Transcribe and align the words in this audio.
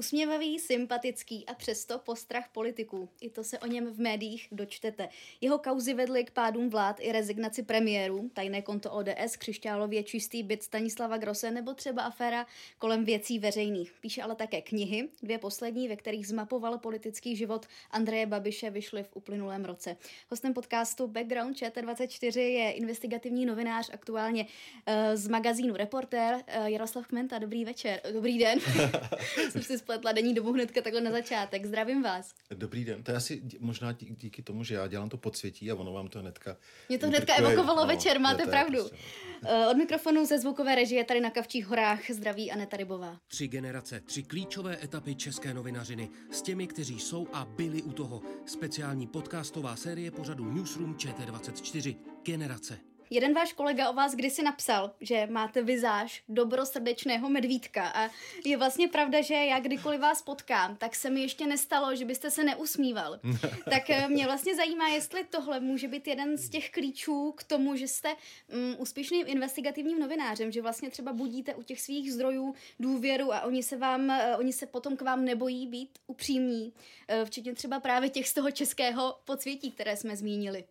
Usměvavý, 0.00 0.58
sympatický 0.58 1.46
a 1.46 1.54
přesto 1.54 1.98
postrach 1.98 2.48
politiků. 2.52 3.08
I 3.20 3.30
to 3.30 3.44
se 3.44 3.58
o 3.58 3.66
něm 3.66 3.86
v 3.86 4.00
médiích 4.00 4.48
dočtete. 4.52 5.08
Jeho 5.40 5.58
kauzy 5.58 5.94
vedly 5.94 6.24
k 6.24 6.30
pádům 6.30 6.70
vlád 6.70 6.96
i 7.00 7.12
rezignaci 7.12 7.62
premiérů, 7.62 8.30
tajné 8.34 8.62
konto 8.62 8.90
ODS, 8.90 9.36
křišťálově 9.38 10.02
čistý 10.02 10.42
byt 10.42 10.62
Stanislava 10.62 11.16
Grose 11.16 11.50
nebo 11.50 11.74
třeba 11.74 12.02
aféra 12.02 12.46
kolem 12.78 13.04
věcí 13.04 13.38
veřejných. 13.38 13.92
Píše 14.00 14.22
ale 14.22 14.34
také 14.34 14.62
knihy, 14.62 15.08
dvě 15.22 15.38
poslední, 15.38 15.88
ve 15.88 15.96
kterých 15.96 16.26
zmapoval 16.26 16.78
politický 16.78 17.36
život 17.36 17.66
Andreje 17.90 18.26
Babiše, 18.26 18.70
vyšly 18.70 19.02
v 19.02 19.10
uplynulém 19.14 19.64
roce. 19.64 19.96
Hostem 20.30 20.54
podcastu 20.54 21.06
Background 21.06 21.56
ČT24 21.56 22.38
je 22.40 22.72
investigativní 22.72 23.46
novinář 23.46 23.90
aktuálně 23.92 24.44
uh, 24.44 24.94
z 25.14 25.28
magazínu 25.28 25.76
Reportér 25.76 26.34
uh, 26.34 26.66
Jaroslav 26.66 27.06
Kmenta. 27.06 27.38
Dobrý 27.38 27.64
večer, 27.64 28.00
dobrý 28.12 28.38
den. 28.38 28.58
Jsem 29.50 29.62
si 29.62 29.78
spletla 29.90 30.12
denní 30.12 30.34
dobu 30.34 30.52
hnedka 30.52 30.82
takhle 30.82 31.00
na 31.00 31.10
začátek. 31.10 31.66
Zdravím 31.66 32.02
vás. 32.02 32.34
Dobrý 32.54 32.84
den. 32.84 33.02
To 33.02 33.10
je 33.10 33.16
asi 33.16 33.42
možná 33.58 33.92
díky 33.92 34.42
tomu, 34.42 34.64
že 34.64 34.74
já 34.74 34.86
dělám 34.86 35.08
to 35.08 35.16
podsvětí 35.16 35.70
a 35.70 35.74
ono 35.74 35.92
vám 35.92 36.08
to 36.08 36.18
hnedka... 36.18 36.56
Mě 36.88 36.98
to 36.98 37.06
hnedka 37.06 37.34
evokovalo 37.34 37.80
no, 37.80 37.86
večer, 37.86 38.20
máte 38.20 38.46
pravdu. 38.46 38.78
Prostě, 38.78 38.96
no. 39.42 39.70
Od 39.70 39.76
mikrofonu 39.76 40.26
ze 40.26 40.38
zvukové 40.38 40.74
režie 40.74 41.04
tady 41.04 41.20
na 41.20 41.30
Kavčích 41.30 41.66
horách 41.66 42.10
zdraví 42.10 42.52
Aneta 42.52 42.76
Rybová. 42.76 43.20
Tři 43.28 43.48
generace, 43.48 44.00
tři 44.00 44.22
klíčové 44.22 44.78
etapy 44.84 45.14
české 45.14 45.54
novinařiny 45.54 46.08
s 46.30 46.42
těmi, 46.42 46.66
kteří 46.66 47.00
jsou 47.00 47.26
a 47.32 47.44
byli 47.44 47.82
u 47.82 47.92
toho. 47.92 48.22
Speciální 48.46 49.06
podcastová 49.06 49.76
série 49.76 50.10
pořadu 50.10 50.52
Newsroom 50.52 50.94
ČT24. 50.94 51.96
Generace. 52.24 52.89
Jeden 53.12 53.34
váš 53.34 53.52
kolega 53.52 53.90
o 53.90 53.92
vás 53.92 54.14
kdysi 54.14 54.42
napsal, 54.42 54.90
že 55.00 55.26
máte 55.30 55.62
vizáž 55.62 56.22
dobrosrdečného 56.28 57.30
medvídka 57.30 57.88
a 57.88 58.10
je 58.44 58.56
vlastně 58.56 58.88
pravda, 58.88 59.22
že 59.22 59.34
já 59.34 59.60
kdykoliv 59.60 60.00
vás 60.00 60.22
potkám, 60.22 60.76
tak 60.76 60.94
se 60.94 61.10
mi 61.10 61.20
ještě 61.20 61.46
nestalo, 61.46 61.96
že 61.96 62.04
byste 62.04 62.30
se 62.30 62.44
neusmíval. 62.44 63.20
tak 63.70 63.90
eh, 63.90 64.08
mě 64.08 64.26
vlastně 64.26 64.56
zajímá, 64.56 64.88
jestli 64.88 65.24
tohle 65.24 65.60
může 65.60 65.88
být 65.88 66.06
jeden 66.06 66.36
z 66.36 66.48
těch 66.48 66.70
klíčů 66.70 67.32
k 67.36 67.44
tomu, 67.44 67.76
že 67.76 67.88
jste 67.88 68.08
um, 68.14 68.76
úspěšným 68.78 69.26
investigativním 69.26 69.98
novinářem, 69.98 70.52
že 70.52 70.62
vlastně 70.62 70.90
třeba 70.90 71.12
budíte 71.12 71.54
u 71.54 71.62
těch 71.62 71.80
svých 71.80 72.12
zdrojů 72.12 72.54
důvěru 72.80 73.34
a 73.34 73.42
oni 73.42 73.62
se 73.62 73.76
vám, 73.76 74.08
uh, 74.08 74.14
oni 74.38 74.52
se 74.52 74.66
potom 74.66 74.96
k 74.96 75.02
vám 75.02 75.24
nebojí 75.24 75.66
být 75.66 75.98
upřímní, 76.06 76.72
uh, 76.72 77.24
včetně 77.24 77.54
třeba 77.54 77.80
právě 77.80 78.10
těch 78.10 78.28
z 78.28 78.34
toho 78.34 78.50
českého 78.50 79.16
podsvětí, 79.24 79.70
které 79.70 79.96
jsme 79.96 80.16
zmínili. 80.16 80.64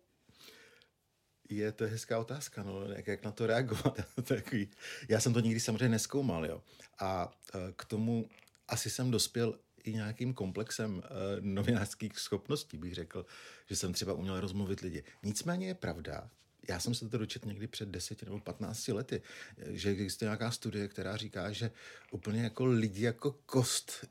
Je 1.50 1.72
to 1.72 1.84
hezká 1.84 2.18
otázka, 2.18 2.62
no, 2.62 2.84
jak, 2.84 3.06
jak 3.06 3.24
na 3.24 3.32
to 3.32 3.46
reagovat. 3.46 4.00
Takový. 4.24 4.68
Já 5.08 5.20
jsem 5.20 5.32
to 5.32 5.40
nikdy 5.40 5.60
samozřejmě 5.60 5.88
neskoumal, 5.88 6.46
jo. 6.46 6.62
A 6.98 7.32
e, 7.54 7.72
k 7.76 7.84
tomu 7.84 8.28
asi 8.68 8.90
jsem 8.90 9.10
dospěl 9.10 9.58
i 9.84 9.92
nějakým 9.92 10.34
komplexem 10.34 10.96
uh, 10.96 11.02
novinářských 11.40 12.18
schopností, 12.18 12.78
bych 12.78 12.94
řekl, 12.94 13.26
že 13.66 13.76
jsem 13.76 13.92
třeba 13.92 14.12
uměl 14.12 14.40
rozmluvit 14.40 14.80
lidi. 14.80 15.04
Nicméně 15.22 15.66
je 15.66 15.74
pravda, 15.74 16.30
já 16.68 16.80
jsem 16.80 16.94
se 16.94 17.08
to 17.08 17.18
dočetl 17.18 17.48
někdy 17.48 17.66
před 17.66 17.88
10 17.88 18.22
nebo 18.22 18.40
15 18.40 18.88
lety, 18.88 19.22
že 19.66 19.90
existuje 19.90 20.26
nějaká 20.26 20.50
studie, 20.50 20.88
která 20.88 21.16
říká, 21.16 21.52
že 21.52 21.70
úplně 22.10 22.42
jako 22.42 22.66
lidi 22.66 23.04
jako 23.04 23.32
kost, 23.46 24.06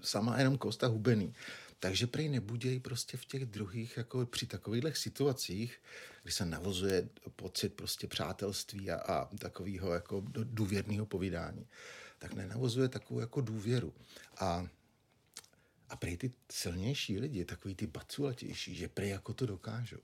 sama 0.00 0.38
jenom 0.38 0.58
kost 0.58 0.84
a 0.84 0.86
hubený, 0.86 1.34
takže 1.80 2.06
prej 2.06 2.28
nebudějí 2.28 2.80
prostě 2.80 3.16
v 3.16 3.24
těch 3.24 3.46
druhých, 3.46 3.96
jako 3.96 4.26
při 4.26 4.46
takových 4.46 4.96
situacích, 4.96 5.82
kdy 6.22 6.32
se 6.32 6.46
navozuje 6.46 7.08
pocit 7.36 7.74
prostě 7.74 8.06
přátelství 8.06 8.90
a, 8.90 8.96
a 8.96 9.36
takového 9.36 9.92
jako 9.92 10.24
důvěrného 10.30 11.06
povídání, 11.06 11.66
tak 12.18 12.34
nenavozuje 12.34 12.88
takovou 12.88 13.20
jako 13.20 13.40
důvěru. 13.40 13.94
A 14.38 14.68
a 15.90 15.96
prej 15.96 16.16
ty 16.16 16.32
silnější 16.52 17.18
lidi, 17.18 17.44
takový 17.44 17.74
ty 17.74 17.86
baculatější, 17.86 18.74
že 18.74 18.88
prej 18.88 19.08
jako 19.08 19.34
to 19.34 19.46
dokážou. 19.46 19.98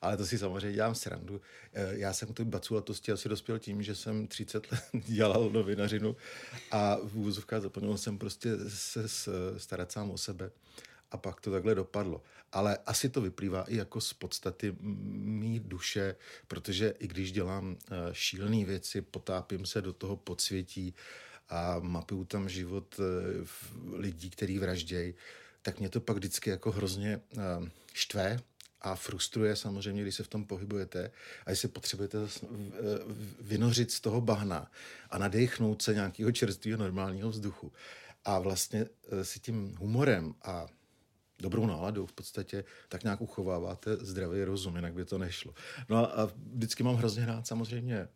Ale 0.00 0.16
to 0.16 0.26
si 0.26 0.38
samozřejmě 0.38 0.72
dělám 0.72 0.94
srandu. 0.94 1.40
Eh, 1.72 1.98
já 1.98 2.12
jsem 2.12 2.28
k 2.28 2.36
té 2.36 2.44
baculatosti 2.44 3.12
asi 3.12 3.28
dospěl 3.28 3.58
tím, 3.58 3.82
že 3.82 3.94
jsem 3.94 4.26
30 4.26 4.72
let 4.72 4.82
dělal 5.06 5.50
novinařinu 5.50 6.16
a 6.70 6.96
v 6.96 7.16
úvozovkách 7.16 7.62
zapomněl 7.62 7.98
jsem 7.98 8.18
prostě 8.18 8.50
se 8.66 9.08
starat 9.58 9.92
sám 9.92 10.10
o 10.10 10.18
sebe 10.18 10.50
a 11.10 11.16
pak 11.16 11.40
to 11.40 11.50
takhle 11.50 11.74
dopadlo. 11.74 12.22
Ale 12.52 12.78
asi 12.86 13.08
to 13.08 13.20
vyplývá 13.20 13.62
i 13.62 13.76
jako 13.76 14.00
z 14.00 14.12
podstaty 14.12 14.76
mý 14.80 15.60
duše, 15.60 16.16
protože 16.48 16.94
i 16.98 17.06
když 17.08 17.32
dělám 17.32 17.76
eh, 17.76 17.94
šílené 18.12 18.64
věci, 18.64 19.00
potápím 19.00 19.66
se 19.66 19.82
do 19.82 19.92
toho 19.92 20.16
podsvětí 20.16 20.94
a 21.48 21.78
mapuju 21.78 22.24
tam 22.24 22.48
život 22.48 23.00
eh, 23.00 23.46
lidí, 23.96 24.30
který 24.30 24.58
vraždějí, 24.58 25.14
tak 25.62 25.78
mě 25.78 25.88
to 25.88 26.00
pak 26.00 26.16
vždycky 26.16 26.50
jako 26.50 26.70
hrozně 26.70 27.20
eh, 27.38 27.70
štve, 27.92 28.40
a 28.80 28.94
frustruje 28.94 29.56
samozřejmě, 29.56 30.02
když 30.02 30.14
se 30.14 30.22
v 30.22 30.28
tom 30.28 30.44
pohybujete 30.44 31.10
a 31.46 31.50
jestli 31.50 31.68
potřebujete 31.68 32.18
vynořit 33.40 33.90
z 33.90 34.00
toho 34.00 34.20
bahna 34.20 34.70
a 35.10 35.18
nadechnout 35.18 35.82
se 35.82 35.94
nějakého 35.94 36.32
čerstvého 36.32 36.78
normálního 36.78 37.30
vzduchu. 37.30 37.72
A 38.24 38.38
vlastně 38.38 38.86
si 39.22 39.40
tím 39.40 39.74
humorem 39.78 40.34
a 40.42 40.66
dobrou 41.40 41.66
náladu 41.66 42.06
v 42.06 42.12
podstatě, 42.12 42.64
tak 42.88 43.02
nějak 43.04 43.20
uchováváte 43.20 43.96
zdravý 43.96 44.44
rozum, 44.44 44.76
jinak 44.76 44.94
by 44.94 45.04
to 45.04 45.18
nešlo. 45.18 45.54
No 45.88 46.18
a 46.18 46.30
vždycky 46.52 46.82
mám 46.82 46.96
hrozně 46.96 47.26
rád 47.26 47.46
samozřejmě 47.46 48.08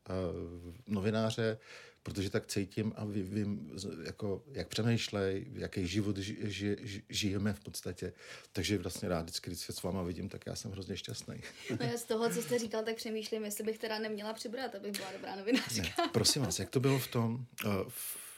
novináře, 0.87 1.59
protože 2.03 2.31
tak 2.31 2.47
cítím 2.47 2.93
a 2.97 3.05
vím, 3.05 3.71
jako, 4.05 4.43
jak 4.53 4.69
přemýšlej, 4.69 5.47
jaký 5.55 5.87
život 5.87 6.17
ži, 6.17 6.37
ži, 6.43 6.77
ži, 6.83 7.03
žijeme 7.09 7.53
v 7.53 7.61
podstatě. 7.61 8.13
Takže 8.53 8.79
vlastně 8.79 9.09
rád 9.09 9.23
vždycky, 9.23 9.51
když 9.51 9.61
se 9.61 9.73
s 9.73 9.83
váma 9.83 10.03
vidím, 10.03 10.29
tak 10.29 10.47
já 10.47 10.55
jsem 10.55 10.71
hrozně 10.71 10.97
šťastný. 10.97 11.41
No 11.71 11.87
já 11.87 11.99
z 11.99 12.05
toho, 12.05 12.31
co 12.31 12.43
jste 12.43 12.59
říkal, 12.59 12.83
tak 12.83 12.97
přemýšlím, 12.97 13.45
jestli 13.45 13.65
bych 13.65 13.79
teda 13.79 13.99
neměla 13.99 14.33
přibrat, 14.33 14.75
abych 14.75 14.93
byla 14.93 15.13
dobrá 15.13 15.37
novinářka. 15.37 15.83
Ne, 15.83 16.11
prosím 16.13 16.43
vás, 16.43 16.59
jak 16.59 16.71
to 16.71 16.81
bylo 16.81 16.99
v 16.99 17.07
tom, 17.07 17.47
uh, 17.65 17.73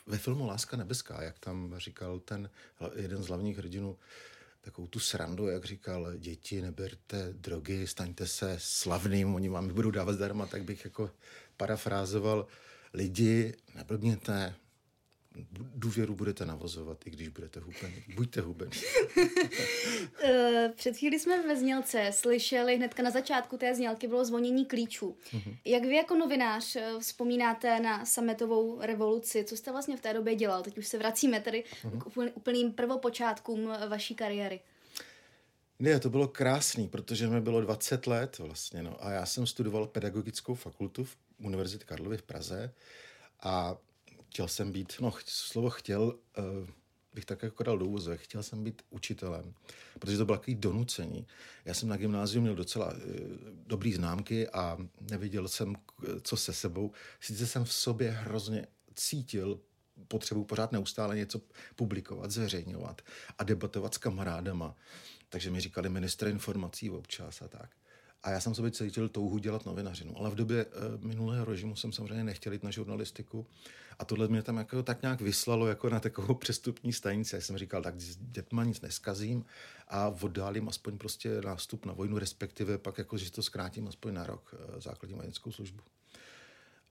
ve 0.07 0.19
filmu 0.19 0.47
Láska 0.47 0.77
nebeská, 0.77 1.23
jak 1.23 1.39
tam 1.39 1.75
říkal 1.77 2.21
ten 2.21 2.51
jeden 2.95 3.23
z 3.23 3.27
hlavních 3.27 3.59
hrdinů, 3.59 3.99
takovou 4.65 4.87
tu 4.89 5.01
srandu, 5.01 5.47
jak 5.47 5.65
říkal, 5.65 6.17
děti, 6.17 6.63
neberte 6.63 7.33
drogy, 7.33 7.87
staňte 7.87 8.27
se 8.27 8.57
slavným, 8.59 9.35
oni 9.35 9.49
vám 9.49 9.69
budou 9.69 9.91
dávat 9.91 10.13
zdarma, 10.13 10.47
tak 10.47 10.65
bych 10.65 10.85
jako 10.85 11.11
parafrázoval 11.57 12.47
lidi, 12.95 13.55
neblbněte, 13.75 14.55
důvěru 15.75 16.15
budete 16.15 16.47
navozovat, 16.47 17.07
i 17.07 17.11
když 17.11 17.29
budete 17.29 17.61
hubený. 17.61 18.05
Buďte 18.15 18.41
hubený. 18.41 18.73
Eh, 20.23 20.73
před 20.77 20.97
chvíli 20.97 21.21
jsme 21.21 21.43
ve 21.43 21.57
znělce 21.57 22.11
slyšeli, 22.13 22.77
hnedka 22.77 23.03
na 23.03 23.11
začátku 23.11 23.57
té 23.57 23.75
znělky 23.75 24.09
bylo 24.09 24.25
zvonění 24.25 24.67
klíčů. 24.67 25.17
Mm-hmm. 25.33 25.57
Jak 25.65 25.83
vy 25.83 25.95
jako 25.95 26.17
novinář 26.17 26.77
eh, 26.77 26.93
vzpomínáte 27.01 27.81
na 27.81 28.05
sametovou 28.05 28.81
revoluci? 28.81 29.45
Co 29.45 29.57
jste 29.57 29.73
vlastně 29.73 29.97
v 29.97 30.01
té 30.01 30.15
době 30.15 30.35
dělal? 30.35 30.63
Teď 30.63 30.79
už 30.79 30.87
se 30.87 30.99
vracíme 30.99 31.41
tedy 31.41 31.65
mm-hmm. 31.85 32.31
k 32.31 32.37
úplným 32.37 32.73
prvopočátkům 32.73 33.73
eh, 33.73 33.89
vaší 33.89 34.15
kariéry. 34.15 34.61
Ne, 35.79 36.01
to 36.01 36.11
bylo 36.11 36.29
krásný, 36.29 36.89
protože 36.89 37.29
mi 37.29 37.41
bylo 37.41 37.61
20 37.61 38.07
let 38.07 38.39
vlastně, 38.39 38.83
no, 38.83 39.05
a 39.05 39.11
já 39.11 39.27
jsem 39.27 39.47
studoval 39.47 39.87
pedagogickou 39.87 40.55
fakultu 40.55 41.05
v 41.05 41.17
Univerzitě 41.39 41.85
Karlovy 41.85 42.17
v 42.17 42.23
Praze 42.23 42.73
a 43.41 43.77
chtěl 44.35 44.49
jsem 44.49 44.73
být, 44.73 44.93
no 45.01 45.13
slovo 45.27 45.71
chtěl, 45.71 46.03
uh, 46.03 46.69
bych 47.15 47.25
tak 47.25 47.43
jako 47.43 47.63
dal 47.63 47.79
do 47.79 47.87
úzek. 47.87 48.21
Chtěl 48.21 48.43
jsem 48.43 48.65
být 48.65 48.83
učitelem, 48.91 49.55
protože 49.99 50.19
to 50.19 50.25
bylo 50.25 50.39
takový 50.39 50.55
donucení. 50.55 51.27
Já 51.65 51.75
jsem 51.75 51.89
na 51.89 51.97
gymnáziu 51.97 52.43
měl 52.43 52.55
docela 52.55 52.93
uh, 52.93 52.99
dobrý 53.67 53.93
známky 53.93 54.49
a 54.49 54.79
neviděl 55.01 55.49
jsem, 55.49 55.77
co 56.23 56.37
se 56.37 56.53
sebou. 56.53 56.93
Sice 57.21 57.47
jsem 57.47 57.65
v 57.65 57.73
sobě 57.73 58.11
hrozně 58.11 58.67
cítil 58.95 59.61
potřebu 60.09 60.45
pořád 60.45 60.73
neustále 60.73 61.17
něco 61.17 61.41
publikovat, 61.77 62.31
zveřejňovat 62.31 63.03
a 63.39 63.45
debatovat 63.45 63.95
s 63.95 63.99
kamarádama. 63.99 64.77
Takže 65.29 65.51
mi 65.51 65.61
říkali 65.61 65.89
ministr 65.89 66.29
informací 66.29 66.91
občas 66.91 67.43
a 67.43 67.49
tak. 67.49 67.71
A 68.25 68.31
já 68.31 68.41
jsem 68.41 68.55
sobě 68.55 68.71
cítil 68.71 69.09
touhu 69.09 69.39
dělat 69.39 69.67
novinařinu. 69.67 70.19
Ale 70.19 70.31
v 70.31 70.35
době 70.35 70.61
e, 70.61 71.07
minulého 71.07 71.45
režimu 71.45 71.77
jsem 71.77 71.93
samozřejmě 71.93 72.25
nechtěl 72.25 72.53
jít 72.53 72.63
na 72.63 72.71
žurnalistiku. 72.71 73.47
A 73.99 74.05
tohle 74.05 74.29
mě 74.29 74.43
tam 74.43 74.57
jako 74.57 74.83
tak 74.83 75.03
nějak 75.03 75.21
vyslalo 75.21 75.67
jako 75.67 75.91
na 75.91 76.01
takovou 76.01 76.35
přestupní 76.45 76.93
stanici. 76.93 77.35
Já 77.35 77.41
jsem 77.41 77.59
říkal, 77.59 77.83
tak 77.83 78.01
s 78.01 78.17
dětma 78.17 78.65
nic 78.65 78.81
neskazím 78.81 79.45
a 79.89 80.09
oddálím 80.09 80.69
aspoň 80.69 80.99
prostě 80.99 81.41
nástup 81.41 81.87
na 81.87 81.93
vojnu, 81.93 82.19
respektive 82.19 82.79
pak 82.79 82.99
jako, 82.99 83.19
že 83.19 83.31
to 83.33 83.43
zkrátím 83.43 83.89
aspoň 83.89 84.15
na 84.15 84.27
rok 84.27 84.55
e, 84.55 84.81
základní 84.81 85.17
vojenskou 85.17 85.53
službu. 85.53 85.81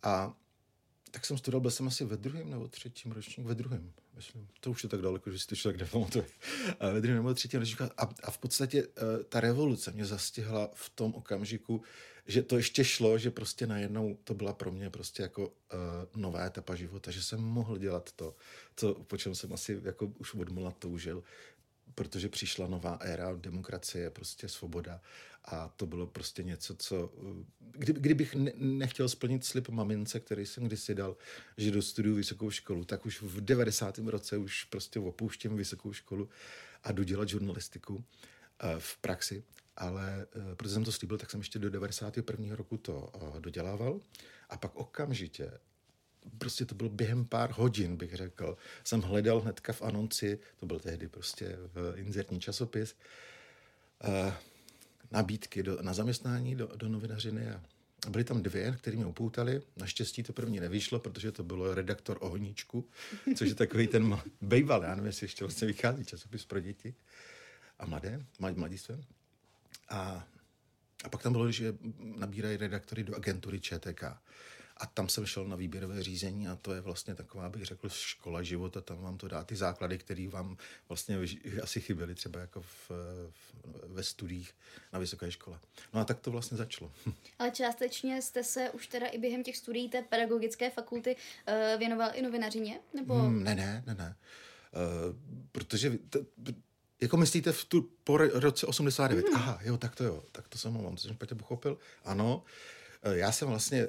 A 0.03 0.33
tak 1.13 1.25
jsem 1.25 1.37
studoval, 1.37 1.61
byl 1.61 1.71
jsem 1.71 1.87
asi 1.87 2.05
ve 2.05 2.17
druhém 2.17 2.49
nebo 2.49 2.67
třetím 2.67 3.11
ročníku, 3.11 3.43
ve 3.43 3.55
druhém, 3.55 3.93
myslím. 4.15 4.47
To 4.59 4.71
už 4.71 4.83
je 4.83 4.89
tak 4.89 5.01
daleko, 5.01 5.31
že 5.31 5.39
si 5.39 5.47
to 5.47 5.55
člověk 5.55 5.81
nepamatuje. 5.81 6.25
ve 6.93 7.01
druhém 7.01 7.15
nebo 7.15 7.33
třetím 7.33 7.59
ročníku. 7.59 7.83
A, 7.83 8.09
a 8.23 8.31
v 8.31 8.37
podstatě 8.37 8.87
uh, 8.87 8.93
ta 9.29 9.39
revoluce 9.39 9.91
mě 9.91 10.05
zastihla 10.05 10.71
v 10.73 10.89
tom 10.89 11.15
okamžiku, 11.15 11.81
že 12.25 12.41
to 12.41 12.57
ještě 12.57 12.83
šlo, 12.83 13.17
že 13.17 13.31
prostě 13.31 13.67
najednou 13.67 14.17
to 14.23 14.33
byla 14.33 14.53
pro 14.53 14.71
mě 14.71 14.89
prostě 14.89 15.23
jako 15.23 15.47
uh, 15.47 15.53
nová 16.15 16.45
etapa 16.45 16.75
života, 16.75 17.11
že 17.11 17.23
jsem 17.23 17.39
mohl 17.41 17.77
dělat 17.77 18.11
to, 18.11 18.35
co, 18.75 18.93
po 18.93 19.17
čem 19.17 19.35
jsem 19.35 19.53
asi 19.53 19.81
jako 19.83 20.11
už 20.19 20.33
od 20.33 20.49
mula 20.49 20.71
toužil, 20.71 21.23
protože 21.95 22.29
přišla 22.29 22.67
nová 22.67 22.93
éra 23.01 23.33
demokracie, 23.33 24.09
prostě 24.09 24.49
svoboda 24.49 25.01
a 25.45 25.73
to 25.77 25.85
bylo 25.85 26.07
prostě 26.07 26.43
něco, 26.43 26.75
co... 26.75 27.13
Kdy, 27.59 27.93
kdybych 27.93 28.35
ne, 28.35 28.51
nechtěl 28.55 29.09
splnit 29.09 29.45
slib 29.45 29.69
mamince, 29.69 30.19
který 30.19 30.45
jsem 30.45 30.63
kdysi 30.63 30.95
dal, 30.95 31.17
že 31.57 31.71
dostuduju 31.71 32.15
vysokou 32.15 32.51
školu, 32.51 32.85
tak 32.85 33.05
už 33.05 33.21
v 33.21 33.41
90. 33.41 33.97
roce 33.97 34.37
už 34.37 34.63
prostě 34.63 34.99
opouštím 34.99 35.55
vysokou 35.55 35.93
školu 35.93 36.29
a 36.83 36.91
jdu 36.91 37.03
dělat 37.03 37.29
žurnalistiku 37.29 37.95
uh, 37.95 38.01
v 38.79 38.97
praxi. 38.97 39.43
Ale 39.75 40.27
uh, 40.35 40.55
protože 40.55 40.73
jsem 40.73 40.83
to 40.83 40.91
slíbil, 40.91 41.17
tak 41.17 41.31
jsem 41.31 41.39
ještě 41.39 41.59
do 41.59 41.69
91. 41.69 42.55
roku 42.55 42.77
to 42.77 43.11
uh, 43.21 43.39
dodělával 43.39 44.01
a 44.49 44.57
pak 44.57 44.75
okamžitě 44.75 45.51
prostě 46.37 46.65
to 46.65 46.75
bylo 46.75 46.89
během 46.89 47.25
pár 47.25 47.51
hodin, 47.51 47.97
bych 47.97 48.13
řekl. 48.13 48.57
Jsem 48.83 49.01
hledal 49.01 49.41
hnedka 49.41 49.73
v 49.73 49.81
anonci, 49.81 50.39
to 50.59 50.65
byl 50.65 50.79
tehdy 50.79 51.07
prostě 51.07 51.57
v 51.73 51.93
inzertní 51.95 52.39
časopis, 52.39 52.95
nabídky 55.13 55.63
do, 55.63 55.81
na 55.81 55.93
zaměstnání 55.93 56.55
do, 56.55 56.69
do 56.75 56.89
novinařiny 56.89 57.51
a 57.51 57.61
byly 58.09 58.23
tam 58.23 58.43
dvě, 58.43 58.75
které 58.77 58.97
mě 58.97 59.05
upoutali. 59.05 59.61
Naštěstí 59.77 60.23
to 60.23 60.33
první 60.33 60.59
nevyšlo, 60.59 60.99
protože 60.99 61.31
to 61.31 61.43
bylo 61.43 61.73
redaktor 61.73 62.17
Ohníčku, 62.21 62.89
což 63.35 63.49
je 63.49 63.55
takový 63.55 63.87
ten 63.87 64.19
bejval, 64.41 64.83
já 64.83 64.89
nevím, 64.89 65.05
jestli 65.05 65.25
ještě 65.25 65.43
vlastně 65.43 65.67
vychází 65.67 66.05
časopis 66.05 66.45
pro 66.45 66.59
děti 66.59 66.93
a 67.79 67.85
mladé, 67.85 68.25
mladistvé. 68.39 68.97
A, 69.89 70.27
a 71.03 71.09
pak 71.09 71.23
tam 71.23 71.31
bylo, 71.31 71.51
že 71.51 71.77
nabírají 71.99 72.57
redaktory 72.57 73.03
do 73.03 73.15
agentury 73.15 73.59
ČTK. 73.59 74.03
A 74.83 74.85
tam 74.85 75.09
jsem 75.09 75.25
šel 75.25 75.47
na 75.47 75.55
výběrové 75.55 76.03
řízení 76.03 76.47
a 76.47 76.55
to 76.55 76.73
je 76.73 76.81
vlastně 76.81 77.15
taková, 77.15 77.49
bych 77.49 77.65
řekl, 77.65 77.89
škola 77.89 78.43
života. 78.43 78.81
Tam 78.81 79.01
vám 79.01 79.17
to 79.17 79.27
dá 79.27 79.43
ty 79.43 79.55
základy, 79.55 79.97
které 79.97 80.27
vám 80.27 80.57
vlastně 80.89 81.17
asi 81.61 81.81
chyběly 81.81 82.15
třeba 82.15 82.39
jako 82.39 82.61
v, 82.61 82.89
v, 83.29 83.53
ve 83.87 84.03
studiích 84.03 84.53
na 84.93 84.99
vysoké 84.99 85.31
škole. 85.31 85.59
No 85.93 85.99
a 85.99 86.05
tak 86.05 86.19
to 86.19 86.31
vlastně 86.31 86.57
začalo. 86.57 86.91
Ale 87.39 87.51
částečně 87.51 88.21
jste 88.21 88.43
se 88.43 88.69
už 88.69 88.87
teda 88.87 89.07
i 89.07 89.17
během 89.17 89.43
těch 89.43 89.57
studií 89.57 89.89
té 89.89 90.01
pedagogické 90.01 90.69
fakulty 90.69 91.15
uh, 91.15 91.79
věnoval 91.79 92.11
i 92.13 92.21
novinařině? 92.21 92.79
Nebo... 92.93 93.13
Hmm, 93.13 93.43
ne, 93.43 93.55
ne, 93.55 93.83
ne, 93.87 93.95
ne. 93.95 94.15
Uh, 94.73 95.15
protože 95.51 95.89
t, 96.09 96.19
jako 97.01 97.17
myslíte 97.17 97.51
v 97.51 97.65
tu, 97.65 97.89
po 98.03 98.17
roce 98.17 98.65
89? 98.65 99.25
Hmm. 99.25 99.35
Aha, 99.35 99.59
jo, 99.63 99.77
tak 99.77 99.95
to 99.95 100.03
jo, 100.03 100.23
tak 100.31 100.47
to 100.47 100.57
jsem 100.57 100.83
mám, 100.83 100.95
to 100.95 101.01
jsem 101.01 101.13
špatně 101.13 101.35
pochopil. 101.35 101.77
Ano, 102.05 102.35
uh, 102.35 102.43
Eh, 102.43 102.82
já 103.11 103.31
jsem 103.31 103.47
vlastně, 103.47 103.87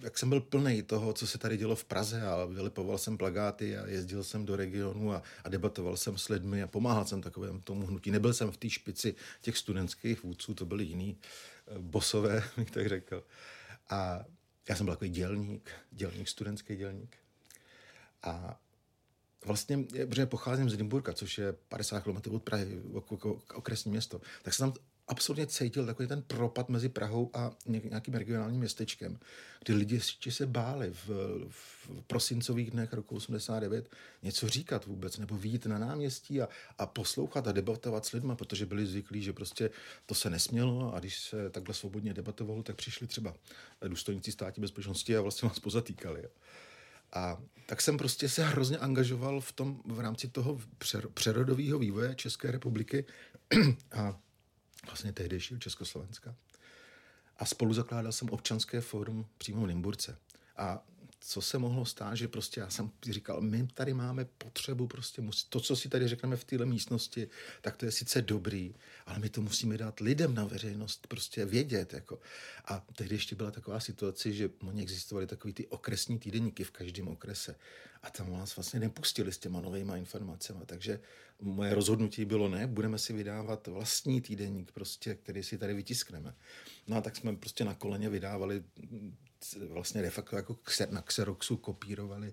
jak 0.00 0.18
jsem 0.18 0.28
byl 0.28 0.40
plný 0.40 0.82
toho, 0.82 1.12
co 1.12 1.26
se 1.26 1.38
tady 1.38 1.56
dělo 1.56 1.76
v 1.76 1.84
Praze 1.84 2.22
a 2.22 2.44
vylipoval 2.44 2.98
jsem 2.98 3.18
plagáty 3.18 3.78
a 3.78 3.86
jezdil 3.86 4.24
jsem 4.24 4.46
do 4.46 4.56
regionu 4.56 5.12
a, 5.12 5.22
a 5.44 5.48
debatoval 5.48 5.96
jsem 5.96 6.18
s 6.18 6.28
lidmi 6.28 6.62
a 6.62 6.66
pomáhal 6.66 7.04
jsem 7.04 7.22
takovému 7.22 7.60
tomu 7.60 7.86
hnutí. 7.86 8.10
Nebyl 8.10 8.34
jsem 8.34 8.50
v 8.50 8.56
té 8.56 8.70
špici 8.70 9.14
těch 9.40 9.56
studentských 9.56 10.22
vůdců, 10.22 10.54
to 10.54 10.64
byli 10.64 10.84
jiní 10.84 11.18
eh, 11.66 11.78
bosové, 11.78 12.42
bych 12.56 12.70
tak 12.70 12.88
řekl. 12.88 13.24
A 13.90 14.24
já 14.68 14.76
jsem 14.76 14.86
byl 14.86 14.94
takový 14.94 15.10
dělník, 15.10 15.70
dělník, 15.90 16.28
studentský 16.28 16.76
dělník. 16.76 17.16
A 18.22 18.60
vlastně, 19.44 19.78
protože 20.06 20.26
pocházím 20.26 20.70
z 20.70 20.76
Nymburka, 20.76 21.12
což 21.12 21.38
je 21.38 21.52
50 21.52 22.00
km 22.00 22.34
od 22.34 22.42
Prahy, 22.42 22.82
okresní 23.54 23.90
město, 23.90 24.20
tak 24.42 24.54
jsem 24.54 24.72
tam 24.72 24.82
absolutně 25.10 25.46
cítil 25.46 25.86
takový 25.86 26.08
ten 26.08 26.22
propad 26.22 26.68
mezi 26.68 26.88
Prahou 26.88 27.30
a 27.34 27.50
nějakým 27.66 28.14
regionálním 28.14 28.60
městečkem, 28.60 29.18
kdy 29.64 29.74
lidi 29.74 30.00
se 30.30 30.46
báli 30.46 30.90
v, 30.90 31.08
v 31.48 31.90
prosincových 32.06 32.70
dnech 32.70 32.92
roku 32.92 33.16
89 33.16 33.90
něco 34.22 34.48
říkat 34.48 34.86
vůbec, 34.86 35.18
nebo 35.18 35.36
výjít 35.36 35.66
na 35.66 35.78
náměstí 35.78 36.42
a, 36.42 36.48
a 36.78 36.86
poslouchat 36.86 37.48
a 37.48 37.52
debatovat 37.52 38.06
s 38.06 38.12
lidmi, 38.12 38.32
protože 38.36 38.66
byli 38.66 38.86
zvyklí, 38.86 39.22
že 39.22 39.32
prostě 39.32 39.70
to 40.06 40.14
se 40.14 40.30
nesmělo 40.30 40.94
a 40.94 41.00
když 41.00 41.20
se 41.20 41.50
takhle 41.50 41.74
svobodně 41.74 42.14
debatovalo, 42.14 42.62
tak 42.62 42.76
přišli 42.76 43.06
třeba 43.06 43.34
důstojníci 43.88 44.32
státní 44.32 44.60
bezpečnosti 44.60 45.16
a 45.16 45.20
vlastně 45.20 45.48
vás 45.48 45.58
pozatýkali. 45.58 46.28
A 47.12 47.42
tak 47.66 47.80
jsem 47.80 47.98
prostě 47.98 48.28
se 48.28 48.44
hrozně 48.44 48.78
angažoval 48.78 49.40
v 49.40 49.52
tom, 49.52 49.80
v 49.84 50.00
rámci 50.00 50.28
toho 50.28 50.60
přerodového 51.14 51.78
vývoje 51.78 52.14
České 52.14 52.50
republiky 52.50 53.04
a 53.92 54.18
vlastně 54.86 55.12
tehdejšího 55.12 55.60
Československa. 55.60 56.34
A 57.36 57.44
spolu 57.44 57.74
zakládal 57.74 58.12
jsem 58.12 58.30
občanské 58.30 58.80
fórum 58.80 59.26
přímo 59.38 59.62
v 59.62 59.66
Nymburce. 59.66 60.18
A 60.56 60.84
co 61.20 61.42
se 61.42 61.58
mohlo 61.58 61.84
stát, 61.84 62.14
že 62.14 62.28
prostě 62.28 62.60
já 62.60 62.70
jsem 62.70 62.90
říkal, 63.10 63.40
my 63.40 63.68
tady 63.74 63.94
máme 63.94 64.24
potřebu, 64.24 64.86
prostě 64.86 65.22
musí, 65.22 65.46
to, 65.48 65.60
co 65.60 65.76
si 65.76 65.88
tady 65.88 66.08
řekneme 66.08 66.36
v 66.36 66.44
téhle 66.44 66.66
místnosti, 66.66 67.28
tak 67.60 67.76
to 67.76 67.84
je 67.84 67.92
sice 67.92 68.22
dobrý, 68.22 68.74
ale 69.10 69.18
my 69.18 69.28
to 69.28 69.40
musíme 69.40 69.78
dát 69.78 70.00
lidem 70.00 70.34
na 70.34 70.44
veřejnost 70.44 71.06
prostě 71.06 71.44
vědět. 71.44 71.92
Jako. 71.92 72.18
A 72.64 72.86
tehdy 72.96 73.14
ještě 73.14 73.36
byla 73.36 73.50
taková 73.50 73.80
situace, 73.80 74.32
že 74.32 74.50
oni 74.66 74.82
existovaly 74.82 75.26
takový 75.26 75.54
ty 75.54 75.66
okresní 75.66 76.18
týdenníky 76.18 76.64
v 76.64 76.70
každém 76.70 77.08
okrese. 77.08 77.54
A 78.02 78.10
tam 78.10 78.30
vás 78.30 78.56
vlastně 78.56 78.80
nepustili 78.80 79.32
s 79.32 79.38
těma 79.38 79.60
novými 79.60 79.92
informacemi. 79.96 80.60
Takže 80.66 81.00
moje 81.40 81.74
rozhodnutí 81.74 82.24
bylo 82.24 82.48
ne, 82.48 82.66
budeme 82.66 82.98
si 82.98 83.12
vydávat 83.12 83.66
vlastní 83.66 84.20
týdenník, 84.20 84.72
prostě, 84.72 85.14
který 85.14 85.42
si 85.42 85.58
tady 85.58 85.74
vytiskneme. 85.74 86.34
No 86.86 86.96
a 86.96 87.00
tak 87.00 87.16
jsme 87.16 87.36
prostě 87.36 87.64
na 87.64 87.74
koleně 87.74 88.08
vydávali 88.08 88.62
vlastně 89.68 90.02
de 90.02 90.10
facto 90.10 90.36
jako 90.36 90.58
na 90.90 91.02
Xeroxu 91.02 91.56
kopírovali 91.56 92.32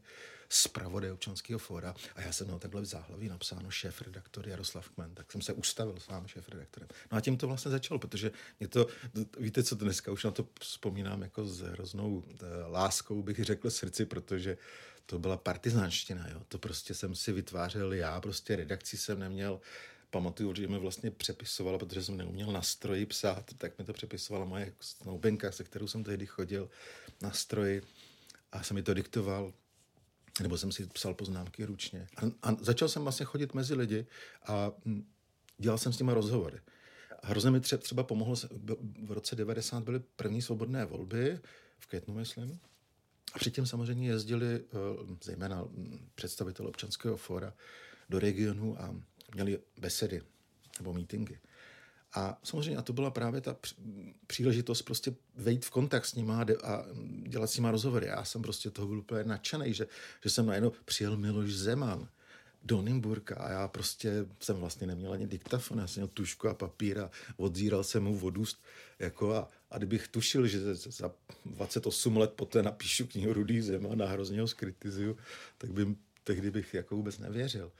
z 0.50 0.68
pravodaj 0.68 1.12
občanského 1.12 1.60
fóra 1.60 1.96
a 2.16 2.22
já 2.22 2.32
jsem 2.32 2.48
měl 2.48 2.60
takhle 2.60 2.82
v 2.82 2.86
záhlaví 2.86 3.30
napsáno 3.30 3.72
šéf-redaktor 3.72 4.48
Jaroslav 4.48 4.89
Kmen, 4.89 5.16
tak 5.16 5.32
jsem 5.32 5.42
se 5.42 5.54
ustavil 5.54 6.00
sám 6.00 6.27
šéf-redaktorem. 6.27 6.89
No 7.12 7.18
a 7.18 7.22
tím 7.22 7.38
to 7.38 7.48
vlastně 7.48 7.72
začalo, 7.72 8.00
protože 8.00 8.32
mě 8.60 8.68
to, 8.68 8.88
víte 9.39 9.63
co, 9.63 9.75
dneska 9.75 10.12
už 10.12 10.24
na 10.24 10.32
to 10.32 10.48
vzpomínám 10.60 11.22
jako 11.22 11.46
s 11.46 11.62
hroznou 11.62 12.24
eh, 12.30 12.46
láskou, 12.68 13.24
bych 13.24 13.44
řekl 13.44 13.70
srdci, 13.70 14.06
protože 14.06 14.58
to 15.06 15.20
byla 15.20 15.38
partizánština, 15.38 16.30
jo. 16.30 16.42
To 16.48 16.58
prostě 16.58 16.94
jsem 16.94 17.16
si 17.16 17.32
vytvářel 17.32 17.94
já, 17.94 18.22
prostě 18.22 18.56
redakci 18.56 18.98
jsem 18.98 19.20
neměl, 19.20 19.62
pamatuju, 20.10 20.56
že 20.56 20.68
mi 20.68 20.80
vlastně 20.80 21.12
přepisovala, 21.12 21.77
protože 21.77 22.04
jsem 22.04 22.18
neuměl 22.18 22.51
na 22.51 22.62
stroji 22.62 23.06
psát, 23.06 23.54
tak 23.58 23.80
mi 23.80 23.86
to 23.86 23.94
přepisovala 23.94 24.46
moje 24.46 24.74
snoubenka, 24.80 25.51
se 25.51 25.63
kterou 25.63 25.88
jsem 25.88 26.04
tehdy 26.04 26.25
chodil 26.25 26.70
na 27.22 27.32
stroji 27.32 27.82
a 28.51 28.63
jsem 28.63 28.75
mi 28.75 28.84
to 28.84 28.94
diktoval 28.94 29.54
nebo 30.41 30.58
jsem 30.58 30.72
si 30.72 30.86
psal 30.86 31.13
poznámky 31.13 31.65
ručně. 31.65 32.08
A, 32.17 32.50
a 32.50 32.56
začal 32.62 32.89
jsem 32.89 33.03
vlastně 33.03 33.25
chodit 33.25 33.53
mezi 33.53 33.74
lidi 33.74 34.06
a 34.46 34.72
hm, 34.86 35.08
dělal 35.58 35.77
jsem 35.77 35.94
s 35.94 36.00
nimi 36.00 36.13
rozhovory. 36.13 36.60
A 37.24 37.27
hrozně 37.27 37.51
mi 37.51 37.60
třeba, 37.60 37.82
třeba 37.82 38.03
pomohlo, 38.03 38.36
v 39.06 39.12
roce 39.12 39.36
90 39.36 39.84
byly 39.84 40.00
první 40.00 40.41
svobodné 40.41 40.86
volby, 40.86 41.39
v 41.79 41.88
květnu, 41.88 42.13
myslím. 42.13 42.60
A 43.34 43.39
předtím 43.39 43.65
samozřejmě 43.65 44.08
jezdili 44.08 44.56
eh, 44.56 44.67
zejména 45.24 45.62
hm, 45.62 46.10
představitel 46.15 46.67
občanského 46.67 47.17
fóra 47.17 47.53
do 48.10 48.20
regionu 48.20 48.82
a 48.82 48.96
měli 49.34 49.60
besedy 49.79 50.22
nebo 50.79 50.94
mítingy. 50.94 51.39
A 52.14 52.40
samozřejmě 52.44 52.78
a 52.78 52.82
to 52.82 52.94
byla 52.94 53.12
právě 53.12 53.42
ta 53.42 53.56
příležitost 54.28 54.82
prostě 54.82 55.16
vejít 55.36 55.66
v 55.66 55.70
kontakt 55.70 56.06
s 56.06 56.16
nima 56.16 56.46
a 56.64 56.84
dělat 57.28 57.48
s 57.48 57.58
nima 57.58 57.72
rozhovory. 57.72 58.08
Já 58.08 58.24
jsem 58.24 58.42
prostě 58.42 58.70
toho 58.70 58.88
byl 58.88 58.98
úplně 58.98 59.24
nadšený, 59.24 59.74
že, 59.74 59.88
že 60.24 60.30
jsem 60.30 60.46
najednou 60.46 60.72
přijel 60.86 61.18
Miloš 61.18 61.54
Zeman 61.54 62.08
do 62.64 62.82
Nymburka 62.82 63.36
a 63.36 63.50
já 63.50 63.68
prostě 63.68 64.26
jsem 64.40 64.56
vlastně 64.56 64.88
neměl 64.88 65.14
ani 65.14 65.28
diktafon, 65.28 65.80
já 65.80 65.88
jsem 65.88 66.02
měl 66.02 66.08
tušku 66.08 66.48
a 66.48 66.54
papír 66.54 67.00
a 67.00 67.12
odzíral 67.38 67.84
jsem 67.84 68.04
mu 68.04 68.16
vodu 68.16 68.46
jako 69.00 69.36
a, 69.36 69.48
a 69.72 69.78
kdybych 69.78 70.08
tušil, 70.08 70.48
že 70.48 70.76
za 70.76 71.12
28 71.46 72.18
let 72.18 72.34
poté 72.34 72.64
napíšu 72.64 73.08
knihu 73.08 73.34
Rudý 73.34 73.62
zem 73.62 73.88
a 73.92 73.96
na 73.96 74.08
hrozně 74.08 74.42
ho 74.42 74.48
skritizuju, 74.48 75.18
tak 75.58 75.72
bych 75.72 75.88
tehdy 76.24 76.52
bych 76.52 76.74
jako 76.74 76.96
vůbec 76.96 77.18
nevěřil. 77.18 77.72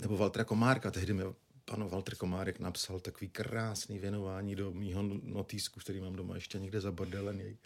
Nebo 0.00 0.16
Valtra 0.16 0.44
Komárka, 0.44 0.90
tehdy 0.90 1.12
mi 1.12 1.24
pan 1.64 1.88
Walter 1.88 2.16
Komárek 2.16 2.60
napsal 2.60 3.00
takový 3.00 3.28
krásný 3.28 3.98
věnování 3.98 4.56
do 4.56 4.70
mýho 4.70 5.02
notýsku, 5.22 5.80
který 5.80 6.00
mám 6.00 6.16
doma 6.16 6.34
ještě 6.34 6.58
někde 6.58 6.80
zabordelený. 6.80 7.58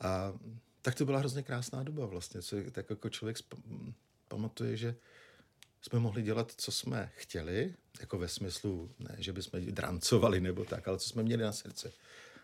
A 0.00 0.32
tak 0.82 0.94
to 0.94 1.04
byla 1.04 1.18
hrozně 1.18 1.42
krásná 1.42 1.82
doba 1.82 2.06
vlastně, 2.06 2.42
co 2.42 2.56
tak 2.72 2.90
jako 2.90 3.08
člověk 3.08 3.38
pamatuje, 4.28 4.76
že 4.76 4.94
jsme 5.82 5.98
mohli 5.98 6.22
dělat, 6.22 6.52
co 6.56 6.72
jsme 6.72 7.10
chtěli, 7.16 7.74
jako 8.00 8.18
ve 8.18 8.28
smyslu, 8.28 8.90
ne, 8.98 9.16
že 9.18 9.32
bychom 9.32 9.60
drancovali 9.60 10.40
nebo 10.40 10.64
tak, 10.64 10.88
ale 10.88 10.98
co 10.98 11.08
jsme 11.08 11.22
měli 11.22 11.42
na 11.42 11.52
srdce. 11.52 11.92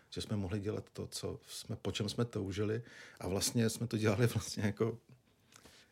Že 0.09 0.21
jsme 0.21 0.37
mohli 0.37 0.59
dělat 0.59 0.89
to, 0.93 1.07
co 1.07 1.39
jsme, 1.47 1.75
po 1.75 1.91
čem 1.91 2.09
jsme 2.09 2.25
toužili 2.25 2.83
a 3.19 3.27
vlastně 3.27 3.69
jsme 3.69 3.87
to 3.87 3.97
dělali 3.97 4.27
vlastně 4.33 4.63
jako, 4.63 4.97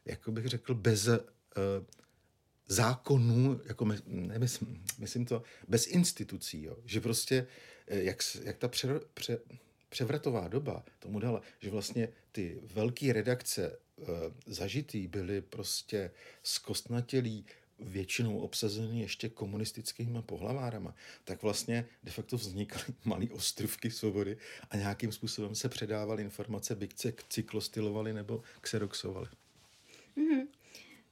jako 0.06 0.32
bych 0.32 0.46
řekl, 0.46 0.74
bez 0.74 1.08
uh, 1.08 1.16
zákonů, 2.68 3.62
jako 3.66 3.86
my, 3.86 3.96
nemyslím, 4.06 4.84
myslím 5.00 5.26
to, 5.26 5.44
bez 5.68 5.88
institucí, 5.88 6.64
jo. 6.64 6.78
že 6.86 7.02
prostě, 7.02 7.48
eh, 7.88 8.04
jak, 8.04 8.18
jak 8.44 8.58
ta 8.58 8.68
pře, 8.68 9.00
pře, 9.14 9.40
převratová 9.90 10.48
doba 10.48 10.84
tomu 11.00 11.20
dala, 11.20 11.42
že 11.60 11.70
vlastně 11.70 12.10
ty 12.32 12.60
velké 12.74 13.14
redakce 13.14 13.68
e, 13.68 13.78
zažitý 14.46 15.08
byly 15.08 15.42
prostě 15.42 16.12
zkostnatělí, 16.44 17.46
většinou 17.80 18.40
obsazený 18.40 19.02
ještě 19.02 19.30
komunistickými 19.30 20.22
pohlavárama, 20.22 20.96
tak 21.24 21.42
vlastně 21.44 21.86
de 22.04 22.12
facto 22.12 22.38
vznikaly 22.38 22.86
malé 23.06 23.26
ostrovky 23.32 23.92
svobody 23.92 24.38
a 24.70 24.78
nějakým 24.78 25.12
způsobem 25.12 25.56
se 25.56 25.70
předávaly 25.70 26.24
informace, 26.24 26.76
byť 26.76 27.00
se 27.00 27.14
cyklostylovaly 27.30 28.14
nebo 28.14 28.44
xeroxovaly. 28.62 29.28
Mm-hmm. 30.18 30.48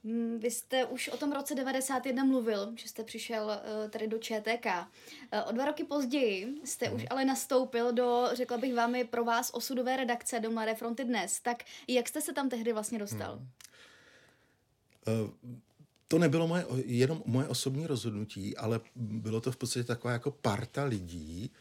Mm, 0.06 0.40
vy 0.40 0.52
jste 0.52 0.86
už 0.86 1.08
o 1.08 1.18
tom 1.18 1.32
roce 1.32 1.56
91 1.56 2.24
mluvil, 2.24 2.74
že 2.76 2.88
jste 2.88 3.04
přišel 3.04 3.46
uh, 3.46 3.90
tady 3.90 4.08
do 4.08 4.18
ČTK. 4.18 4.66
Uh, 4.66 5.50
o 5.50 5.52
dva 5.52 5.66
roky 5.66 5.84
později 5.84 6.62
jste 6.64 6.86
hmm. 6.86 6.96
už 6.96 7.06
ale 7.10 7.26
nastoupil 7.26 7.94
do, 7.94 8.28
řekla 8.34 8.58
bych 8.58 8.76
vám, 8.76 8.96
pro 9.10 9.24
vás 9.24 9.52
osudové 9.54 9.98
redakce 9.98 10.40
do 10.40 10.52
Mladé 10.52 10.76
fronty 10.76 11.04
dnes. 11.04 11.40
Tak 11.40 11.64
jak 11.88 12.08
jste 12.08 12.22
se 12.22 12.34
tam 12.34 12.50
tehdy 12.50 12.74
vlastně 12.74 13.00
dostal? 13.00 13.36
Hmm. 13.36 13.50
Uh, 15.24 15.30
to 16.08 16.20
nebylo 16.20 16.48
moje, 16.48 16.66
jenom 16.86 17.24
moje 17.26 17.48
osobní 17.48 17.88
rozhodnutí, 17.88 18.58
ale 18.58 18.80
bylo 18.96 19.42
to 19.42 19.52
v 19.52 19.58
podstatě 19.58 19.84
taková 19.84 20.14
jako 20.14 20.32
parta 20.32 20.84
lidí 20.84 21.52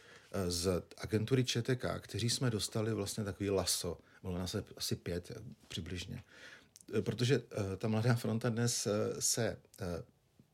z 0.48 0.82
agentury 0.98 1.44
ČTK, 1.44 1.84
kteří 2.00 2.30
jsme 2.30 2.50
dostali 2.50 2.94
vlastně 2.94 3.24
takový 3.24 3.50
laso. 3.50 3.98
Bylo 4.22 4.38
nás 4.38 4.56
asi 4.76 4.96
pět 4.96 5.32
přibližně 5.68 6.22
Eh, 6.22 6.53
protože 7.00 7.35
eh, 7.35 7.76
ta 7.76 7.88
Mladá 7.88 8.14
fronta 8.14 8.49
dnes 8.49 8.87
eh, 8.87 9.21
se 9.21 9.57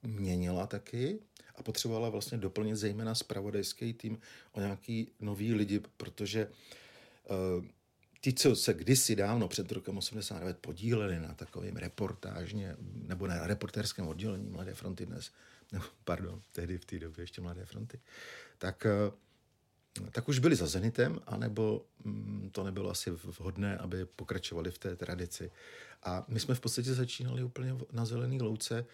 měnila 0.03 0.67
taky 0.67 1.19
a 1.57 1.63
potřebovala 1.63 2.09
vlastně 2.09 2.39
doplnit 2.39 2.77
zejména 2.77 3.15
spravodajský 3.15 3.93
tým 3.93 4.19
o 4.53 4.61
nějaký 4.61 5.13
nový 5.21 5.55
lidi, 5.55 5.81
protože 5.97 6.49
ti, 8.21 8.33
co 8.33 8.57
se 8.57 8.75
kdysi 8.75 9.17
dávno 9.17 9.49
před 9.49 9.73
rokem 9.73 9.99
89 9.99 10.59
podíleli 10.59 11.19
na 11.19 11.35
takovém 11.35 11.77
reportážně, 11.77 12.77
nebo 12.93 13.27
na 13.27 13.47
reportérském 13.47 14.09
oddělení 14.09 14.51
Mladé 14.51 14.75
fronty 14.75 15.07
dnes, 15.07 15.31
nebo 15.73 15.85
pardon, 16.05 16.43
tehdy 16.53 16.79
v 16.79 16.85
té 16.85 16.99
době 16.99 17.23
ještě 17.23 17.41
Mladé 17.41 17.65
fronty, 17.65 18.01
tak 18.59 18.87
tak 20.11 20.29
už 20.29 20.39
byli 20.39 20.57
za 20.57 20.67
Zenitem, 20.67 21.21
anebo 21.27 21.87
mm, 22.05 22.51
to 22.53 22.65
nebylo 22.65 22.91
asi 22.91 23.11
vhodné, 23.11 23.79
aby 23.79 24.05
pokračovali 24.05 24.71
v 24.71 24.79
té 24.79 24.97
tradici. 24.97 25.51
A 26.03 26.25
my 26.29 26.41
jsme 26.41 26.55
v 26.55 26.61
podstatě 26.61 26.95
začínali 26.95 27.43
úplně 27.43 27.77
na 27.93 28.05
zelený 28.05 28.43
louce, 28.43 28.87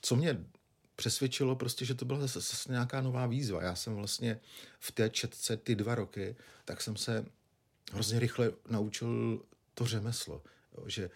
co 0.00 0.16
mě 0.16 0.44
přesvědčilo 0.96 1.56
prostě, 1.56 1.84
že 1.84 1.94
to 1.94 2.04
byla 2.04 2.20
zase, 2.20 2.40
zase 2.40 2.72
nějaká 2.72 3.00
nová 3.00 3.26
výzva. 3.26 3.62
Já 3.62 3.74
jsem 3.74 3.94
vlastně 3.94 4.40
v 4.80 4.92
té 4.92 5.10
četce 5.10 5.56
ty 5.56 5.74
dva 5.74 5.94
roky, 5.94 6.36
tak 6.64 6.80
jsem 6.80 6.96
se 6.96 7.26
hrozně 7.92 8.18
rychle 8.18 8.52
naučil 8.68 9.42
to 9.74 9.86
řemeslo, 9.86 10.42
že 10.86 11.10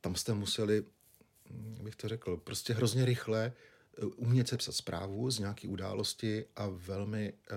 tam 0.00 0.16
jste 0.16 0.34
museli, 0.34 0.84
jak 1.74 1.82
bych 1.82 1.96
to 1.96 2.08
řekl, 2.08 2.36
prostě 2.36 2.74
hrozně 2.74 3.04
rychle 3.04 3.46
e, 3.46 4.04
umět 4.04 4.48
sepsat 4.48 4.72
zprávu 4.72 5.30
z 5.30 5.38
nějaké 5.38 5.68
události 5.68 6.44
a 6.56 6.68
velmi 6.68 7.32
uh, 7.32 7.56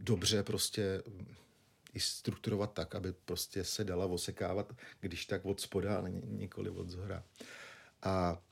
dobře 0.00 0.42
prostě 0.42 1.02
i 1.94 2.00
strukturovat 2.00 2.72
tak, 2.72 2.94
aby 2.94 3.12
prostě 3.12 3.64
se 3.64 3.84
dala 3.84 4.06
osekávat, 4.06 4.72
když 5.00 5.26
tak 5.26 5.44
od 5.44 5.60
spoda 5.60 5.98
a 5.98 6.08
nikoli 6.24 6.70
od 6.70 6.90
zhora. 6.90 7.24
A 8.02 8.42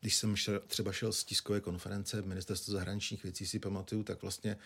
když 0.00 0.16
jsem 0.16 0.36
šel, 0.36 0.60
třeba 0.66 0.92
šel 0.92 1.12
z 1.12 1.24
tiskové 1.24 1.60
konference 1.60 2.22
ministerstva 2.22 2.72
zahraničních 2.72 3.22
věcí, 3.22 3.46
si 3.46 3.58
pamatuju, 3.58 4.02
tak 4.02 4.22
vlastně 4.22 4.56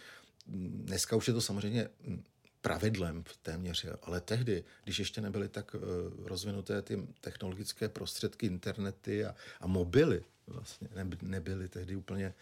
mm, 0.47 0.83
dneska 0.87 1.17
už 1.17 1.29
je 1.29 1.35
to 1.35 1.41
samozřejmě 1.41 1.89
mm, 2.01 2.25
pravidlem 2.61 3.25
téměř, 3.43 3.87
ale 4.03 4.21
tehdy, 4.21 4.65
když 4.85 4.99
ještě 4.99 5.21
nebyly 5.21 5.49
tak 5.49 5.75
uh, 5.75 5.81
rozvinuté 6.27 6.83
ty 6.83 7.07
technologické 7.21 7.89
prostředky, 7.89 8.47
internety 8.47 9.25
a, 9.25 9.35
a 9.61 9.67
mobily, 9.67 10.25
vlastně 10.47 10.89
nebyly 11.23 11.69
tehdy 11.69 11.97
úplně 11.97 12.35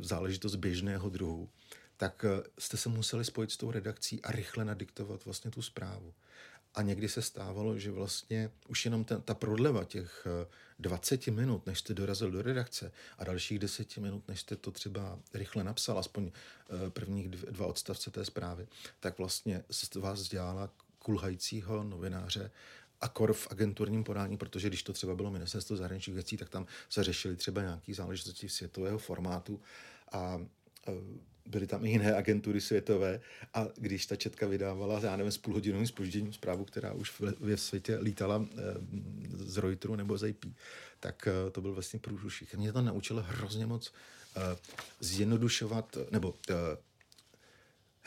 záležitost 0.00 0.54
běžného 0.54 1.08
druhu, 1.08 1.48
tak 1.98 2.24
eh, 2.24 2.42
jste 2.58 2.76
se 2.76 2.88
museli 2.88 3.24
spojit 3.24 3.50
s 3.50 3.56
tou 3.56 3.70
redakcí 3.70 4.22
a 4.22 4.32
rychle 4.32 4.64
nadiktovat 4.64 5.24
vlastně 5.24 5.50
tu 5.50 5.62
zprávu. 5.62 6.14
A 6.74 6.82
někdy 6.82 7.08
se 7.08 7.22
stávalo, 7.22 7.78
že 7.78 7.90
vlastně 7.90 8.50
už 8.68 8.84
jenom 8.84 9.04
ten, 9.04 9.22
ta 9.22 9.34
prodleva 9.34 9.84
těch 9.84 10.26
20 10.78 11.28
eh, 11.28 11.30
minut, 11.30 11.66
než 11.66 11.78
jste 11.78 11.94
dorazil 11.94 12.30
do 12.30 12.42
redakce 12.42 12.92
a 13.18 13.24
dalších 13.24 13.58
10 13.58 13.96
minut, 13.96 14.28
než 14.28 14.40
jste 14.40 14.56
to 14.56 14.70
třeba 14.70 15.18
rychle 15.34 15.64
napsal, 15.64 15.98
aspoň 15.98 16.30
eh, 16.30 16.90
prvních 16.90 17.28
dva 17.28 17.66
odstavce 17.66 18.10
té 18.10 18.24
zprávy, 18.24 18.68
tak 19.00 19.18
vlastně 19.18 19.64
vás 19.94 20.22
dělala 20.22 20.70
kulhajícího 20.98 21.84
novináře 21.84 22.50
a 23.00 23.08
kor 23.08 23.32
v 23.32 23.48
agenturním 23.50 24.04
podání, 24.04 24.36
protože 24.36 24.68
když 24.68 24.82
to 24.82 24.92
třeba 24.92 25.14
bylo 25.14 25.30
ministerstvo 25.30 25.76
zahraničních 25.76 26.14
věcí, 26.14 26.36
tak 26.36 26.48
tam 26.48 26.66
se 26.88 27.04
řešily 27.04 27.36
třeba 27.36 27.62
nějaké 27.62 27.94
záležitosti 27.94 28.48
světového 28.48 28.98
formátu 28.98 29.60
a 30.12 30.40
byly 31.46 31.66
tam 31.66 31.84
i 31.84 31.90
jiné 31.90 32.14
agentury 32.14 32.60
světové 32.60 33.20
a 33.54 33.66
když 33.76 34.06
ta 34.06 34.16
četka 34.16 34.46
vydávala, 34.46 35.00
já 35.02 35.16
nevím, 35.16 35.32
s 35.32 35.38
půlhodinovým 35.38 35.86
spožděním 35.86 36.32
zprávu, 36.32 36.64
která 36.64 36.92
už 36.92 37.20
ve 37.40 37.56
světě 37.56 37.96
lítala 37.96 38.46
eh, 38.50 38.56
z 39.32 39.58
Reuteru 39.58 39.96
nebo 39.96 40.18
z 40.18 40.28
IP, 40.28 40.44
tak 41.00 41.28
eh, 41.28 41.50
to 41.50 41.60
byl 41.60 41.74
vlastně 41.74 41.98
průžuších. 41.98 42.54
Mě 42.54 42.72
to 42.72 42.82
naučilo 42.82 43.22
hrozně 43.22 43.66
moc 43.66 43.92
zjednodušovat, 45.00 45.98
nebo 46.10 46.34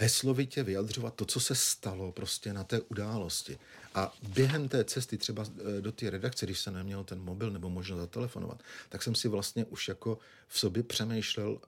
heslovitě 0.02 0.64
vyjadřovat 0.64 1.16
to, 1.16 1.26
co 1.26 1.40
se 1.40 1.56
stalo 1.56 2.12
prostě 2.12 2.54
na 2.54 2.64
té 2.64 2.82
události. 2.82 3.58
A 3.96 4.14
během 4.28 4.70
té 4.70 4.84
cesty 4.84 5.18
třeba 5.18 5.46
do 5.82 5.92
té 5.92 6.10
redakce, 6.10 6.46
když 6.46 6.60
jsem 6.60 6.74
neměl 6.74 7.04
ten 7.04 7.22
mobil 7.22 7.52
nebo 7.52 7.70
možnost 7.70 8.00
zatelefonovat, 8.00 8.64
tak 8.90 9.04
jsem 9.04 9.16
si 9.16 9.28
vlastně 9.28 9.66
už 9.66 9.88
jako 9.88 10.18
v 10.48 10.60
sobě 10.60 10.84
přemýšlel, 10.84 11.60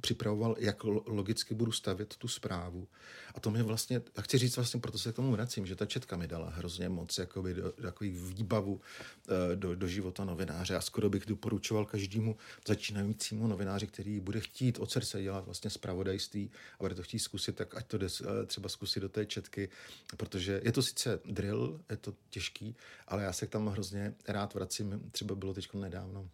připravoval, 0.00 0.56
jak 0.58 0.84
logicky 0.84 1.54
budu 1.54 1.72
stavět 1.72 2.16
tu 2.16 2.28
zprávu. 2.28 2.88
A 3.34 3.40
to 3.40 3.50
mi 3.50 3.62
vlastně, 3.62 4.02
a 4.16 4.22
chci 4.22 4.38
říct 4.38 4.56
vlastně, 4.56 4.80
proto 4.80 4.98
se 4.98 5.12
k 5.12 5.16
tomu 5.16 5.32
vracím, 5.32 5.66
že 5.66 5.76
ta 5.76 5.86
četka 5.86 6.16
mi 6.16 6.28
dala 6.28 6.50
hrozně 6.50 6.88
moc 6.88 7.18
jakoby 7.18 7.54
do, 7.54 7.72
takový 7.72 8.10
výbavu 8.10 8.80
eh, 9.28 9.56
do, 9.56 9.74
do 9.74 9.88
života 9.88 10.24
novináře. 10.24 10.76
A 10.76 10.80
skoro 10.80 11.10
bych 11.10 11.26
doporučoval 11.26 11.84
každému 11.84 12.36
začínajícímu 12.66 13.46
novináři, 13.46 13.86
který 13.86 14.20
bude 14.20 14.40
chtít 14.40 14.78
od 14.78 14.90
srdce 14.90 15.22
dělat 15.22 15.44
vlastně 15.44 15.70
zpravodajství 15.70 16.50
a 16.74 16.76
bude 16.78 16.94
to 16.94 17.02
chtít 17.02 17.18
zkusit, 17.18 17.56
tak 17.56 17.76
ať 17.76 17.86
to 17.86 17.98
jde 17.98 18.06
eh, 18.06 18.46
třeba 18.46 18.68
zkusit 18.68 19.00
do 19.00 19.08
té 19.08 19.26
četky, 19.26 19.68
protože 20.16 20.60
je 20.64 20.72
to 20.72 20.82
sice 20.82 21.20
drill, 21.24 21.80
je 21.90 21.96
to 21.96 22.14
těžký, 22.30 22.76
ale 23.08 23.22
já 23.22 23.32
se 23.32 23.46
tam 23.46 23.66
hrozně 23.66 24.14
rád 24.28 24.54
vracím. 24.54 25.10
Třeba 25.12 25.34
bylo 25.34 25.54
teď 25.54 25.74
nedávno 25.74 26.28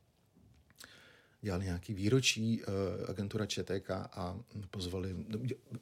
dělali 1.47 1.65
nějaký 1.65 1.95
výročí 1.95 2.63
uh, 2.63 3.11
agentura 3.11 3.47
ČTK 3.47 3.91
a 3.91 4.37
pozvali 4.71 5.17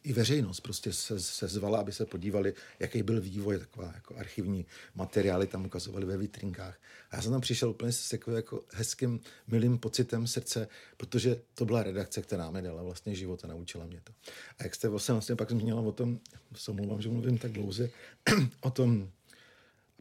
i 0.03 0.13
veřejnost, 0.13 0.61
prostě 0.61 0.93
se, 0.93 1.21
se 1.21 1.49
zvala, 1.49 1.81
aby 1.81 1.93
se 1.93 2.07
podívali, 2.07 2.55
jaký 2.79 3.03
byl 3.03 3.21
vývoj, 3.21 3.59
taková 3.59 3.93
jako 3.95 4.17
archivní 4.17 4.67
materiály 4.95 5.47
tam 5.47 5.67
ukazovali 5.67 6.07
ve 6.07 6.17
vitrinkách. 6.17 6.81
A 7.11 7.17
já 7.17 7.23
jsem 7.23 7.33
tam 7.33 7.41
přišel 7.41 7.71
úplně 7.71 7.93
s 7.93 8.09
takovým 8.09 8.37
jako 8.37 8.65
hezkým, 8.73 9.21
milým 9.47 9.79
pocitem 9.79 10.27
srdce, 10.27 10.69
protože 10.97 11.41
to 11.55 11.65
byla 11.65 11.83
redakce, 11.83 12.23
která 12.23 12.51
mi 12.51 12.63
dala 12.63 12.83
vlastně 12.83 13.15
život 13.15 13.45
a 13.45 13.49
naučila 13.49 13.87
mě 13.87 14.01
to. 14.05 14.13
A 14.59 14.65
jak 14.65 14.75
jste 14.75 14.89
vlastně, 14.89 15.13
vlastně 15.13 15.37
pak 15.37 15.51
zmínila 15.51 15.81
o 15.81 15.93
tom, 15.93 16.21
se 16.57 16.71
omlouvám, 16.71 17.03
že 17.03 17.09
mluvím 17.09 17.39
tak 17.39 17.53
dlouze, 17.53 17.91
o 18.61 18.71
tom 18.71 19.11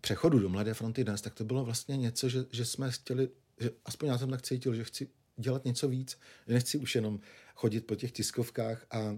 přechodu 0.02 0.40
do 0.40 0.50
Mladé 0.50 0.74
fronty 0.74 1.04
dnes, 1.04 1.22
tak 1.22 1.34
to 1.34 1.44
bylo 1.44 1.66
vlastně 1.66 1.98
něco, 1.98 2.30
že, 2.30 2.46
že 2.52 2.66
jsme 2.66 2.92
chtěli, 2.92 3.30
že 3.60 3.72
aspoň 3.86 4.10
já 4.10 4.18
jsem 4.18 4.30
tak 4.30 4.42
cítil, 4.42 4.76
že 4.76 4.84
chci 4.84 5.08
dělat 5.38 5.66
něco 5.66 5.88
víc, 5.88 6.18
nechci 6.48 6.78
už 6.78 6.96
jenom 6.96 7.20
chodit 7.56 7.82
po 7.82 7.96
těch 7.96 8.12
tiskovkách 8.12 8.86
a 8.92 9.18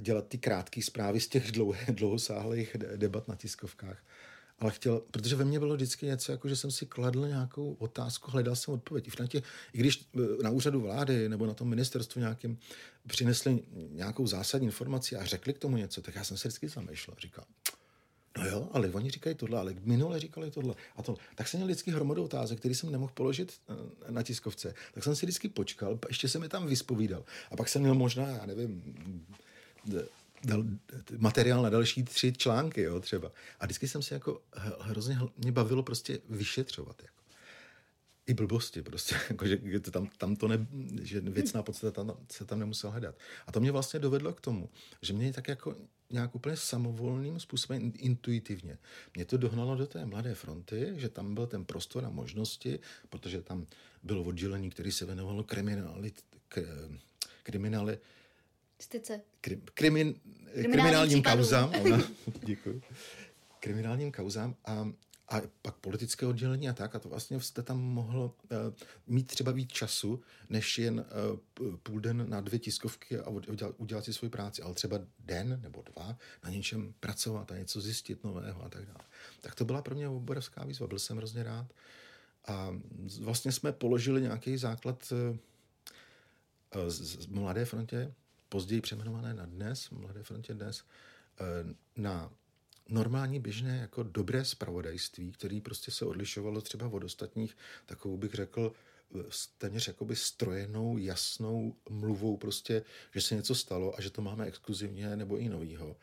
dělat 0.00 0.28
ty 0.28 0.38
krátké 0.38 0.82
zprávy 0.82 1.20
z 1.20 1.28
těch 1.28 1.52
dlouhé, 1.52 1.86
dlouhosáhlých 1.92 2.76
debat 2.96 3.28
na 3.28 3.36
tiskovkách. 3.36 4.04
Ale 4.58 4.72
chtěl, 4.72 5.02
protože 5.10 5.36
ve 5.36 5.44
mně 5.44 5.58
bylo 5.58 5.74
vždycky 5.74 6.06
něco, 6.06 6.32
jako 6.32 6.48
že 6.48 6.56
jsem 6.56 6.70
si 6.70 6.86
kladl 6.86 7.28
nějakou 7.28 7.72
otázku, 7.72 8.30
hledal 8.30 8.56
jsem 8.56 8.74
odpověď. 8.74 9.08
I, 9.08 9.28
tě, 9.28 9.42
I 9.72 9.78
když 9.78 10.08
e, 10.14 10.42
na 10.42 10.50
úřadu 10.50 10.80
vlády 10.80 11.28
nebo 11.28 11.46
na 11.46 11.54
tom 11.54 11.68
ministerstvu 11.68 12.20
nějakým 12.20 12.58
přinesli 13.06 13.62
nějakou 13.72 14.26
zásadní 14.26 14.66
informaci 14.66 15.16
a 15.16 15.24
řekli 15.24 15.52
k 15.52 15.58
tomu 15.58 15.76
něco, 15.76 16.02
tak 16.02 16.14
já 16.14 16.24
jsem 16.24 16.36
se 16.36 16.48
vždycky 16.48 16.68
zamýšlel. 16.68 17.16
Říkal, 17.20 17.44
No 18.38 18.46
jo, 18.46 18.68
ale 18.72 18.88
oni 18.88 19.10
říkají 19.10 19.36
tohle, 19.36 19.58
ale 19.58 19.74
minule 19.80 20.20
říkali 20.20 20.50
tohle. 20.50 20.74
A 20.96 21.02
to, 21.02 21.16
tak 21.34 21.48
jsem 21.48 21.58
měl 21.58 21.66
vždycky 21.66 21.90
hromadu 21.90 22.24
otázek, 22.24 22.58
který 22.58 22.74
jsem 22.74 22.92
nemohl 22.92 23.12
položit 23.14 23.60
e, 24.08 24.12
na 24.12 24.22
tiskovce. 24.22 24.74
Tak 24.94 25.04
jsem 25.04 25.16
si 25.16 25.26
vždycky 25.26 25.48
počkal, 25.48 25.98
ještě 26.08 26.28
jsem 26.28 26.40
mi 26.40 26.48
tam 26.48 26.66
vyspovídal. 26.66 27.24
A 27.50 27.56
pak 27.56 27.68
jsem 27.68 27.82
měl 27.82 27.94
možná, 27.94 28.28
já 28.28 28.46
nevím, 28.46 28.96
dal, 30.44 30.64
materiál 31.18 31.62
na 31.62 31.70
další 31.70 32.02
tři 32.02 32.32
články, 32.32 32.82
jo, 32.82 33.00
třeba. 33.00 33.32
A 33.60 33.64
vždycky 33.64 33.88
jsem 33.88 34.02
se 34.02 34.14
jako 34.14 34.40
hrozně 34.80 35.18
mě 35.38 35.52
bavilo 35.52 35.82
prostě 35.82 36.18
vyšetřovat. 36.28 37.02
Jako. 37.02 37.23
I 38.26 38.34
blbosti 38.34 38.82
prostě, 38.82 39.14
jako, 39.30 39.46
že 39.46 39.80
to 39.80 39.90
tam, 39.90 40.06
tam 40.18 40.36
to 40.36 40.48
ne, 40.48 40.66
že 41.02 41.20
věcná 41.20 41.62
podstata 41.62 42.04
tam, 42.04 42.16
se 42.32 42.44
tam 42.44 42.58
nemusel 42.58 42.90
hledat. 42.90 43.14
A 43.46 43.52
to 43.52 43.60
mě 43.60 43.72
vlastně 43.72 44.00
dovedlo 44.00 44.32
k 44.32 44.40
tomu, 44.40 44.70
že 45.02 45.12
mě 45.12 45.32
tak 45.32 45.48
jako 45.48 45.76
nějak 46.10 46.34
úplně 46.34 46.56
samovolným 46.56 47.40
způsobem, 47.40 47.92
intuitivně, 47.96 48.78
mě 49.14 49.24
to 49.24 49.36
dohnalo 49.36 49.76
do 49.76 49.86
té 49.86 50.06
mladé 50.06 50.34
fronty, 50.34 50.92
že 50.96 51.08
tam 51.08 51.34
byl 51.34 51.46
ten 51.46 51.64
prostor 51.64 52.04
a 52.04 52.10
možnosti, 52.10 52.78
protože 53.10 53.42
tam 53.42 53.66
bylo 54.02 54.22
oddělení, 54.22 54.70
které 54.70 54.92
se 54.92 55.06
věnovalo 55.06 55.44
kriminalit, 55.44 56.24
kriminali, 57.42 57.98
Styce. 58.78 59.20
Krim, 59.40 59.62
krimin, 59.74 60.14
kriminálním 60.52 61.22
kauzám. 61.22 61.72
děkuji. 62.44 62.82
Kriminálním 63.60 64.12
kauzám 64.12 64.56
a, 64.64 64.92
a 65.28 65.40
pak 65.62 65.74
politické 65.74 66.26
oddělení 66.26 66.68
a 66.68 66.72
tak. 66.72 66.94
A 66.94 66.98
to 66.98 67.08
vlastně 67.08 67.40
jste 67.40 67.62
tam 67.62 67.80
mohl 67.80 68.34
uh, 68.50 68.58
mít 69.06 69.26
třeba 69.26 69.52
víc 69.52 69.72
času, 69.72 70.22
než 70.48 70.78
jen 70.78 71.04
uh, 71.60 71.76
půl 71.76 72.00
den 72.00 72.30
na 72.30 72.40
dvě 72.40 72.58
tiskovky 72.58 73.18
a 73.18 73.28
udělat, 73.28 73.74
udělat 73.78 74.04
si 74.04 74.12
svoji 74.12 74.30
práci, 74.30 74.62
ale 74.62 74.74
třeba 74.74 74.98
den 75.18 75.60
nebo 75.62 75.82
dva 75.82 76.18
na 76.44 76.50
něčem 76.50 76.94
pracovat 77.00 77.52
a 77.52 77.58
něco 77.58 77.80
zjistit 77.80 78.24
nového 78.24 78.64
a 78.64 78.68
tak 78.68 78.86
dále. 78.86 79.04
Tak 79.40 79.54
to 79.54 79.64
byla 79.64 79.82
pro 79.82 79.94
mě 79.94 80.08
obrovská 80.08 80.64
výzva. 80.64 80.86
Byl 80.86 80.98
jsem 80.98 81.16
hrozně 81.16 81.42
rád. 81.42 81.66
A 82.46 82.76
vlastně 83.20 83.52
jsme 83.52 83.72
položili 83.72 84.22
nějaký 84.22 84.56
základ 84.56 85.12
uh, 85.12 85.36
z, 86.88 87.26
Mladé 87.26 87.64
frontě, 87.64 88.14
později 88.48 88.80
přejmenované 88.80 89.34
na 89.34 89.46
dnes, 89.46 89.90
Mladé 89.90 90.22
frontě 90.22 90.54
dnes, 90.54 90.84
eh, 91.40 91.74
na 91.96 92.32
normální 92.88 93.40
běžné 93.40 93.76
jako 93.76 94.02
dobré 94.02 94.44
spravodajství, 94.44 95.32
který 95.32 95.60
prostě 95.60 95.90
se 95.90 96.04
odlišovalo 96.04 96.60
třeba 96.60 96.88
od 96.88 97.04
ostatních, 97.04 97.56
takovou 97.86 98.16
bych 98.16 98.34
řekl, 98.34 98.72
eh, 99.20 99.22
téměř 99.58 99.88
jakoby 99.88 100.16
strojenou, 100.16 100.98
jasnou 100.98 101.76
mluvou 101.90 102.36
prostě, 102.36 102.82
že 103.14 103.20
se 103.20 103.34
něco 103.34 103.54
stalo 103.54 103.98
a 103.98 104.00
že 104.00 104.10
to 104.10 104.22
máme 104.22 104.44
exkluzivně 104.46 105.16
nebo 105.16 105.38
i 105.38 105.48
novýho. 105.48 105.96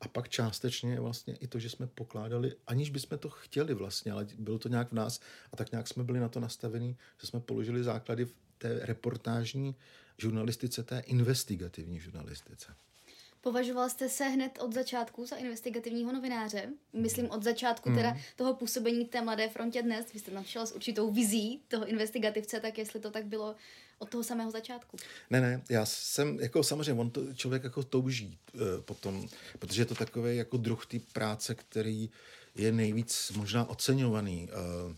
A 0.00 0.08
pak 0.08 0.28
částečně 0.28 1.00
vlastně 1.00 1.36
i 1.36 1.46
to, 1.46 1.58
že 1.58 1.70
jsme 1.70 1.86
pokládali, 1.86 2.54
aniž 2.66 2.90
bychom 2.90 3.18
to 3.18 3.30
chtěli 3.30 3.74
vlastně, 3.74 4.12
ale 4.12 4.26
bylo 4.38 4.58
to 4.58 4.68
nějak 4.68 4.88
v 4.90 4.94
nás 4.94 5.20
a 5.52 5.56
tak 5.56 5.72
nějak 5.72 5.88
jsme 5.88 6.04
byli 6.04 6.20
na 6.20 6.28
to 6.28 6.40
nastavení, 6.40 6.96
že 7.20 7.26
jsme 7.26 7.40
položili 7.40 7.84
základy 7.84 8.24
v 8.24 8.34
té 8.58 8.78
reportážní 8.82 9.76
žurnalistice, 10.18 10.82
té 10.82 10.98
investigativní 10.98 12.00
žurnalistice. 12.00 12.74
Považoval 13.46 13.88
jste 13.88 14.08
se 14.08 14.24
hned 14.24 14.58
od 14.60 14.74
začátku 14.74 15.26
za 15.26 15.36
investigativního 15.36 16.12
novináře? 16.12 16.68
Myslím 16.92 17.30
od 17.30 17.42
začátku 17.42 17.94
teda 17.94 18.10
mm. 18.10 18.20
toho 18.36 18.54
působení 18.54 19.04
té 19.04 19.22
Mladé 19.22 19.48
frontě 19.48 19.82
dnes. 19.82 20.12
Vy 20.12 20.18
jste 20.18 20.30
tam 20.30 20.44
šel 20.44 20.66
s 20.66 20.72
určitou 20.72 21.10
vizí 21.10 21.60
toho 21.68 21.86
investigativce, 21.86 22.60
tak 22.60 22.78
jestli 22.78 23.00
to 23.00 23.10
tak 23.10 23.26
bylo 23.26 23.56
od 23.98 24.08
toho 24.08 24.24
samého 24.24 24.50
začátku. 24.50 24.96
Ne, 25.30 25.40
ne, 25.40 25.62
já 25.70 25.86
jsem, 25.86 26.40
jako 26.40 26.62
samozřejmě, 26.62 27.00
on 27.00 27.10
to 27.10 27.34
člověk 27.34 27.64
jako 27.64 27.82
touží 27.82 28.38
uh, 28.54 28.60
potom, 28.80 29.28
protože 29.58 29.82
je 29.82 29.86
to 29.86 29.94
takový 29.94 30.36
jako 30.36 30.56
druh 30.56 30.86
té 30.86 30.98
práce, 31.12 31.54
který 31.54 32.10
je 32.54 32.72
nejvíc 32.72 33.32
možná 33.36 33.68
oceňovaný. 33.68 34.48
Uh, 34.88 34.96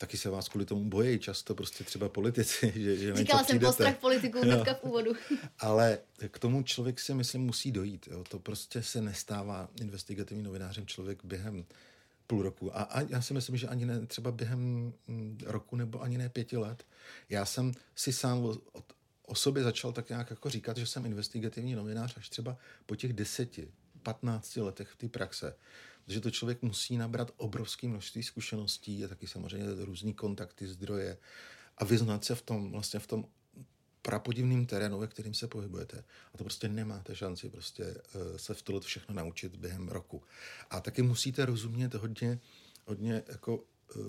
taky 0.00 0.16
se 0.16 0.30
vás 0.30 0.48
kvůli 0.48 0.66
tomu 0.66 0.84
bojí 0.84 1.18
často 1.18 1.54
prostě 1.54 1.84
třeba 1.84 2.08
politici. 2.08 2.72
Že, 2.76 2.96
že 2.96 3.16
Říkala 3.16 3.44
jsem 3.44 3.60
postrach 3.60 3.96
politiků 3.96 4.40
hnedka 4.40 4.74
v 4.74 4.84
úvodu. 4.84 5.12
Ale 5.58 5.98
k 6.28 6.38
tomu 6.38 6.62
člověk 6.62 7.00
si 7.00 7.14
myslím 7.14 7.42
musí 7.42 7.72
dojít. 7.72 8.08
Jo. 8.10 8.24
To 8.28 8.38
prostě 8.38 8.82
se 8.82 9.00
nestává 9.00 9.68
investigativním 9.80 10.46
novinářem 10.46 10.86
člověk 10.86 11.24
během 11.24 11.64
půl 12.26 12.42
roku. 12.42 12.76
A, 12.76 12.82
a 12.82 13.00
já 13.00 13.22
si 13.22 13.34
myslím, 13.34 13.56
že 13.56 13.68
ani 13.68 13.86
ne 13.86 14.06
třeba 14.06 14.32
během 14.32 14.92
mm, 15.06 15.38
roku 15.44 15.76
nebo 15.76 16.02
ani 16.02 16.18
ne 16.18 16.28
pěti 16.28 16.56
let. 16.56 16.86
Já 17.28 17.44
jsem 17.44 17.72
si 17.96 18.12
sám 18.12 18.44
o, 18.44 18.58
o 19.26 19.34
sobě 19.34 19.62
začal 19.62 19.92
tak 19.92 20.08
nějak 20.08 20.30
jako 20.30 20.50
říkat, 20.50 20.76
že 20.76 20.86
jsem 20.86 21.06
investigativní 21.06 21.74
novinář 21.74 22.16
až 22.16 22.28
třeba 22.28 22.56
po 22.86 22.96
těch 22.96 23.12
deseti, 23.12 23.68
patnácti 24.02 24.60
letech 24.60 24.88
v 24.88 24.96
té 24.96 25.08
praxe 25.08 25.54
že 26.10 26.20
to 26.20 26.30
člověk 26.30 26.62
musí 26.62 26.96
nabrat 26.96 27.30
obrovské 27.36 27.88
množství 27.88 28.22
zkušeností 28.22 29.04
a 29.04 29.08
taky 29.08 29.26
samozřejmě 29.26 29.84
různý 29.84 30.14
kontakty, 30.14 30.66
zdroje 30.66 31.18
a 31.78 31.84
vyznat 31.84 32.24
se 32.24 32.34
v 32.34 32.42
tom, 32.42 32.72
vlastně 32.72 33.00
v 33.00 33.06
tom 33.06 33.24
prapodivným 34.02 34.66
terénu, 34.66 34.98
ve 34.98 35.06
kterým 35.06 35.34
se 35.34 35.46
pohybujete. 35.46 36.04
A 36.34 36.38
to 36.38 36.44
prostě 36.44 36.68
nemáte 36.68 37.16
šanci 37.16 37.48
prostě 37.48 37.84
uh, 37.84 38.36
se 38.36 38.54
v 38.54 38.62
tohle 38.62 38.80
všechno 38.80 39.14
naučit 39.14 39.56
během 39.56 39.88
roku. 39.88 40.22
A 40.70 40.80
taky 40.80 41.02
musíte 41.02 41.46
rozumět 41.46 41.94
hodně, 41.94 42.38
hodně 42.86 43.22
jako 43.28 43.56
uh, 43.56 43.62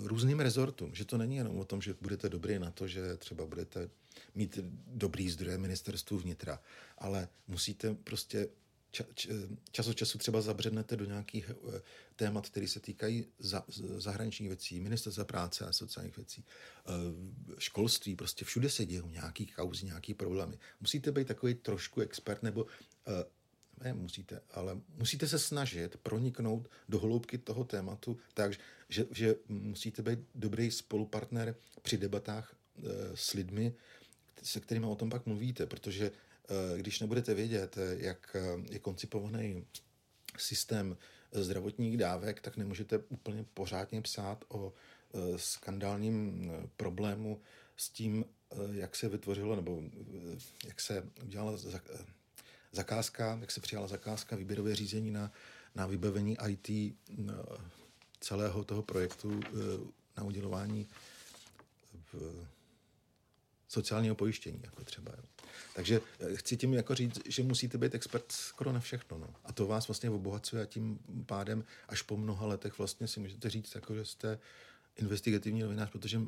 různým 0.08 0.40
rezortům, 0.40 0.96
že 0.96 1.06
to 1.06 1.18
není 1.18 1.36
jenom 1.36 1.60
o 1.60 1.66
tom, 1.66 1.82
že 1.82 1.96
budete 2.02 2.30
dobrý 2.30 2.60
na 2.60 2.72
to, 2.72 2.88
že 2.88 3.18
třeba 3.18 3.46
budete 3.46 3.90
mít 4.36 4.60
dobrý 4.88 5.30
zdroje 5.30 5.58
ministerstvu 5.58 6.18
vnitra, 6.18 6.60
ale 6.98 7.28
musíte 7.48 7.94
prostě 7.94 8.48
čas 9.72 9.88
od 9.88 9.94
času 9.94 10.18
třeba 10.18 10.42
zabřednete 10.42 10.98
do 10.98 11.06
nějakých 11.06 11.50
eh, 11.50 11.82
témat, 12.16 12.50
které 12.50 12.68
se 12.68 12.80
týkají 12.80 13.26
za, 13.40 13.64
zahraničních 13.98 14.50
věcí, 14.50 14.80
ministerstva 14.80 15.26
práce 15.26 15.66
a 15.66 15.74
sociálních 15.74 16.18
věcí, 16.18 16.46
eh, 16.46 16.92
školství, 17.58 18.16
prostě 18.16 18.46
všude 18.46 18.70
se 18.70 18.86
dějí 18.86 19.02
nějaký 19.06 19.46
kauzy, 19.46 19.86
nějaký 19.86 20.14
problémy. 20.14 20.60
Musíte 20.82 21.12
být 21.12 21.28
takový 21.28 21.54
trošku 21.54 22.02
expert, 22.02 22.44
nebo 22.44 22.66
eh, 23.08 23.26
ne 23.84 23.94
musíte, 23.94 24.42
ale 24.52 24.82
musíte 24.98 25.28
se 25.28 25.40
snažit 25.40 25.98
proniknout 25.98 26.70
do 26.90 27.00
hloubky 27.00 27.38
toho 27.38 27.64
tématu 27.64 28.20
tak, 28.34 28.52
že, 28.90 29.06
že 29.12 29.36
musíte 29.48 30.02
být 30.02 30.20
dobrý 30.36 30.72
spolupartner 30.72 31.56
při 31.82 31.98
debatách 31.98 32.56
s 33.14 33.34
lidmi, 33.34 33.74
se 34.44 34.60
kterými 34.60 34.86
o 34.86 34.96
tom 34.96 35.10
pak 35.10 35.26
mluvíte, 35.26 35.66
protože 35.66 36.12
když 36.78 37.00
nebudete 37.00 37.34
vědět, 37.34 37.78
eh, 37.78 37.96
jak 37.98 38.36
eh, 38.36 38.74
je 38.74 38.80
koncipovaný 38.80 39.66
systém 40.38 40.98
zdravotních 41.32 41.98
dávek, 41.98 42.42
tak 42.42 42.58
nemůžete 42.58 42.98
úplně 42.98 43.46
pořádně 43.54 44.02
psát 44.02 44.46
o 44.48 44.74
skandálním 45.36 46.52
problému 46.78 47.42
s 47.78 47.90
tím, 47.90 48.26
jak 48.72 48.96
se 48.96 49.10
vytvořilo, 49.10 49.56
nebo 49.56 49.82
jak 50.68 50.82
se 50.82 51.04
udělala 51.24 51.58
zakázka, 52.72 53.38
jak 53.42 53.52
se 53.52 53.62
přijala 53.62 53.88
zakázka, 53.88 54.36
výběrové 54.36 54.76
řízení 54.76 55.12
na, 55.12 55.32
na 55.76 55.86
vybavení 55.86 56.38
IT 56.48 56.96
celého 58.20 58.64
toho 58.64 58.84
projektu 58.84 59.40
na 60.18 60.24
udělování 60.24 60.88
sociálního 63.72 64.16
pojištění, 64.16 64.60
jako 64.64 64.84
třeba. 64.84 65.12
Jo. 65.18 65.24
Takže 65.76 66.02
eh, 66.20 66.36
chci 66.36 66.58
tím 66.58 66.74
jako 66.74 66.96
říct, 66.96 67.20
že 67.26 67.44
musíte 67.44 67.78
být 67.78 67.96
expert 67.96 68.32
skoro 68.32 68.72
na 68.72 68.80
všechno. 68.80 69.18
No. 69.18 69.34
A 69.46 69.54
to 69.54 69.68
vás 69.68 69.88
vlastně 69.88 70.10
obohacuje 70.10 70.64
a 70.64 70.66
tím 70.66 71.00
pádem 71.26 71.64
až 71.90 72.02
po 72.02 72.18
mnoha 72.18 72.46
letech 72.46 72.78
vlastně 72.78 73.08
si 73.08 73.20
můžete 73.20 73.50
říct, 73.50 73.76
jako, 73.76 73.96
že 73.96 74.06
jste 74.06 74.40
investigativní 75.02 75.62
novinář, 75.62 75.90
protože 75.92 76.20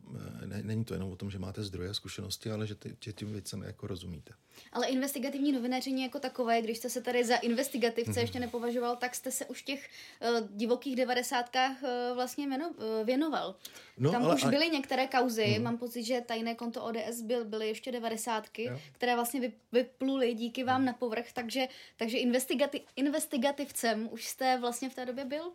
ne, 0.46 0.64
není 0.64 0.86
to 0.86 0.94
jenom 0.94 1.12
o 1.12 1.16
tom, 1.16 1.32
že 1.32 1.40
máte 1.40 1.64
zdroje 1.64 1.90
a 1.90 1.94
zkušenosti, 1.94 2.52
ale 2.52 2.68
že, 2.68 2.76
ty, 2.76 2.98
že 3.00 3.14
tím 3.14 3.34
věcem 3.34 3.62
jako 3.64 3.88
rozumíte. 3.88 4.34
Ale 4.72 4.88
investigativní 4.88 5.52
novinaření 5.52 6.04
jako 6.04 6.20
takové, 6.20 6.62
když 6.62 6.78
jste 6.78 6.90
se 6.90 7.02
tady 7.02 7.24
za 7.26 7.36
investigativce 7.36 8.12
mm-hmm. 8.12 8.22
ještě 8.22 8.40
nepovažoval, 8.40 8.96
tak 8.96 9.16
jste 9.16 9.32
se 9.32 9.46
už 9.46 9.64
těch 9.64 9.90
uh, 10.22 10.48
divokých 10.58 10.96
devadesátkách 10.96 11.84
uh, 11.84 12.16
vlastně 12.16 12.48
věno, 12.48 12.70
uh, 12.70 13.06
věnoval. 13.06 13.56
No, 13.98 14.12
Tam 14.12 14.24
ale, 14.24 14.36
už 14.36 14.46
byly 14.46 14.70
některé 14.70 15.08
kauzy, 15.08 15.56
mm. 15.58 15.64
mám 15.64 15.78
pocit, 15.78 16.04
že 16.04 16.22
tajné 16.22 16.56
konto 16.56 16.84
ODS 16.84 17.22
byl, 17.22 17.46
byly 17.46 17.68
ještě 17.68 17.92
devadesátky, 17.92 18.72
které 18.92 19.16
vlastně 19.16 19.52
vypluly 19.72 20.34
díky 20.34 20.64
vám 20.64 20.82
mm. 20.82 20.86
na 20.86 20.94
povrch, 20.94 21.32
takže, 21.34 21.68
takže 21.98 22.18
investigati, 22.18 22.82
investigativcem 22.96 24.10
už 24.12 24.28
jste 24.28 24.58
vlastně 24.58 24.90
v 24.90 24.96
té 24.96 25.06
době 25.06 25.26
byl? 25.26 25.52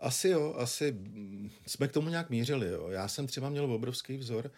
Asi 0.00 0.28
jo, 0.28 0.54
asi 0.58 0.96
jsme 1.66 1.88
k 1.88 1.92
tomu 1.92 2.08
nějak 2.08 2.30
mířili. 2.30 2.68
Jo. 2.68 2.88
Já 2.88 3.08
jsem 3.08 3.26
třeba 3.26 3.50
měl 3.50 3.72
obrovský 3.72 4.16
vzor. 4.16 4.50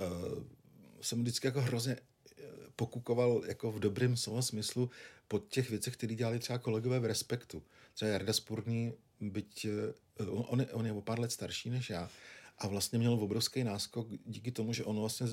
Uh, 0.00 0.44
jsem 1.00 1.20
vždycky 1.20 1.46
jako 1.46 1.60
hrozně 1.60 1.96
eh, 1.96 2.44
pokukoval 2.76 3.42
jako 3.46 3.72
v 3.72 3.80
dobrém 3.80 4.16
slova 4.16 4.42
smyslu 4.42 4.90
po 5.28 5.38
těch 5.38 5.70
věcech, 5.70 5.94
které 5.94 6.14
dělali 6.14 6.38
třeba 6.38 6.58
kolegové 6.58 7.00
v 7.00 7.04
Respektu. 7.04 7.62
Třeba 7.94 8.10
Jarda 8.10 8.32
Spurný, 8.32 8.92
byť 9.20 9.66
uh, 10.20 10.52
on, 10.52 10.66
on 10.72 10.86
je 10.86 10.92
o 10.92 11.00
pár 11.00 11.20
let 11.20 11.32
starší 11.32 11.70
než 11.70 11.90
já, 11.90 12.10
a 12.60 12.66
vlastně 12.66 12.98
měl 12.98 13.12
obrovský 13.12 13.64
náskok 13.64 14.08
díky 14.26 14.52
tomu, 14.52 14.72
že 14.72 14.84
on 14.84 15.00
vlastně 15.00 15.26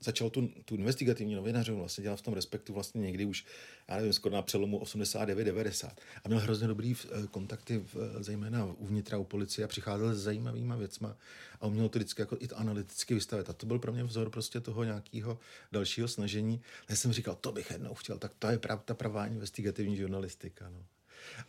začal 0.00 0.30
tu, 0.30 0.48
tu 0.64 0.74
investigativní 0.74 1.34
novinařinu 1.34 1.78
vlastně 1.78 2.02
dělat 2.02 2.16
v 2.16 2.22
tom 2.22 2.34
respektu 2.34 2.72
vlastně 2.72 3.00
někdy 3.00 3.24
už, 3.24 3.44
já 3.88 3.96
nevím, 3.96 4.12
skoro 4.12 4.34
na 4.34 4.42
přelomu 4.42 4.80
89-90 4.80 5.90
a 6.24 6.28
měl 6.28 6.40
hrozně 6.40 6.66
dobrý 6.68 6.94
eh, 6.94 7.26
kontakty 7.26 7.78
v, 7.78 7.96
eh, 7.96 8.22
zejména 8.22 8.64
uvnitra 8.64 9.18
u 9.18 9.24
policie 9.24 9.64
a 9.64 9.68
přicházel 9.68 10.14
s 10.14 10.22
zajímavýma 10.22 10.76
věcma 10.76 11.16
a 11.60 11.66
uměl 11.66 11.88
to 11.88 11.98
vždycky 11.98 12.22
jako 12.22 12.36
i 12.40 12.48
analyticky 12.48 13.14
vystavit 13.14 13.50
a 13.50 13.52
to 13.52 13.66
byl 13.66 13.78
pro 13.78 13.92
mě 13.92 14.04
vzor 14.04 14.30
prostě 14.30 14.60
toho 14.60 14.84
nějakého 14.84 15.38
dalšího 15.72 16.08
snažení. 16.08 16.60
Já 16.88 16.96
jsem 16.96 17.12
říkal, 17.12 17.34
to 17.40 17.52
bych 17.52 17.70
jednou 17.70 17.94
chtěl, 17.94 18.18
tak 18.18 18.32
to 18.38 18.46
je 18.46 18.58
prav, 18.58 18.84
ta 18.84 18.94
pravá 18.94 19.26
investigativní 19.26 19.96
žurnalistika. 19.96 20.70
No. 20.70 20.84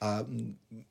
A 0.01 0.25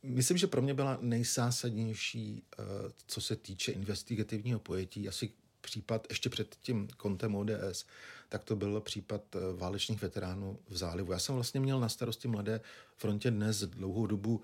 myslím, 0.03 0.38
že 0.38 0.46
pro 0.46 0.62
mě 0.62 0.75
byla 0.75 0.99
nejzásadnější, 1.01 2.42
eh, 2.59 2.62
co 3.07 3.20
se 3.20 3.37
týče 3.37 3.72
investigativního 3.72 4.61
pojetí, 4.61 5.09
asi 5.09 5.31
případ 5.61 6.07
ještě 6.11 6.31
před 6.31 6.57
tím 6.62 6.88
kontem 6.96 7.35
ODS, 7.35 7.87
tak 8.29 8.44
to 8.44 8.57
byl 8.57 8.81
případ 8.81 9.22
eh, 9.37 9.38
válečných 9.57 10.03
veteránů 10.03 10.59
v 10.68 10.77
zálivu. 10.77 11.12
Já 11.12 11.18
jsem 11.18 11.35
vlastně 11.35 11.61
měl 11.61 11.81
na 11.81 11.88
starosti 11.88 12.29
Mladé 12.29 12.61
frontě 12.96 13.31
dnes 13.31 13.62
dlouhou 13.62 14.07
dobu 14.07 14.42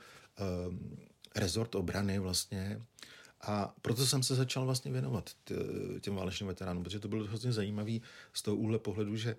um, 0.69 0.97
rezort 1.37 1.75
obrany 1.75 2.19
vlastně 2.19 2.83
a 3.41 3.75
proto 3.83 4.07
jsem 4.07 4.23
se 4.23 4.35
začal 4.35 4.65
vlastně 4.65 4.93
věnovat 4.93 5.31
těm 6.01 6.15
válečným 6.15 6.49
veteránům, 6.49 6.85
protože 6.85 7.01
to 7.01 7.09
bylo 7.09 7.25
hrozně 7.25 7.53
zajímavý 7.53 8.03
z 8.33 8.43
toho 8.43 8.57
úhle 8.57 8.79
pohledu, 8.79 9.17
že 9.17 9.37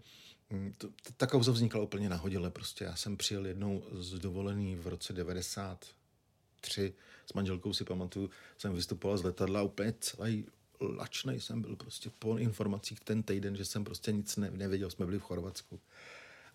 to, 0.77 0.89
ta 1.17 1.27
kauza 1.27 1.51
vznikla 1.51 1.81
úplně 1.81 2.09
nahodile. 2.09 2.49
Prostě 2.49 2.83
já 2.83 2.95
jsem 2.95 3.17
přijel 3.17 3.45
jednou 3.45 3.83
z 3.91 4.19
dovolený 4.19 4.75
v 4.75 4.87
roce 4.87 5.13
93 5.13 6.93
s 7.25 7.33
manželkou 7.33 7.73
si 7.73 7.83
pamatuju, 7.83 8.29
jsem 8.57 8.73
vystupoval 8.73 9.17
z 9.17 9.23
letadla 9.23 9.61
úplně 9.61 9.93
celý 9.99 10.45
lačnej 10.81 11.41
jsem 11.41 11.61
byl 11.61 11.75
prostě 11.75 12.09
po 12.19 12.37
informacích 12.37 12.99
ten 12.99 13.23
týden, 13.23 13.55
že 13.55 13.65
jsem 13.65 13.83
prostě 13.83 14.11
nic 14.11 14.35
ne, 14.35 14.51
nevěděl, 14.51 14.91
jsme 14.91 15.05
byli 15.05 15.19
v 15.19 15.21
Chorvatsku. 15.21 15.79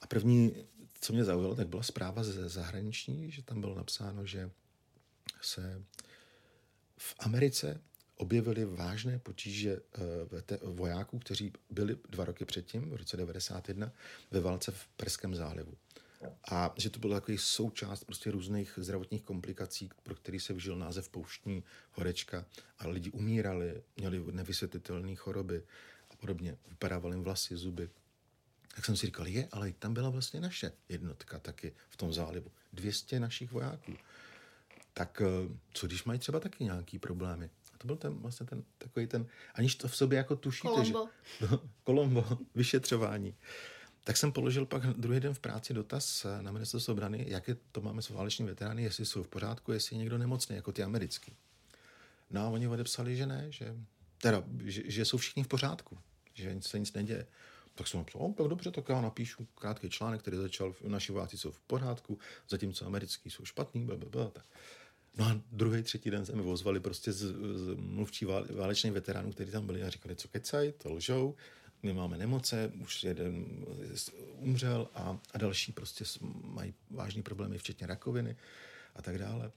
A 0.01 0.07
první, 0.07 0.55
co 1.01 1.13
mě 1.13 1.25
zaujalo, 1.25 1.55
tak 1.55 1.69
byla 1.69 1.83
zpráva 1.83 2.25
ze 2.25 2.49
zahraniční, 2.49 3.31
že 3.31 3.43
tam 3.43 3.61
bylo 3.61 3.75
napsáno, 3.75 4.27
že 4.27 4.51
se 5.43 5.83
v 6.97 7.15
Americe 7.19 7.81
objevily 8.19 8.65
vážné 8.65 9.19
potíže 9.19 9.81
eh, 10.51 10.59
vojáků, 10.63 11.19
kteří 11.19 11.53
byli 11.71 11.97
dva 12.09 12.25
roky 12.25 12.45
předtím, 12.45 12.91
v 12.91 12.97
roce 12.97 13.17
91, 13.17 13.93
ve 14.31 14.41
válce 14.41 14.73
v 14.73 14.87
Perském 14.97 15.35
zálivu. 15.35 15.75
A 16.51 16.75
že 16.77 16.91
to 16.91 16.99
bylo 16.99 17.15
takový 17.15 17.39
součást 17.39 18.05
prostě 18.05 18.31
různých 18.31 18.73
zdravotních 18.77 19.23
komplikací, 19.23 19.91
pro 20.03 20.15
který 20.15 20.41
se 20.41 20.53
vžil 20.53 20.77
název 20.77 21.09
pouštní 21.09 21.65
horečka 21.93 22.47
a 22.79 22.89
lidi 22.89 23.11
umírali, 23.11 23.83
měli 23.97 24.25
nevysvětlitelné 24.33 25.15
choroby 25.15 25.63
a 26.11 26.17
podobně. 26.17 26.57
Vypadávali 26.69 27.17
jim 27.17 27.25
vlasy, 27.25 27.57
zuby. 27.57 27.91
Tak 28.75 28.85
jsem 28.85 28.97
si 28.97 29.07
říkal, 29.07 29.27
je, 29.27 29.49
ale 29.53 29.73
tam 29.73 29.95
byla 29.95 30.11
vlastně 30.11 30.41
naše 30.41 30.73
jednotka 30.89 31.39
taky 31.39 31.75
v 31.89 31.97
tom 31.97 32.13
zálivu. 32.13 32.51
200 32.73 33.21
našich 33.21 33.53
vojáků. 33.53 33.93
Tak 34.95 35.23
eh, 35.25 35.57
co 35.73 35.87
když 35.87 36.05
mají 36.05 36.19
třeba 36.19 36.41
taky 36.41 36.65
nějaký 36.65 36.99
problémy? 36.99 37.51
To 37.79 37.87
byl 37.87 37.97
ten, 37.97 38.15
vlastně 38.15 38.47
ten, 38.47 38.65
takový 38.79 39.07
ten, 39.07 39.27
aniž 39.55 39.75
to 39.75 39.89
v 39.89 39.97
sobě 39.97 40.17
jako 40.17 40.37
tušíte, 40.37 40.69
Kolombo. 40.69 41.09
že... 41.41 41.47
No, 41.51 41.61
Kolombo, 41.85 42.39
vyšetřování. 42.55 43.35
Tak 44.05 44.17
jsem 44.17 44.33
položil 44.33 44.67
pak 44.67 44.87
druhý 44.87 45.21
den 45.21 45.35
v 45.35 45.39
práci 45.39 45.75
dotaz 45.75 46.27
na 46.41 46.53
ministerstvo 46.53 46.93
obrany, 46.93 47.25
jak 47.29 47.49
je 47.49 47.57
to 47.73 47.81
máme 47.81 48.03
s 48.03 48.11
válečnými 48.11 48.51
veterány, 48.51 48.83
jestli 48.83 49.07
jsou 49.07 49.23
v 49.23 49.29
pořádku, 49.29 49.73
jestli 49.73 49.97
je 49.97 49.99
někdo 49.99 50.19
nemocný, 50.19 50.57
jako 50.57 50.73
ty 50.73 50.83
americký. 50.83 51.37
No 52.31 52.41
a 52.41 52.49
oni 52.49 52.69
odepsali, 52.69 53.17
že 53.17 53.27
ne, 53.27 53.47
že, 53.49 53.77
teda, 54.23 54.45
že, 54.65 54.83
že 54.91 55.05
jsou 55.05 55.17
všichni 55.17 55.43
v 55.43 55.49
pořádku, 55.49 55.99
že 56.35 56.57
se 56.61 56.79
nic 56.79 56.93
neděje. 56.93 57.27
Tak 57.75 57.87
jsem 57.87 58.01
napsal, 58.01 58.33
tak 58.37 58.47
dobře, 58.47 58.71
tak 58.71 58.89
já 58.89 59.01
napíšu 59.01 59.45
krátký 59.55 59.91
článek, 59.91 60.21
který 60.21 60.37
začal, 60.37 60.75
naši 60.87 61.13
vojáci 61.13 61.39
jsou 61.39 61.51
v 61.51 61.61
pořádku, 61.61 62.19
zatímco 62.49 62.87
americký 62.87 63.31
jsou 63.31 63.45
špatný, 63.45 63.85
blablabla. 63.85 64.31
Tak. 64.31 64.45
No 65.19 65.25
a 65.25 65.41
druhý, 65.53 65.83
třetí 65.83 66.11
den 66.11 66.27
se 66.27 66.37
mi 66.37 66.43
ozvali 66.43 66.81
prostě 66.81 67.13
z, 67.13 67.23
z 67.55 67.75
mluvčí 67.77 68.25
válečných 68.55 68.93
veteránů, 68.93 69.33
kteří 69.33 69.51
tam 69.51 69.67
byli 69.67 69.83
a 69.83 69.91
říkali, 69.91 70.17
co 70.17 70.29
kecaj, 70.29 70.73
to 70.73 70.93
lžou, 70.93 71.35
my 71.83 71.93
máme 71.93 72.19
nemoce, 72.19 72.73
už 72.83 73.05
jeden 73.05 73.47
umřel 74.39 74.89
a, 74.95 75.19
a 75.33 75.39
další 75.39 75.73
prostě 75.73 76.05
mají 76.45 76.75
vážné 76.91 77.23
problémy, 77.23 77.59
včetně 77.59 77.87
rakoviny 77.87 78.37
a 78.95 79.03
tak 79.03 79.19
dále. 79.19 79.53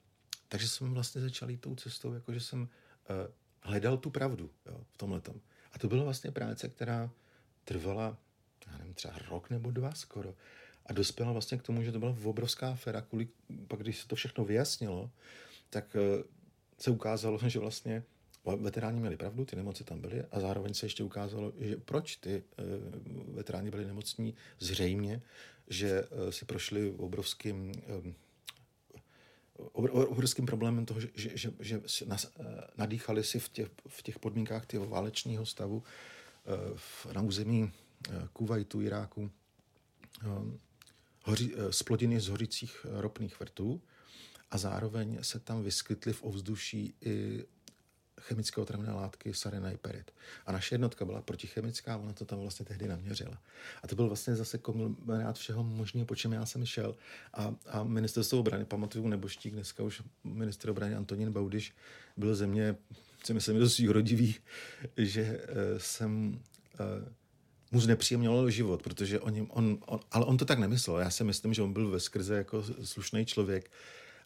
Takže 0.48 0.68
jsem 0.68 0.94
vlastně 0.94 1.22
začal 1.22 1.50
jít 1.50 1.62
tou 1.62 1.76
cestou, 1.76 2.14
jakože 2.14 2.40
jsem 2.40 2.62
uh, 2.62 2.68
hledal 3.62 3.98
tu 3.98 4.10
pravdu 4.10 4.50
jo, 4.66 4.86
v 4.94 4.98
tomhle. 4.98 5.22
A 5.72 5.80
to 5.80 5.88
byla 5.88 6.04
vlastně 6.04 6.32
práce, 6.32 6.70
která 6.70 7.12
trvala, 7.64 8.18
já 8.68 8.78
nevím, 8.78 8.94
třeba 8.94 9.14
rok 9.30 9.50
nebo 9.50 9.72
dva 9.72 9.94
skoro. 9.94 10.36
A 10.86 10.94
dospěla 10.94 11.32
vlastně 11.32 11.58
k 11.58 11.64
tomu, 11.64 11.84
že 11.84 11.92
to 11.92 12.00
byla 12.00 12.16
obrovská 12.24 12.72
aféra, 12.72 13.02
kvůli, 13.02 13.28
pak 13.68 13.80
když 13.80 14.00
se 14.00 14.08
to 14.08 14.16
všechno 14.16 14.46
vyjasnilo, 14.46 15.12
tak 15.72 15.96
eh, 15.96 16.24
se 16.78 16.92
ukázalo, 16.92 17.40
že 17.48 17.60
vlastně 17.60 18.04
veteráni 18.56 19.00
měli 19.00 19.18
pravdu, 19.18 19.46
ty 19.46 19.56
nemoci 19.56 19.84
tam 19.84 20.02
byly 20.02 20.24
a 20.32 20.40
zároveň 20.40 20.74
se 20.74 20.86
ještě 20.86 21.04
ukázalo, 21.04 21.54
že 21.60 21.78
proč 21.78 22.16
ty 22.16 22.44
eh, 22.58 22.64
veteráni 23.34 23.72
byli 23.72 23.86
nemocní, 23.86 24.36
zřejmě, 24.60 25.22
že 25.68 25.90
eh, 26.04 26.32
si 26.32 26.46
prošli 26.46 26.92
obrovským 26.92 27.72
obrovským 29.84 30.46
problémem 30.46 30.86
toho, 30.86 31.00
že, 31.00 31.10
že, 31.14 31.54
že, 31.60 31.82
nadýchali 32.78 33.24
si 33.24 33.40
v 33.40 33.50
těch, 33.50 33.70
v 33.88 34.04
těch 34.04 34.20
podmínkách 34.20 34.66
těch 34.66 34.80
válečního 34.80 35.46
stavu 35.46 35.84
na 37.14 37.22
území 37.22 37.72
Kuwaitu, 38.34 38.82
Iráku, 38.82 39.32
hoří, 41.24 41.54
splodiny 41.70 42.20
z 42.20 42.28
hořících 42.28 42.86
ropných 42.90 43.40
vrtů 43.40 43.82
a 44.52 44.58
zároveň 44.58 45.18
se 45.22 45.40
tam 45.40 45.64
vyskytly 45.64 46.14
v 46.14 46.24
ovzduší 46.24 46.94
i 47.02 47.46
chemické 48.22 48.62
otravné 48.62 48.92
látky 48.92 49.34
sarena 49.34 49.72
i 49.72 49.78
perit. 49.78 50.12
A 50.46 50.52
naše 50.52 50.76
jednotka 50.76 51.06
byla 51.06 51.22
protichemická, 51.22 51.98
ona 51.98 52.14
to 52.14 52.26
tam 52.26 52.40
vlastně 52.40 52.66
tehdy 52.66 52.88
naměřila. 52.88 53.42
A 53.84 53.88
to 53.88 53.96
byl 53.96 54.08
vlastně 54.08 54.36
zase 54.36 54.58
konglomerát 54.58 55.38
všeho 55.38 55.64
možného, 55.64 56.06
po 56.06 56.16
čem 56.16 56.34
já 56.34 56.46
jsem 56.46 56.66
šel. 56.66 56.96
A, 57.34 57.56
a 57.68 57.84
ministerstvo 57.84 58.40
obrany, 58.40 58.66
pamatuju 58.66 59.08
neboštík, 59.08 59.54
dneska 59.54 59.84
už 59.84 60.02
minister 60.24 60.70
obrany 60.70 60.96
Antonín 60.96 61.32
Baudiš 61.32 61.74
byl 62.18 62.36
ze 62.36 62.48
mě, 62.48 62.76
si 63.24 63.34
myslím, 63.34 63.60
dost 63.60 63.80
rodivý, 63.80 64.36
že 64.98 65.22
uh, 65.22 65.78
jsem 65.78 66.40
uh, 66.80 67.08
mu 67.72 67.80
znepříjemňoval 67.80 68.50
život, 68.50 68.84
protože 68.84 69.20
on, 69.20 69.48
on, 69.50 69.78
on, 69.86 70.00
ale 70.12 70.26
on 70.26 70.38
to 70.38 70.46
tak 70.46 70.60
nemyslel. 70.60 71.00
Já 71.00 71.10
si 71.10 71.24
myslím, 71.24 71.54
že 71.54 71.62
on 71.62 71.74
byl 71.74 71.90
ve 71.90 72.00
skrze 72.00 72.36
jako 72.36 72.64
slušný 72.84 73.26
člověk, 73.26 73.72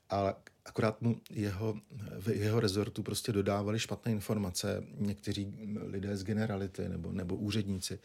ale 0.10 0.36
akorát 0.66 1.02
mu 1.02 1.22
jeho, 1.30 1.78
v 2.20 2.28
jeho 2.28 2.60
rezortu 2.60 3.04
prostě 3.04 3.32
dodávali 3.32 3.80
špatné 3.80 4.12
informace 4.12 4.84
někteří 4.98 5.54
lidé 5.86 6.18
z 6.18 6.24
generality 6.24 6.90
nebo, 6.90 7.12
nebo 7.12 7.36
úředníci. 7.36 8.00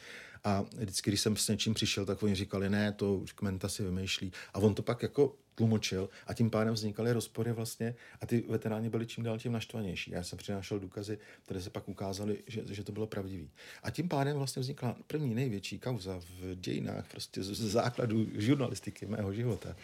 A 0.45 0.65
vždycky, 0.77 1.11
když 1.11 1.21
jsem 1.21 1.37
s 1.37 1.49
něčím 1.49 1.75
přišel, 1.75 2.07
tak 2.07 2.23
oni 2.23 2.35
říkali, 2.35 2.71
ne, 2.71 2.93
to 2.93 3.17
už 3.17 3.33
Kmenta 3.33 3.69
si 3.69 3.83
vymýšlí. 3.83 4.33
A 4.55 4.59
on 4.59 4.75
to 4.75 4.83
pak 4.83 5.03
jako 5.03 5.37
tlumočil 5.55 6.09
a 6.27 6.35
tím 6.35 6.51
pádem 6.51 6.75
vznikaly 6.75 7.13
rozpory 7.13 7.53
vlastně 7.53 7.95
a 8.21 8.27
ty 8.27 8.45
veteráni 8.49 8.91
byli 8.91 9.07
čím 9.07 9.25
dál 9.25 9.39
tím 9.39 9.53
naštvanější. 9.53 10.11
Já 10.11 10.23
jsem 10.23 10.39
přinášel 10.39 10.79
důkazy, 10.79 11.19
které 11.45 11.61
se 11.61 11.71
pak 11.71 11.89
ukázaly, 11.89 12.39
že, 12.47 12.63
že 12.71 12.85
to 12.85 12.93
bylo 12.93 13.07
pravdivý. 13.07 13.51
A 13.83 13.91
tím 13.91 14.09
pádem 14.09 14.37
vlastně 14.37 14.61
vznikla 14.61 14.97
první 15.07 15.35
největší 15.35 15.79
kauza 15.79 16.21
v 16.21 16.55
dějinách 16.55 17.09
prostě 17.11 17.43
z, 17.43 17.47
z 17.47 17.71
základu 17.71 18.27
žurnalistiky 18.35 19.07
mého 19.07 19.33
života. 19.33 19.77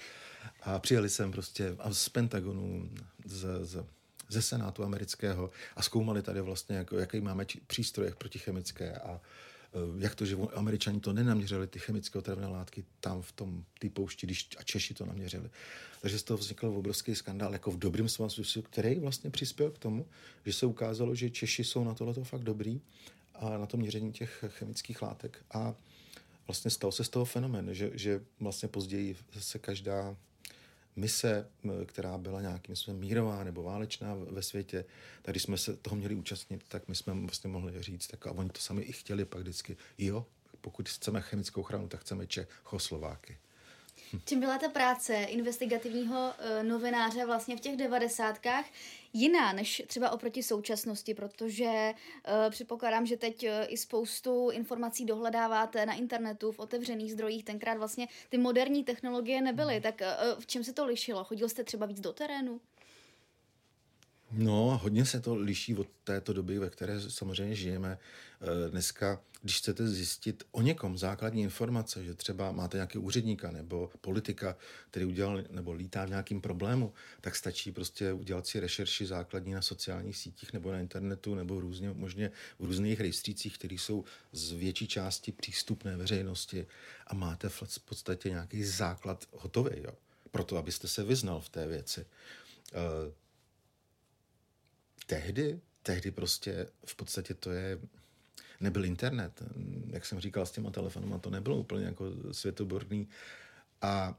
A 0.63 0.79
přijeli 0.79 1.09
jsem 1.09 1.33
prostě 1.33 1.77
z 1.91 2.09
Pentagonu, 2.09 2.91
z, 3.25 3.47
z 3.63 3.85
ze 4.29 4.43
Senátu 4.43 4.85
amerického 4.85 5.51
a 5.77 5.83
zkoumali 5.83 6.23
tady 6.23 6.41
vlastně, 6.41 6.77
jako, 6.77 6.99
jaký 6.99 7.21
máme 7.21 7.47
přístroje 7.67 8.15
protichemické 8.19 8.93
a 8.93 9.21
eh, 9.21 9.79
jak 9.99 10.15
to, 10.15 10.27
že 10.27 10.37
američani 10.55 11.01
to 11.01 11.13
nenaměřili, 11.13 11.67
ty 11.67 11.79
chemické 11.79 12.19
otravné 12.19 12.47
látky 12.47 12.85
tam 13.01 13.23
v 13.23 13.33
tom 13.33 13.65
té 13.79 13.89
poušti, 13.89 14.27
když 14.27 14.49
a 14.59 14.63
Češi 14.63 14.95
to 14.95 15.07
naměřili. 15.07 15.51
Takže 16.01 16.19
z 16.19 16.23
toho 16.23 16.39
vznikl 16.39 16.67
obrovský 16.67 17.15
skandál, 17.15 17.53
jako 17.53 17.71
v 17.71 17.79
dobrým 17.79 18.09
slova 18.09 18.35
který 18.63 18.99
vlastně 18.99 19.31
přispěl 19.31 19.71
k 19.71 19.79
tomu, 19.79 20.07
že 20.47 20.53
se 20.53 20.67
ukázalo, 20.67 21.15
že 21.15 21.31
Češi 21.31 21.65
jsou 21.65 21.85
na 21.85 21.95
tohle 21.95 22.25
fakt 22.25 22.43
dobrý 22.43 22.81
a 23.35 23.59
na 23.59 23.67
to 23.67 23.77
měření 23.77 24.13
těch 24.13 24.45
chemických 24.49 25.03
látek. 25.03 25.45
A 25.51 25.75
vlastně 26.47 26.71
stal 26.71 26.93
se 26.93 27.05
z 27.05 27.09
toho 27.09 27.25
fenomén, 27.25 27.75
že, 27.75 27.91
že 27.95 28.21
vlastně 28.41 28.69
později 28.69 29.17
se 29.39 29.59
každá 29.59 30.17
mise, 30.97 31.49
která 31.87 32.19
byla 32.19 32.41
nějakým 32.41 32.77
způsobem 32.77 33.01
mírová 33.01 33.45
nebo 33.45 33.63
válečná 33.63 34.15
ve 34.15 34.43
světě, 34.43 34.85
tak 35.23 35.33
když 35.33 35.43
jsme 35.43 35.59
se 35.59 35.77
toho 35.77 35.97
měli 35.97 36.15
účastnit, 36.15 36.65
tak 36.69 36.89
my 36.89 36.95
jsme 36.95 37.15
vlastně 37.15 37.51
mohli 37.51 37.83
říct, 37.83 38.07
tak 38.07 38.27
a 38.27 38.31
oni 38.31 38.51
to 38.51 38.61
sami 38.61 38.83
i 38.83 38.93
chtěli 38.93 39.25
pak 39.25 39.41
vždycky, 39.41 39.77
jo, 39.99 40.27
pokud 40.61 40.89
chceme 40.89 41.21
chemickou 41.21 41.61
ochranu, 41.61 41.89
tak 41.89 42.01
chceme 42.01 42.27
Čechoslováky. 42.27 43.39
Čím 44.25 44.41
byla 44.41 44.59
ta 44.59 44.69
práce 44.69 45.15
investigativního 45.15 46.17
uh, 46.17 46.69
novináře 46.69 47.27
vlastně 47.27 47.57
v 47.57 47.61
těch 47.61 47.77
devadesátkách 47.77 48.65
jiná 49.13 49.53
než 49.53 49.83
třeba 49.87 50.11
oproti 50.11 50.43
současnosti, 50.43 51.15
protože 51.15 51.95
uh, 51.95 52.51
předpokládám, 52.51 53.07
že 53.07 53.17
teď 53.17 53.43
uh, 53.43 53.51
i 53.69 53.77
spoustu 53.77 54.51
informací 54.51 55.05
dohledáváte 55.05 55.87
na 55.87 55.95
internetu, 55.95 56.53
v 56.53 56.59
otevřených 56.59 57.13
zdrojích. 57.13 57.45
Tenkrát 57.45 57.79
vlastně 57.79 58.09
ty 58.29 58.39
moderní 58.39 58.85
technologie 58.85 59.41
nebyly. 59.41 59.75
Hmm. 59.75 59.83
Tak 59.83 60.01
uh, 60.01 60.41
v 60.41 60.47
čem 60.47 60.65
se 60.65 60.73
to 60.73 60.87
lišilo? 60.87 61.25
Chodil 61.25 61.49
jste 61.49 61.65
třeba 61.65 61.87
víc 61.87 62.01
do 62.01 62.13
terénu? 62.13 62.61
No, 64.39 64.81
hodně 64.83 65.07
se 65.07 65.21
to 65.21 65.35
liší 65.35 65.75
od 65.75 65.89
této 66.05 66.33
doby, 66.33 66.59
ve 66.59 66.71
které 66.71 67.01
samozřejmě 67.01 67.55
žijeme. 67.55 67.99
Eh, 68.41 68.71
dneska, 68.71 69.21
když 69.43 69.59
chcete 69.59 69.89
zjistit 69.89 70.45
o 70.51 70.63
někom 70.63 70.99
základní 70.99 71.43
informace, 71.43 72.05
že 72.05 72.15
třeba 72.15 72.53
máte 72.53 72.77
nějaký 72.77 72.99
úředníka 72.99 73.51
nebo 73.51 73.91
politika, 74.01 74.57
který 74.91 75.07
udělal 75.07 75.43
nebo 75.51 75.73
lítá 75.73 76.05
v 76.05 76.09
nějakým 76.09 76.41
problému, 76.41 76.93
tak 77.21 77.37
stačí 77.37 77.73
prostě 77.73 78.13
udělat 78.13 78.47
si 78.47 78.61
rešerši 78.61 79.07
základní 79.07 79.53
na 79.53 79.63
sociálních 79.63 80.17
sítích 80.17 80.53
nebo 80.53 80.73
na 80.73 80.81
internetu 80.81 81.35
nebo 81.35 81.61
různě, 81.61 81.91
možně 81.91 82.31
v 82.59 82.65
různých 82.65 83.01
rejstřících, 83.01 83.59
které 83.59 83.75
jsou 83.75 84.05
z 84.33 84.53
větší 84.53 84.89
části 84.89 85.33
přístupné 85.33 85.97
veřejnosti 85.97 86.67
a 87.07 87.15
máte 87.15 87.49
v 87.49 87.63
podstatě 87.85 88.31
nějaký 88.31 88.65
základ 88.65 89.25
hotový, 89.33 89.71
jo? 89.77 89.93
proto 90.31 90.57
abyste 90.57 90.89
se 90.89 91.05
vyznal 91.05 91.41
v 91.41 91.49
té 91.49 91.67
věci. 91.67 92.07
Tehdy, 95.07 95.61
tehdy 95.83 96.11
prostě 96.11 96.67
v 96.87 96.95
podstatě 96.95 97.35
to 97.35 97.51
je, 97.51 97.79
nebyl 98.61 98.85
internet. 98.85 99.43
Jak 99.91 100.07
jsem 100.07 100.21
říkal 100.21 100.47
s 100.47 100.51
těma 100.51 100.71
telefonama, 100.71 101.19
to 101.19 101.31
nebylo 101.31 101.57
úplně 101.57 101.85
jako 101.85 102.05
světoborný. 102.33 103.09
A 103.83 104.19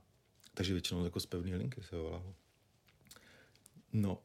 takže 0.53 0.73
většinou 0.73 1.03
jako 1.03 1.19
z 1.19 1.25
pevné 1.25 1.55
linky 1.55 1.83
se 1.83 1.95
volalo. 1.95 2.35
No 3.93 4.21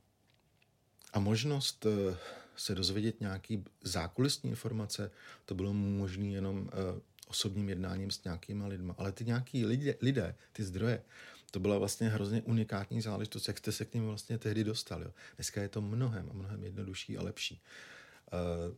a 1.12 1.20
možnost 1.20 1.86
eh, 1.86 2.16
se 2.56 2.74
dozvědět 2.74 3.20
nějaký 3.20 3.64
zákulisní 3.84 4.50
informace, 4.50 5.10
to 5.44 5.54
bylo 5.54 5.72
možné 5.72 6.26
jenom 6.26 6.70
eh, 6.72 7.00
osobním 7.26 7.68
jednáním 7.68 8.10
s 8.10 8.24
nějakýma 8.24 8.66
lidma. 8.66 8.94
Ale 8.98 9.12
ty 9.12 9.24
nějaký 9.24 9.66
lidé, 9.66 9.94
lidé 10.00 10.34
ty 10.52 10.64
zdroje, 10.64 11.02
to 11.52 11.60
byla 11.60 11.78
vlastně 11.78 12.08
hrozně 12.08 12.42
unikátní 12.42 13.00
záležitost, 13.00 13.48
jak 13.48 13.58
jste 13.58 13.72
se 13.72 13.84
k 13.84 13.94
ním 13.94 14.06
vlastně 14.06 14.38
tehdy 14.38 14.64
dostali. 14.64 15.04
Jo. 15.04 15.12
Dneska 15.36 15.62
je 15.62 15.68
to 15.68 15.80
mnohem 15.80 16.28
a 16.30 16.32
mnohem 16.32 16.64
jednodušší 16.64 17.18
a 17.18 17.22
lepší. 17.22 17.60
Uh, 18.32 18.76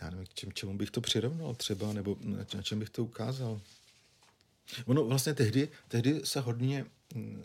já 0.00 0.10
nevím, 0.10 0.26
k 0.26 0.34
čem, 0.34 0.52
čemu 0.52 0.76
bych 0.76 0.90
to 0.90 1.00
přirovnal 1.00 1.54
třeba, 1.54 1.92
nebo 1.92 2.16
na 2.54 2.62
čem 2.62 2.78
bych 2.78 2.90
to 2.90 3.04
ukázal. 3.04 3.60
Ono 4.86 5.04
vlastně 5.04 5.34
tehdy, 5.34 5.68
tehdy 5.88 6.20
se 6.24 6.40
hodně 6.40 6.86
mm, 7.14 7.44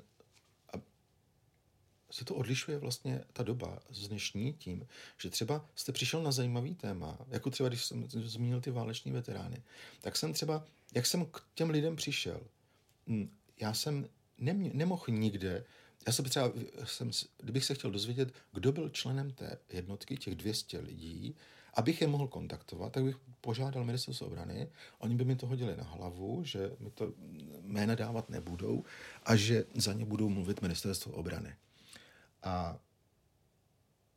se 2.11 2.25
to 2.25 2.35
odlišuje 2.35 2.77
vlastně 2.77 3.23
ta 3.33 3.43
doba 3.43 3.79
z 3.89 4.07
dnešní 4.07 4.53
tím, 4.53 4.87
že 5.17 5.29
třeba 5.29 5.65
jste 5.75 5.91
přišel 5.91 6.23
na 6.23 6.31
zajímavý 6.31 6.75
téma, 6.75 7.17
jako 7.27 7.49
třeba 7.49 7.69
když 7.69 7.85
jsem 7.85 8.09
zmínil 8.09 8.61
ty 8.61 8.71
váleční 8.71 9.11
veterány, 9.11 9.63
tak 10.01 10.17
jsem 10.17 10.33
třeba, 10.33 10.65
jak 10.93 11.05
jsem 11.05 11.25
k 11.25 11.43
těm 11.55 11.69
lidem 11.69 11.95
přišel, 11.95 12.41
mm, 13.05 13.38
já 13.61 13.73
jsem 13.73 14.09
nemě, 14.37 14.71
nemohl 14.73 15.03
nikde, 15.07 15.65
já 16.07 16.13
jsem 16.13 16.25
třeba, 16.25 16.51
jsem, 16.83 17.11
kdybych 17.37 17.65
se 17.65 17.73
chtěl 17.73 17.91
dozvědět, 17.91 18.33
kdo 18.53 18.71
byl 18.71 18.89
členem 18.89 19.31
té 19.31 19.57
jednotky, 19.69 20.17
těch 20.17 20.35
200 20.35 20.79
lidí, 20.79 21.35
abych 21.73 22.01
je 22.01 22.07
mohl 22.07 22.27
kontaktovat, 22.27 22.91
tak 22.91 23.03
bych 23.03 23.15
požádal 23.41 23.83
ministerstvo 23.83 24.27
obrany, 24.27 24.69
oni 24.97 25.15
by 25.15 25.25
mi 25.25 25.35
to 25.35 25.47
hodili 25.47 25.77
na 25.77 25.83
hlavu, 25.83 26.43
že 26.43 26.71
mi 26.79 26.91
to 26.91 27.13
jména 27.61 27.95
dávat 27.95 28.29
nebudou 28.29 28.83
a 29.23 29.35
že 29.35 29.65
za 29.75 29.93
ně 29.93 30.05
budou 30.05 30.29
mluvit 30.29 30.61
ministerstvo 30.61 31.11
obrany. 31.11 31.55
A 32.43 32.79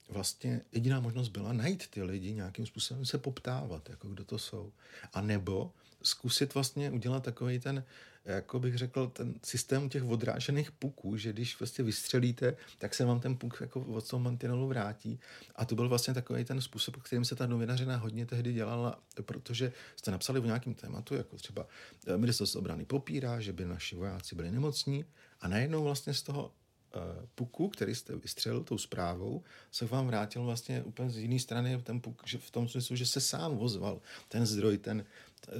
vlastně 0.08 0.60
jediná 0.72 1.00
možnost 1.00 1.28
byla 1.28 1.52
najít 1.52 1.86
ty 1.86 2.02
lidi, 2.02 2.34
nějakým 2.34 2.66
způsobem 2.66 3.04
se 3.04 3.18
poptávat, 3.18 3.88
jako 3.88 4.08
kdo 4.08 4.24
to 4.24 4.38
jsou. 4.38 4.72
A 5.12 5.20
nebo 5.20 5.72
zkusit 6.02 6.54
vlastně 6.54 6.90
udělat 6.90 7.22
takový 7.22 7.58
ten, 7.58 7.84
jako 8.24 8.60
bych 8.60 8.78
řekl, 8.78 9.06
ten 9.06 9.34
systém 9.44 9.88
těch 9.88 10.04
odrážených 10.04 10.72
puků, 10.72 11.16
že 11.16 11.32
když 11.32 11.60
vlastně 11.60 11.84
vystřelíte, 11.84 12.56
tak 12.78 12.94
se 12.94 13.04
vám 13.04 13.20
ten 13.20 13.36
puk 13.36 13.58
jako 13.60 13.80
od 13.80 14.08
toho 14.08 14.20
mantinelu 14.20 14.68
vrátí. 14.68 15.20
A 15.56 15.64
to 15.64 15.74
byl 15.74 15.88
vlastně 15.88 16.14
takový 16.14 16.44
ten 16.44 16.60
způsob, 16.60 16.96
kterým 16.96 17.24
se 17.24 17.34
ta 17.34 17.46
novinařina 17.46 17.96
hodně 17.96 18.26
tehdy 18.26 18.52
dělala, 18.52 19.02
protože 19.22 19.72
jste 19.96 20.10
napsali 20.10 20.40
o 20.40 20.44
nějakém 20.44 20.74
tématu, 20.74 21.14
jako 21.14 21.36
třeba 21.36 21.66
eh, 22.06 22.16
ministerstvo 22.16 22.60
obrany 22.60 22.84
popírá, 22.84 23.40
že 23.40 23.52
by 23.52 23.64
naši 23.64 23.96
vojáci 23.96 24.34
byli 24.34 24.50
nemocní 24.50 25.04
a 25.40 25.48
najednou 25.48 25.84
vlastně 25.84 26.14
z 26.14 26.22
toho 26.22 26.52
Eh, 26.94 27.26
puku, 27.34 27.68
který 27.68 27.94
jste 27.94 28.16
vystřelil 28.16 28.64
tou 28.64 28.78
zprávou, 28.78 29.42
se 29.70 29.86
vám 29.86 30.06
vrátil 30.06 30.44
vlastně 30.44 30.82
úplně 30.82 31.10
z 31.10 31.18
jiné 31.18 31.38
strany 31.38 31.82
ten 31.82 32.00
puk, 32.00 32.22
že 32.26 32.38
v 32.38 32.50
tom 32.50 32.68
smyslu, 32.68 32.96
že 32.96 33.06
se 33.06 33.20
sám 33.20 33.56
vozval 33.56 34.00
ten 34.28 34.46
zdroj, 34.46 34.78
ten 34.78 35.04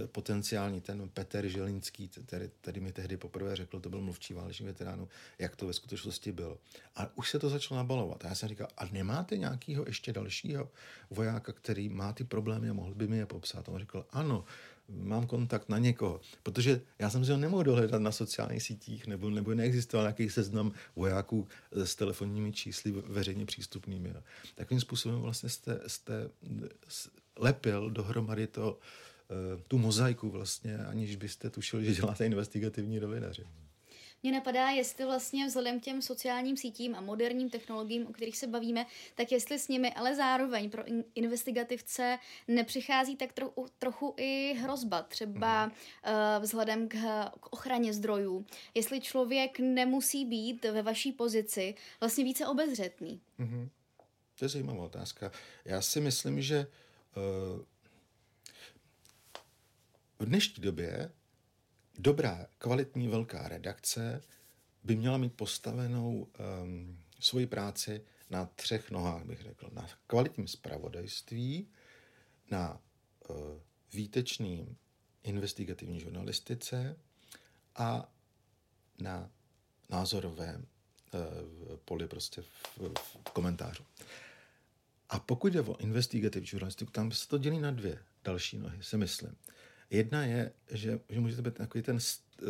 potenciální, 0.07 0.81
ten 0.81 1.09
Petr 1.09 1.49
Žilinský, 1.49 2.09
který, 2.09 2.51
který 2.61 2.81
mi 2.81 2.93
tehdy 2.93 3.17
poprvé 3.17 3.57
řekl, 3.57 3.81
to 3.81 3.91
byl 3.91 4.01
mluvčí 4.01 4.35
váleční 4.35 4.67
veteránu, 4.67 5.09
jak 5.39 5.57
to 5.57 5.67
ve 5.67 5.73
skutečnosti 5.73 6.33
bylo. 6.33 6.59
A 6.97 7.17
už 7.17 7.31
se 7.31 7.39
to 7.39 7.49
začalo 7.49 7.79
nabalovat. 7.79 8.25
A 8.25 8.29
já 8.29 8.35
jsem 8.35 8.49
říkal, 8.49 8.69
a 8.77 8.87
nemáte 8.87 9.37
nějakého 9.37 9.85
ještě 9.87 10.13
dalšího 10.13 10.71
vojáka, 11.11 11.53
který 11.53 11.89
má 11.89 12.13
ty 12.13 12.25
problémy 12.25 12.71
a 12.71 12.73
mohl 12.73 12.95
by 12.95 13.09
mi 13.09 13.19
je 13.19 13.27
popsat? 13.27 13.69
A 13.69 13.73
on 13.73 13.79
řekl, 13.79 14.07
ano, 14.11 14.45
mám 14.89 15.27
kontakt 15.27 15.69
na 15.69 15.79
někoho. 15.79 16.21
Protože 16.43 16.81
já 16.99 17.11
jsem 17.11 17.25
si 17.25 17.31
ho 17.31 17.37
nemohl 17.37 17.63
dohledat 17.63 18.03
na 18.03 18.13
sociálních 18.13 18.63
sítích, 18.63 19.07
nebo, 19.07 19.31
nebo 19.31 19.55
neexistoval 19.55 20.05
nějaký 20.05 20.31
seznam 20.31 20.73
vojáků 20.97 21.49
s 21.73 21.95
telefonními 21.95 22.53
čísly 22.53 22.91
veřejně 22.91 23.47
přístupnými. 23.47 24.09
Jo. 24.09 24.23
Takovým 24.55 24.81
způsobem 24.81 25.21
vlastně 25.21 25.49
jste, 25.49 25.81
jste 25.87 26.31
lepil 27.37 27.91
dohromady 27.91 28.47
to, 28.47 28.79
eh, 28.79 29.12
tu 29.69 29.79
mozaiku 29.79 30.31
vlastně, 30.31 30.79
aniž 30.79 31.17
byste 31.17 31.51
tušil, 31.51 31.83
že 31.83 31.95
děláte 31.95 32.27
investigativní 32.27 33.01
novinaři. 33.01 33.45
Mě 34.23 34.33
napadá, 34.33 34.71
jestli 34.71 35.05
vlastně 35.05 35.47
vzhledem 35.47 35.81
k 35.81 35.83
těm 35.83 36.03
sociálním 36.03 36.57
sítím 36.57 36.95
a 36.95 37.01
moderním 37.01 37.51
technologiím, 37.51 38.07
o 38.07 38.13
kterých 38.13 38.39
se 38.39 38.47
bavíme, 38.47 38.87
tak 39.15 39.33
jestli 39.33 39.59
s 39.59 39.69
nimi, 39.69 39.95
ale 39.95 40.17
zároveň 40.17 40.71
pro 40.71 40.83
investigativce 41.15 42.19
nepřichází 42.49 43.17
tak 43.17 43.33
trochu, 43.33 43.67
trochu 43.79 44.15
i 44.17 44.55
hrozba, 44.55 45.03
třeba 45.03 45.67
mm. 45.67 45.73
uh, 45.73 46.43
vzhledem 46.43 46.89
k, 46.89 46.97
k 47.41 47.53
ochraně 47.53 47.93
zdrojů. 47.93 48.47
Jestli 48.75 49.01
člověk 49.01 49.59
nemusí 49.59 50.25
být 50.25 50.65
ve 50.65 50.83
vaší 50.83 51.13
pozici 51.13 51.75
vlastně 52.01 52.25
více 52.25 52.47
obezřetný. 52.47 53.21
Mm-hmm. 53.41 53.69
To 54.39 54.45
je 54.45 54.49
zajímavá 54.49 54.85
otázka. 54.85 55.33
Já 55.65 55.83
si 55.83 56.01
myslím, 56.01 56.43
že 56.43 56.67
uh, 57.17 57.63
v 60.23 60.25
dnešní 60.25 60.63
době 60.63 61.13
dobrá, 61.99 62.47
kvalitní 62.59 63.09
velká 63.09 63.49
redakce 63.49 64.23
by 64.85 64.97
měla 64.97 65.19
mít 65.19 65.35
postavenou 65.35 66.29
um, 66.63 66.99
svoji 67.21 67.47
práci 67.47 68.05
na 68.31 68.47
třech 68.47 68.91
nohách, 68.91 69.25
bych 69.25 69.41
řekl. 69.41 69.71
Na 69.73 69.89
kvalitním 70.07 70.49
zpravodajství, 70.49 71.69
na 72.51 72.81
uh, 73.29 73.37
výtečným 73.93 74.77
investigativní 75.23 76.01
žurnalistice 76.01 76.97
a 77.77 78.13
na 78.99 79.31
názorovém 79.89 80.67
uh, 81.15 81.77
poli 81.77 82.09
prostě 82.09 82.43
v, 82.43 82.49
v 82.99 83.31
komentářu. 83.33 83.85
A 85.09 85.19
pokud 85.19 85.53
jde 85.53 85.61
o 85.61 85.77
investigativní 85.77 86.47
žurnalistiku, 86.47 86.91
tam 86.91 87.13
se 87.13 87.29
to 87.29 87.39
dělí 87.39 87.61
na 87.61 87.71
dvě 87.71 87.99
další 88.25 88.59
nohy, 88.59 88.83
si 88.83 88.97
myslím. 88.97 89.37
Jedna 89.93 90.25
je, 90.25 90.53
že, 90.71 91.01
že 91.09 91.21
můžete 91.21 91.43
být 91.43 91.55
takový 91.55 91.83
ten 91.83 91.99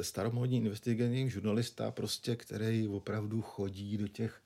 staromodní 0.03 0.57
investigativní 0.57 1.31
žurnalista, 1.31 1.91
prostě, 1.91 2.37
který 2.37 2.89
opravdu 2.89 3.43
chodí 3.43 3.99
do 3.99 4.09
těch 4.09 4.43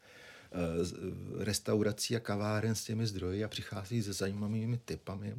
restaurací 1.39 2.17
a 2.17 2.21
kaváren 2.21 2.75
s 2.75 2.85
těmi 2.85 3.07
zdroji 3.07 3.45
a 3.45 3.49
přichází 3.49 4.03
se 4.03 4.13
zajímavými 4.13 4.79
typami, 4.85 5.37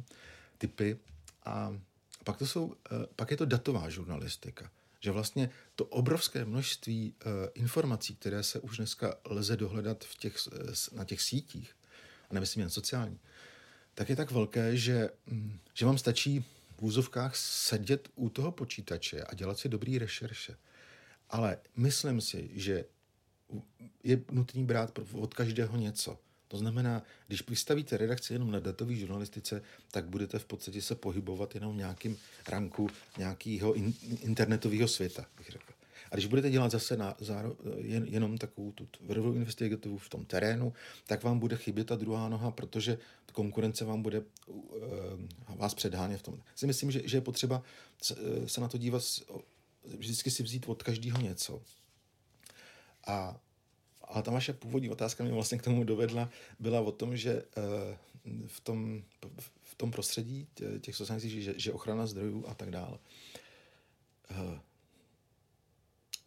typy 0.58 0.98
a 1.44 1.80
pak, 2.24 2.36
to 2.36 2.46
jsou, 2.46 2.74
pak 3.16 3.30
je 3.30 3.36
to 3.36 3.44
datová 3.44 3.90
žurnalistika. 3.90 4.70
Že 5.00 5.10
vlastně 5.10 5.50
to 5.74 5.84
obrovské 5.84 6.44
množství 6.44 7.14
informací, 7.54 8.16
které 8.16 8.42
se 8.42 8.60
už 8.60 8.76
dneska 8.76 9.14
lze 9.24 9.56
dohledat 9.56 10.04
v 10.04 10.16
těch, 10.16 10.36
na 10.92 11.04
těch 11.04 11.22
sítích, 11.22 11.76
a 12.30 12.34
nemyslím 12.34 12.60
jen 12.60 12.70
sociální, 12.70 13.18
tak 13.94 14.10
je 14.10 14.16
tak 14.16 14.30
velké, 14.30 14.76
že, 14.76 15.10
mm, 15.26 15.58
že 15.74 15.86
vám 15.86 15.98
stačí 15.98 16.44
v 16.78 16.82
úzovkách 16.82 17.36
sedět 17.36 18.08
u 18.14 18.28
toho 18.28 18.52
počítače 18.52 19.22
a 19.22 19.34
dělat 19.34 19.58
si 19.58 19.68
dobrý 19.68 19.98
rešerše. 19.98 20.56
Ale 21.30 21.58
myslím 21.76 22.20
si, 22.20 22.50
že 22.54 22.84
je 24.04 24.20
nutný 24.30 24.64
brát 24.64 24.98
od 25.12 25.34
každého 25.34 25.76
něco. 25.76 26.18
To 26.48 26.58
znamená, 26.58 27.02
když 27.26 27.48
vystavíte 27.48 27.96
redakci 27.96 28.32
jenom 28.32 28.50
na 28.50 28.60
datové 28.60 28.94
žurnalistice, 28.94 29.62
tak 29.90 30.06
budete 30.06 30.38
v 30.38 30.44
podstatě 30.44 30.82
se 30.82 30.94
pohybovat 30.94 31.54
jenom 31.54 31.74
v 31.74 31.78
nějakým 31.78 32.18
ranku 32.48 32.88
nějakého 33.18 33.74
in, 33.74 33.94
internetového 34.02 34.88
světa, 34.88 35.26
bych 35.38 35.48
řekl. 35.48 35.77
A 36.10 36.16
když 36.16 36.26
budete 36.26 36.50
dělat 36.50 36.70
zase 36.70 36.96
na, 36.96 37.16
záro, 37.20 37.56
jen, 37.78 38.04
jenom 38.04 38.38
takovou 38.38 38.72
tu 38.72 38.86
tvrdou 38.86 39.32
investigativu 39.32 39.98
v 39.98 40.08
tom 40.08 40.24
terénu, 40.24 40.72
tak 41.06 41.22
vám 41.22 41.38
bude 41.38 41.56
chybět 41.56 41.84
ta 41.84 41.96
druhá 41.96 42.28
noha, 42.28 42.50
protože 42.50 42.98
konkurence 43.38 43.84
vám 43.84 44.02
bude 44.02 44.22
uh, 44.46 44.56
vás 45.56 45.74
předhánět 45.74 46.20
v 46.20 46.22
tom. 46.22 46.42
Si 46.54 46.66
myslím, 46.66 46.90
že, 46.90 47.08
že 47.08 47.16
je 47.16 47.20
potřeba 47.20 47.62
se, 48.02 48.14
eh, 48.18 48.48
se 48.48 48.60
na 48.60 48.68
to 48.68 48.78
dívat, 48.78 49.02
vždycky 49.84 50.30
si 50.30 50.42
vzít 50.42 50.66
od 50.66 50.82
každého 50.82 51.20
něco. 51.20 51.62
A 53.06 53.40
ale 54.02 54.22
ta 54.22 54.30
vaše 54.30 54.52
původní 54.52 54.90
otázka 54.90 55.24
mě 55.24 55.32
vlastně 55.32 55.58
k 55.58 55.62
tomu 55.62 55.84
dovedla, 55.84 56.30
byla 56.58 56.80
o 56.80 56.92
tom, 56.92 57.16
že 57.16 57.42
uh, 57.42 58.42
v 58.46 58.60
tom, 58.60 59.02
v 59.62 59.74
tom 59.74 59.90
prostředí 59.90 60.46
těch 60.80 60.96
sociálních 60.96 61.42
že, 61.42 61.54
že 61.56 61.72
ochrana 61.72 62.06
zdrojů 62.06 62.44
a 62.48 62.54
tak 62.54 62.70
dále. 62.70 62.98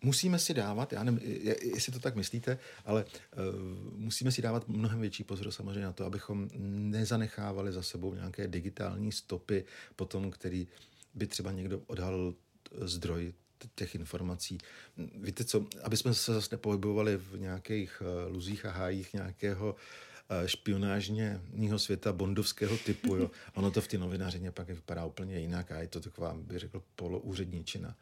Musíme 0.04 0.40
si 0.40 0.54
dávat, 0.54 0.94
já 0.94 1.04
nevím, 1.04 1.20
jestli 1.62 1.92
to 1.92 2.00
tak 2.00 2.16
myslíte, 2.16 2.58
ale 2.86 3.06
uh, 3.06 4.00
musíme 4.00 4.32
si 4.32 4.42
dávat 4.42 4.68
mnohem 4.68 5.02
větší 5.02 5.24
pozor 5.24 5.52
samozřejmě 5.52 5.82
na 5.82 5.94
to, 5.94 6.06
abychom 6.06 6.50
nezanechávali 6.92 7.72
za 7.72 7.82
sebou 7.82 8.14
nějaké 8.14 8.48
digitální 8.48 9.12
stopy 9.12 9.66
potom, 9.96 10.32
který 10.32 10.68
by 11.14 11.28
třeba 11.28 11.52
někdo 11.52 11.82
odhalil 11.88 12.36
zdroj 12.72 13.34
těch 13.76 13.96
informací. 13.96 14.58
Víte 14.98 15.44
co, 15.44 15.66
aby 15.84 15.98
jsme 15.98 16.14
se 16.14 16.34
zase 16.34 16.50
nepohybovali 16.52 17.18
v 17.18 17.40
nějakých 17.40 18.02
uh, 18.02 18.34
luzích 18.34 18.66
a 18.66 18.72
hájích 18.72 19.14
nějakého 19.14 19.76
uh, 19.76 20.48
špionážního 20.48 21.80
světa 21.80 22.14
bondovského 22.14 22.78
typu. 22.78 23.16
Jo. 23.16 23.32
Ono 23.54 23.72
to 23.72 23.82
v 23.82 23.88
té 23.88 23.98
novinářině 23.98 24.52
pak 24.52 24.68
vypadá 24.68 25.06
úplně 25.06 25.40
jinak 25.40 25.72
a 25.72 25.82
je 25.82 25.88
to 25.88 26.02
taková, 26.02 26.34
bych 26.34 26.60
řekl, 26.60 26.84
poloúředničina. 26.96 27.96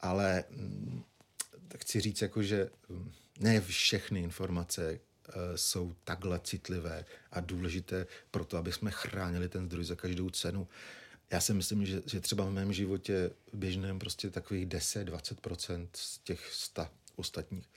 Ale 0.00 0.44
mm, 0.50 1.02
chci 1.78 2.00
říct, 2.00 2.22
jako, 2.22 2.42
že 2.42 2.70
hm, 2.88 3.12
ne 3.40 3.60
všechny 3.60 4.20
informace 4.20 4.92
uh, 4.92 5.34
jsou 5.54 5.94
takhle 6.04 6.40
citlivé 6.44 7.04
a 7.32 7.40
důležité 7.40 8.06
pro 8.30 8.44
to, 8.44 8.56
aby 8.56 8.72
jsme 8.72 8.90
chránili 8.90 9.48
ten 9.48 9.66
zdroj 9.66 9.84
za 9.84 9.94
každou 9.96 10.30
cenu. 10.30 10.68
Já 11.30 11.40
si 11.40 11.54
myslím, 11.54 11.86
že, 11.86 12.02
že 12.06 12.20
třeba 12.20 12.44
v 12.44 12.50
mém 12.50 12.72
životě 12.72 13.30
běžném 13.52 13.98
prostě 13.98 14.30
takových 14.30 14.66
10-20% 14.66 15.88
z 15.92 16.18
těch 16.18 16.52
100 16.52 16.88
ostatních, 17.16 17.68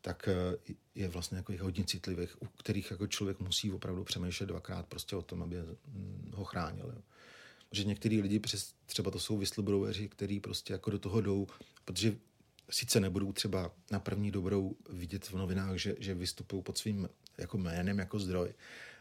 tak 0.00 0.28
uh, 0.28 0.74
je 0.94 1.08
vlastně 1.08 1.36
jako 1.36 1.52
hodně 1.60 1.84
citlivých, 1.84 2.42
u 2.42 2.46
kterých 2.46 2.90
jako 2.90 3.06
člověk 3.06 3.40
musí 3.40 3.72
opravdu 3.72 4.04
přemýšlet 4.04 4.46
dvakrát 4.46 4.86
prostě 4.86 5.16
o 5.16 5.22
tom, 5.22 5.42
aby 5.42 5.56
hm, 5.56 6.32
ho 6.34 6.44
chránil. 6.44 6.92
Jo. 6.96 7.02
Že 7.72 7.84
některý 7.84 8.22
lidi 8.22 8.38
přes, 8.38 8.74
třeba 8.86 9.10
to 9.10 9.18
jsou 9.18 9.38
whistlebloweri, 9.38 10.08
který 10.08 10.40
prostě 10.40 10.72
jako 10.72 10.90
do 10.90 10.98
toho 10.98 11.20
jdou, 11.20 11.46
protože 11.84 12.16
sice 12.70 13.00
nebudou 13.00 13.32
třeba 13.32 13.72
na 13.90 14.00
první 14.00 14.30
dobrou 14.30 14.76
vidět 14.90 15.24
v 15.24 15.34
novinách, 15.34 15.76
že, 15.76 15.96
že 15.98 16.14
vystupují 16.14 16.62
pod 16.62 16.78
svým 16.78 17.08
jako 17.38 17.58
jménem, 17.58 17.98
jako 17.98 18.18
zdroj. 18.18 18.54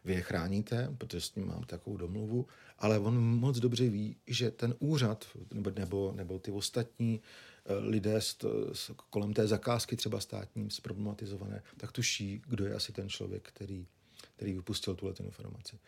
Vy 0.05 0.13
je 0.13 0.21
chráníte, 0.21 0.95
protože 0.97 1.21
s 1.21 1.35
ním 1.35 1.47
mám 1.47 1.63
takovou 1.63 1.97
domluvu, 1.97 2.47
ale 2.79 2.99
on 2.99 3.19
moc 3.19 3.59
dobře 3.59 3.89
ví, 3.89 4.15
že 4.27 4.51
ten 4.51 4.75
úřad 4.79 5.27
nebo, 5.75 6.13
nebo, 6.15 6.39
ty 6.39 6.51
ostatní 6.51 7.21
eh, 7.65 7.73
lidé 7.73 8.21
s, 8.21 8.37
s, 8.73 8.91
kolem 9.09 9.33
té 9.33 9.47
zakázky 9.47 9.95
třeba 9.95 10.19
státní 10.19 10.71
zproblematizované, 10.71 11.63
tak 11.77 11.91
tuší, 11.91 12.41
kdo 12.47 12.65
je 12.65 12.73
asi 12.73 12.91
ten 12.91 13.09
člověk, 13.09 13.49
který, 13.53 13.87
který 14.35 14.53
vypustil 14.53 14.95
tuhle 14.95 15.13
informaci. 15.19 15.79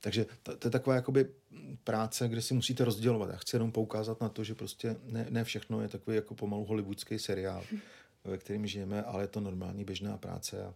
Takže 0.00 0.26
to, 0.42 0.56
to 0.56 0.66
je 0.68 0.72
taková 0.72 0.96
jakoby 0.96 1.30
práce, 1.84 2.28
kde 2.28 2.42
si 2.42 2.54
musíte 2.54 2.84
rozdělovat. 2.84 3.30
Já 3.30 3.36
chci 3.36 3.56
jenom 3.56 3.72
poukázat 3.72 4.20
na 4.20 4.28
to, 4.28 4.44
že 4.44 4.54
prostě 4.54 4.96
ne, 5.04 5.26
ne 5.30 5.44
všechno 5.44 5.80
je 5.80 5.88
takový 5.88 6.16
jako 6.16 6.34
pomalu 6.34 6.64
hollywoodský 6.64 7.18
seriál, 7.18 7.64
ve 8.24 8.38
kterým 8.38 8.66
žijeme, 8.66 9.02
ale 9.02 9.22
je 9.22 9.28
to 9.28 9.40
normální 9.40 9.84
běžná 9.84 10.16
práce 10.16 10.64
a 10.64 10.74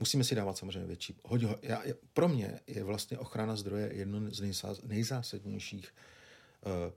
musíme 0.00 0.24
si 0.24 0.34
dávat 0.34 0.58
samozřejmě 0.58 0.86
větší. 0.86 1.16
Hodně, 1.24 1.48
já, 1.62 1.82
pro 2.12 2.28
mě 2.28 2.60
je 2.66 2.84
vlastně 2.84 3.18
ochrana 3.18 3.56
zdroje 3.56 3.90
jedno 3.94 4.20
z 4.30 4.54
nejzásadnějších 4.84 5.94
uh, 6.66 6.92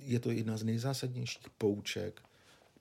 je 0.00 0.20
to 0.20 0.30
jedna 0.30 0.56
z 0.56 0.62
nejzásadnějších 0.62 1.50
pouček 1.58 2.22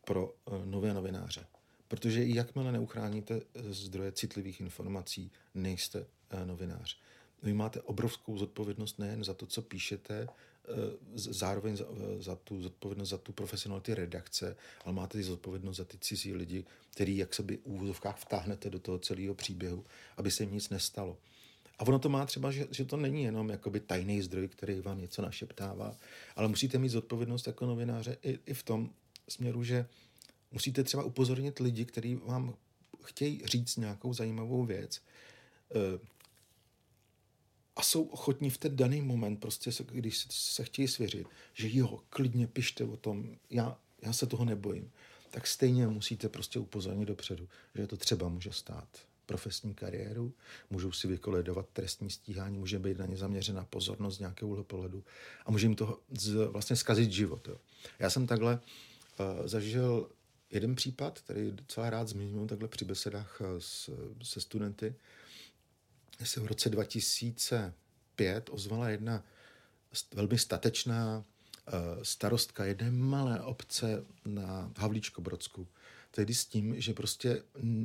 pro 0.06 0.28
uh, 0.46 0.66
nové 0.66 0.94
novináře. 0.94 1.46
Protože 1.88 2.26
jakmile 2.26 2.72
neuchráníte 2.72 3.42
zdroje 3.56 4.12
citlivých 4.12 4.62
informací, 4.62 5.32
nejste 5.54 6.06
novinář. 6.46 7.00
Vy 7.44 7.54
máte 7.54 7.82
obrovskou 7.82 8.38
zodpovědnost 8.38 9.00
nejen 9.00 9.24
za 9.24 9.34
to, 9.34 9.46
co 9.46 9.62
píšete, 9.62 10.28
eh, 10.28 10.72
zároveň 11.16 11.78
za, 11.78 11.86
eh, 11.86 12.22
za 12.22 12.36
tu 12.36 12.62
zodpovědnost 12.62 13.10
za 13.10 13.18
tu 13.18 13.32
profesionalitu 13.32 13.94
redakce, 13.96 14.56
ale 14.86 14.94
máte 14.94 15.20
i 15.20 15.24
zodpovědnost 15.24 15.78
za 15.78 15.86
ty 15.86 15.98
cizí 15.98 16.34
lidi, 16.34 16.66
který 16.90 17.18
jak 17.18 17.34
se 17.34 17.44
by 17.44 17.58
úvozovkách 17.58 18.18
vtáhnete 18.18 18.70
do 18.70 18.80
toho 18.80 19.00
celého 19.00 19.36
příběhu, 19.36 19.84
aby 20.18 20.32
se 20.32 20.44
jim 20.44 20.54
nic 20.54 20.70
nestalo. 20.70 21.18
A 21.80 21.88
ono 21.88 22.00
to 22.00 22.10
má 22.10 22.26
třeba, 22.26 22.52
že, 22.52 22.68
že 22.72 22.86
to 22.86 22.98
není 22.98 23.24
jenom 23.24 23.50
jakoby 23.50 23.80
tajný 23.80 24.22
zdroj, 24.22 24.48
který 24.48 24.82
vám 24.82 25.02
něco 25.02 25.22
našeptává, 25.22 25.98
ale 26.36 26.48
musíte 26.48 26.78
mít 26.78 26.90
zodpovědnost 26.90 27.48
jako 27.48 27.66
novináře 27.66 28.18
i, 28.24 28.40
i 28.46 28.54
v 28.54 28.64
tom 28.64 28.90
směru, 29.30 29.64
že 29.64 29.86
musíte 30.52 30.84
třeba 30.84 31.04
upozornit 31.04 31.60
lidi, 31.60 31.86
kteří 31.86 32.16
vám 32.16 32.56
chtějí 33.04 33.42
říct 33.46 33.78
nějakou 33.78 34.14
zajímavou 34.14 34.66
věc, 34.66 35.02
eh, 35.76 36.00
a 37.76 37.82
jsou 37.82 38.04
ochotní 38.04 38.50
v 38.50 38.58
ten 38.58 38.76
daný 38.76 39.02
moment, 39.02 39.38
prostě 39.38 39.72
když 39.92 40.28
se 40.30 40.64
chtějí 40.64 40.88
svěřit, 40.88 41.28
že 41.54 41.68
jo, 41.72 42.00
klidně 42.10 42.48
pište 42.48 42.84
o 42.84 42.98
tom, 42.98 43.36
já, 43.50 43.78
já 44.02 44.14
se 44.14 44.26
toho 44.26 44.46
nebojím, 44.46 44.92
tak 45.32 45.48
stejně 45.48 45.88
musíte 45.88 46.30
prostě 46.30 46.60
upozornit 46.60 47.06
dopředu, 47.06 47.48
že 47.76 47.88
to 47.88 47.98
třeba 47.98 48.30
může 48.30 48.52
stát 48.52 48.88
profesní 49.26 49.74
kariéru, 49.74 50.34
můžou 50.70 50.92
si 50.92 51.08
vykoledovat 51.08 51.70
trestní 51.74 52.10
stíhání, 52.10 52.58
může 52.58 52.80
být 52.80 52.98
na 52.98 53.06
ně 53.06 53.18
zaměřena 53.18 53.66
pozornost 53.66 54.16
z 54.16 54.20
nějakého 54.20 54.64
pohledu 54.64 55.04
a 55.46 55.52
může 55.52 55.66
jim 55.66 55.76
to 55.76 56.00
z, 56.18 56.34
vlastně 56.46 56.76
zkazit 56.76 57.12
život. 57.12 57.48
Jo. 57.48 57.58
Já 58.00 58.10
jsem 58.10 58.28
takhle 58.28 58.60
uh, 58.60 59.48
zažil 59.48 60.10
jeden 60.52 60.76
případ, 60.76 61.20
který 61.20 61.52
docela 61.52 61.90
rád 61.90 62.08
zmiňuji 62.08 62.48
takhle 62.48 62.68
při 62.68 62.86
besedách 62.86 63.42
uh, 63.42 63.48
s, 63.60 63.90
se 64.24 64.42
studenty, 64.42 64.96
se 66.24 66.40
v 66.40 66.46
roce 66.46 66.70
2005 66.70 68.50
ozvala 68.50 68.90
jedna 68.90 69.24
velmi 70.14 70.38
statečná 70.38 71.24
eh, 71.68 71.72
starostka 72.04 72.66
jedné 72.66 72.92
malé 72.92 73.42
obce 73.42 74.06
na 74.26 74.72
Havlíčko-Brodsku, 74.78 75.68
tehdy 76.16 76.34
s 76.34 76.46
tím, 76.46 76.82
že 76.82 76.94
prostě 76.94 77.44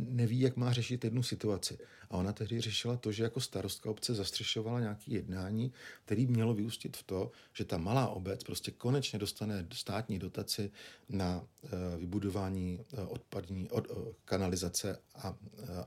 neví, 0.09 0.41
jak 0.41 0.57
má 0.57 0.73
řešit 0.73 1.05
jednu 1.05 1.23
situaci. 1.23 1.79
A 2.11 2.17
ona 2.17 2.33
tehdy 2.33 2.61
řešila 2.61 2.97
to, 2.97 3.13
že 3.13 3.23
jako 3.23 3.41
starostka 3.41 3.91
obce 3.91 4.15
zastřešovala 4.15 4.81
nějaké 4.81 5.13
jednání, 5.13 5.73
který 6.05 6.27
mělo 6.27 6.55
vyústit 6.55 6.97
v 6.97 7.03
to, 7.03 7.31
že 7.53 7.65
ta 7.65 7.79
malá 7.79 8.09
obec 8.09 8.45
prostě 8.45 8.71
konečně 8.71 9.19
dostane 9.19 9.67
státní 9.73 10.19
dotaci 10.19 10.71
na 11.09 11.41
uh, 11.41 11.71
vybudování 11.99 12.79
uh, 12.93 13.13
odpadní 13.13 13.71
od, 13.71 13.91
uh, 13.91 14.13
kanalizace 14.25 14.99
a, 15.15 15.37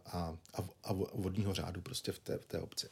a, 0.06 0.38
a, 0.54 0.70
a 0.84 0.94
vodního 1.14 1.54
řádu 1.54 1.82
prostě 1.82 2.12
v 2.12 2.20
té, 2.20 2.38
v 2.38 2.46
té 2.46 2.60
obci. 2.60 2.88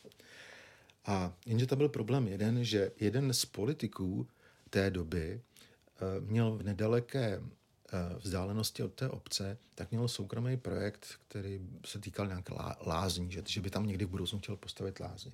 A 1.06 1.34
jenže 1.46 1.68
to 1.68 1.76
byl 1.76 1.90
problém 1.90 2.28
jeden, 2.28 2.64
že 2.64 2.92
jeden 3.00 3.34
z 3.34 3.46
politiků 3.46 4.28
té 4.70 4.90
doby 4.90 5.42
měl 6.20 6.58
v 6.58 6.64
nedaleké 6.64 7.42
vzdálenosti 8.19 8.84
od 8.84 8.93
té 8.93 9.10
obce, 9.10 9.58
tak 9.75 9.91
měl 9.91 10.08
soukromý 10.08 10.58
projekt, 10.58 11.08
který 11.27 11.62
se 11.86 11.99
týkal 11.99 12.27
nějaké 12.27 12.54
lázní, 12.86 13.32
že, 13.32 13.43
že 13.47 13.62
by 13.62 13.69
tam 13.69 13.88
někdy 13.88 14.06
v 14.06 14.10
budoucnu 14.10 14.39
chtěl 14.39 14.56
postavit 14.56 14.99
lázně. 14.99 15.32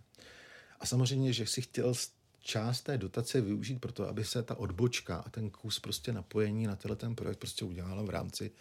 A 0.79 0.85
samozřejmě, 0.85 1.33
že 1.33 1.47
si 1.47 1.61
chtěl 1.61 1.93
část 2.39 2.81
té 2.81 2.97
dotace 2.97 3.41
využít 3.41 3.81
pro 3.81 3.91
to, 3.91 4.07
aby 4.07 4.25
se 4.25 4.43
ta 4.43 4.55
odbočka 4.55 5.17
a 5.17 5.29
ten 5.29 5.49
kus 5.49 5.79
prostě 5.79 6.13
napojení 6.13 6.67
na 6.67 6.75
tenhle 6.75 6.95
ten 6.95 7.15
projekt 7.15 7.39
prostě 7.39 7.65
udělala 7.65 8.03
v 8.03 8.09
rámci 8.09 8.51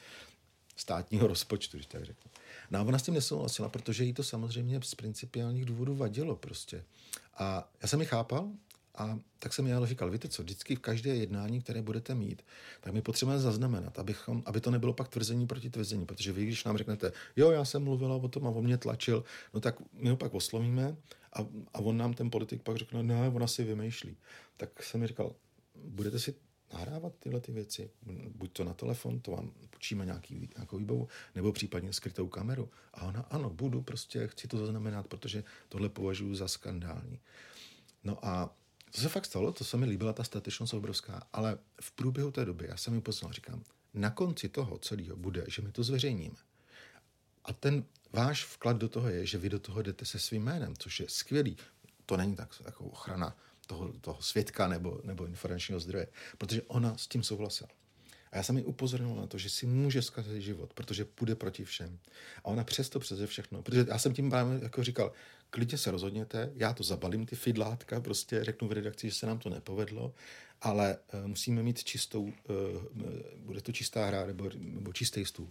státního 0.77 1.27
rozpočtu, 1.27 1.77
když 1.77 1.87
tak 1.87 2.05
řeknu. 2.05 2.31
No 2.71 2.79
a 2.79 2.83
ona 2.83 2.99
s 2.99 3.03
tím 3.03 3.15
nesouhlasila, 3.15 3.69
protože 3.69 4.05
jí 4.05 4.13
to 4.13 4.25
samozřejmě 4.25 4.81
z 4.83 4.95
principiálních 4.95 5.65
důvodů 5.65 5.97
vadilo 5.97 6.37
prostě. 6.37 6.85
A 7.35 7.71
já 7.83 7.89
jsem 7.89 8.01
ji 8.01 8.07
chápal, 8.07 8.51
a 8.97 9.19
tak 9.39 9.53
jsem 9.53 9.67
já 9.67 9.87
říkal, 9.87 10.11
víte 10.11 10.29
co, 10.29 10.43
vždycky 10.43 10.77
v 10.77 10.81
každé 10.81 11.15
jednání, 11.15 11.63
které 11.63 11.83
budete 11.83 12.15
mít, 12.15 12.43
tak 12.81 12.93
my 12.93 13.03
potřebujeme 13.03 13.43
zaznamenat, 13.43 13.99
abychom, 13.99 14.43
aby 14.47 14.61
to 14.61 14.71
nebylo 14.71 14.93
pak 14.93 15.09
tvrzení 15.09 15.47
proti 15.47 15.71
tvrzení, 15.71 16.07
protože 16.07 16.33
vy, 16.33 16.47
když 16.47 16.65
nám 16.65 16.77
řeknete, 16.77 17.13
jo, 17.37 17.51
já 17.51 17.65
jsem 17.65 17.85
mluvila 17.85 18.17
o 18.17 18.29
tom 18.29 18.47
a 18.47 18.51
o 18.51 18.63
mě 18.63 18.79
tlačil, 18.79 19.25
no 19.55 19.61
tak 19.61 19.77
my 19.93 20.11
ho 20.11 20.17
pak 20.17 20.35
oslovíme 20.35 20.97
a, 21.33 21.41
a 21.75 21.79
on 21.79 21.97
nám 21.97 22.15
ten 22.15 22.31
politik 22.31 22.63
pak 22.63 22.77
řekne, 22.77 23.03
ne, 23.03 23.29
ona 23.29 23.47
si 23.47 23.65
vymýšlí. 23.65 24.17
Tak 24.57 24.83
jsem 24.83 25.01
mi 25.01 25.07
říkal, 25.07 25.35
budete 25.75 26.19
si 26.19 26.35
nahrávat 26.73 27.13
tyhle 27.19 27.41
ty 27.41 27.53
věci, 27.53 27.91
buď 28.35 28.53
to 28.53 28.65
na 28.65 28.75
telefon, 28.75 29.21
to 29.21 29.31
vám 29.31 29.53
počíme 29.71 30.05
nějaký, 30.05 30.49
nějakou 30.57 30.79
výbavu, 30.79 31.09
nebo 31.35 31.53
případně 31.53 31.93
skrytou 31.93 32.29
kameru. 32.29 32.71
A 32.95 33.03
ona, 33.03 33.21
ano, 33.21 33.51
budu, 33.51 33.83
prostě 33.83 34.29
chci 34.29 34.49
to 34.49 34.59
zaznamenat, 34.59 35.07
protože 35.07 35.45
tohle 35.69 35.89
považuji 35.89 36.35
za 36.35 36.49
skandální. 36.49 37.21
No 38.05 38.27
a 38.27 38.57
to 38.97 39.03
se 39.03 39.09
fakt 39.09 39.27
stalo, 39.27 39.53
to 39.53 39.65
se 39.65 39.77
mi 39.77 39.87
líbila, 39.87 40.13
ta 40.13 40.25
statečnost 40.25 40.75
obrovská, 40.75 41.23
ale 41.33 41.59
v 41.81 41.91
průběhu 41.91 42.31
té 42.31 42.45
doby, 42.45 42.67
já 42.69 42.77
jsem 42.77 42.95
mi 42.95 43.01
poznal, 43.01 43.33
říkám, 43.33 43.63
na 43.95 44.11
konci 44.11 44.49
toho 44.49 44.79
celého 44.79 45.17
bude, 45.17 45.45
že 45.49 45.63
my 45.63 45.73
to 45.73 45.83
zveřejníme. 45.83 46.37
A 47.45 47.53
ten 47.53 47.85
váš 48.13 48.45
vklad 48.45 48.77
do 48.77 48.89
toho 48.89 49.09
je, 49.09 49.27
že 49.27 49.39
vy 49.39 49.49
do 49.49 49.59
toho 49.59 49.83
jdete 49.83 50.05
se 50.05 50.19
svým 50.19 50.43
jménem, 50.43 50.75
což 50.77 51.01
je 51.01 51.09
skvělý. 51.09 51.57
To 52.07 52.17
není 52.17 52.37
tak 52.37 52.63
jako 52.65 52.85
ochrana 52.85 53.37
toho, 53.67 53.93
toho 54.01 54.23
svědka 54.23 54.69
nebo, 54.69 55.01
nebo 55.05 55.27
informačního 55.27 55.81
zdroje, 55.81 56.07
protože 56.39 56.63
ona 56.63 56.97
s 56.97 57.07
tím 57.07 57.23
souhlasila. 57.23 57.71
Já 58.37 58.43
jsem 58.43 58.57
ji 58.57 58.65
upozornil 58.65 59.15
na 59.15 59.27
to, 59.27 59.39
že 59.39 59.51
si 59.51 59.67
může 59.67 60.03
zkazit 60.03 60.43
život, 60.43 60.73
protože 60.75 61.05
půjde 61.05 61.35
proti 61.35 61.65
všem. 61.65 61.99
A 62.45 62.45
ona 62.45 62.65
přesto 62.65 63.01
přeze 63.01 63.27
všechno, 63.27 63.63
protože 63.63 63.87
já 63.89 63.99
jsem 63.99 64.15
tím 64.15 64.31
právě 64.31 64.59
jako 64.63 64.85
říkal, 64.85 65.13
klidně 65.51 65.79
se 65.79 65.91
rozhodněte, 65.91 66.53
já 66.55 66.73
to 66.73 66.83
zabalím, 66.83 67.27
ty 67.27 67.37
fidlátka, 67.37 68.01
prostě 68.01 68.45
řeknu 68.45 68.69
v 68.69 68.73
redakci, 68.73 69.09
že 69.09 69.15
se 69.15 69.27
nám 69.27 69.39
to 69.39 69.51
nepovedlo, 69.51 70.15
ale 70.63 70.99
uh, 71.15 71.27
musíme 71.27 71.63
mít 71.63 71.85
čistou, 71.85 72.23
uh, 72.23 72.33
bude 73.37 73.61
to 73.61 73.73
čistá 73.73 74.07
hra 74.07 74.27
nebo, 74.27 74.51
nebo 74.57 74.93
čistý 74.93 75.25
stůl. 75.25 75.49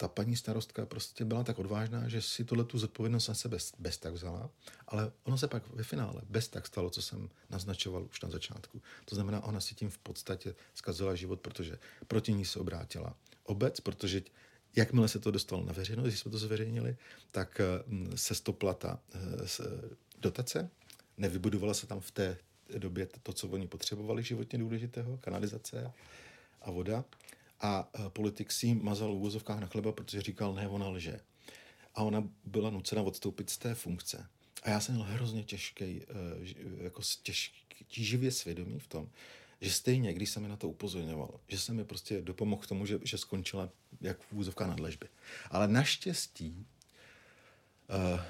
Ta 0.00 0.08
paní 0.08 0.36
starostka 0.36 0.86
prostě 0.86 1.24
byla 1.24 1.44
tak 1.44 1.58
odvážná, 1.58 2.08
že 2.08 2.22
si 2.22 2.44
tohle 2.44 2.64
tu 2.64 2.78
zodpovědnost 2.78 3.28
na 3.28 3.34
sebe 3.34 3.58
bez 3.78 3.98
tak 3.98 4.12
vzala, 4.12 4.50
ale 4.88 5.12
ono 5.24 5.38
se 5.38 5.48
pak 5.48 5.62
ve 5.68 5.82
finále 5.82 6.22
bez 6.28 6.48
tak 6.48 6.66
stalo, 6.66 6.90
co 6.90 7.02
jsem 7.02 7.28
naznačoval 7.50 8.04
už 8.04 8.20
na 8.20 8.30
začátku. 8.30 8.82
To 9.04 9.14
znamená, 9.14 9.44
ona 9.44 9.60
si 9.60 9.74
tím 9.74 9.90
v 9.90 9.98
podstatě 9.98 10.54
zkazila 10.74 11.14
život, 11.14 11.40
protože 11.40 11.78
proti 12.08 12.32
ní 12.32 12.44
se 12.44 12.58
obrátila 12.58 13.14
obec, 13.44 13.80
protože 13.80 14.22
jakmile 14.76 15.08
se 15.08 15.18
to 15.18 15.30
dostalo 15.30 15.64
na 15.64 15.72
veřejnost, 15.72 16.06
když 16.06 16.20
jsme 16.20 16.30
to 16.30 16.38
zveřejnili, 16.38 16.96
tak 17.30 17.60
mm, 17.86 18.12
se 18.16 18.34
stopla 18.34 18.74
ta 18.74 19.00
eh, 19.14 19.18
dotace, 20.18 20.70
nevybudovala 21.16 21.74
se 21.74 21.86
tam 21.86 22.00
v 22.00 22.10
té 22.10 22.38
době 22.78 23.08
to, 23.22 23.32
co 23.32 23.48
oni 23.48 23.66
potřebovali 23.66 24.22
životně 24.22 24.58
důležitého, 24.58 25.16
kanalizace 25.16 25.92
a 26.62 26.70
voda 26.70 27.04
a 27.60 27.90
eh, 27.94 28.10
politik 28.10 28.52
si 28.52 28.74
mazal 28.74 29.08
v 29.08 29.16
úvozovkách 29.16 29.60
na 29.60 29.66
chleba, 29.66 29.92
protože 29.92 30.22
říkal, 30.22 30.54
ne, 30.54 30.68
ona 30.68 30.88
lže. 30.88 31.20
A 31.94 32.02
ona 32.02 32.28
byla 32.44 32.70
nucena 32.70 33.02
odstoupit 33.02 33.50
z 33.50 33.58
té 33.58 33.74
funkce. 33.74 34.26
A 34.62 34.70
já 34.70 34.80
jsem 34.80 34.94
měl 34.94 35.06
hrozně 35.06 35.44
těžký, 35.44 35.84
eh, 35.84 36.04
jako 36.82 37.02
těžký, 37.22 37.84
tíživě 37.88 38.30
svědomí 38.30 38.78
v 38.78 38.86
tom, 38.86 39.08
že 39.60 39.72
stejně, 39.72 40.12
když 40.14 40.30
jsem 40.30 40.42
mi 40.42 40.48
na 40.48 40.56
to 40.56 40.68
upozorňoval, 40.68 41.40
že 41.48 41.58
jsem 41.58 41.76
mi 41.76 41.84
prostě 41.84 42.22
dopomohl 42.22 42.62
k 42.62 42.66
tomu, 42.66 42.86
že, 42.86 42.98
že 43.02 43.18
skončila 43.18 43.68
jak 44.00 44.22
v 44.22 44.32
úzovka 44.32 44.66
na 44.66 44.74
dležbě. 44.74 45.08
Ale 45.50 45.68
naštěstí 45.68 46.66
uh, 47.88 48.20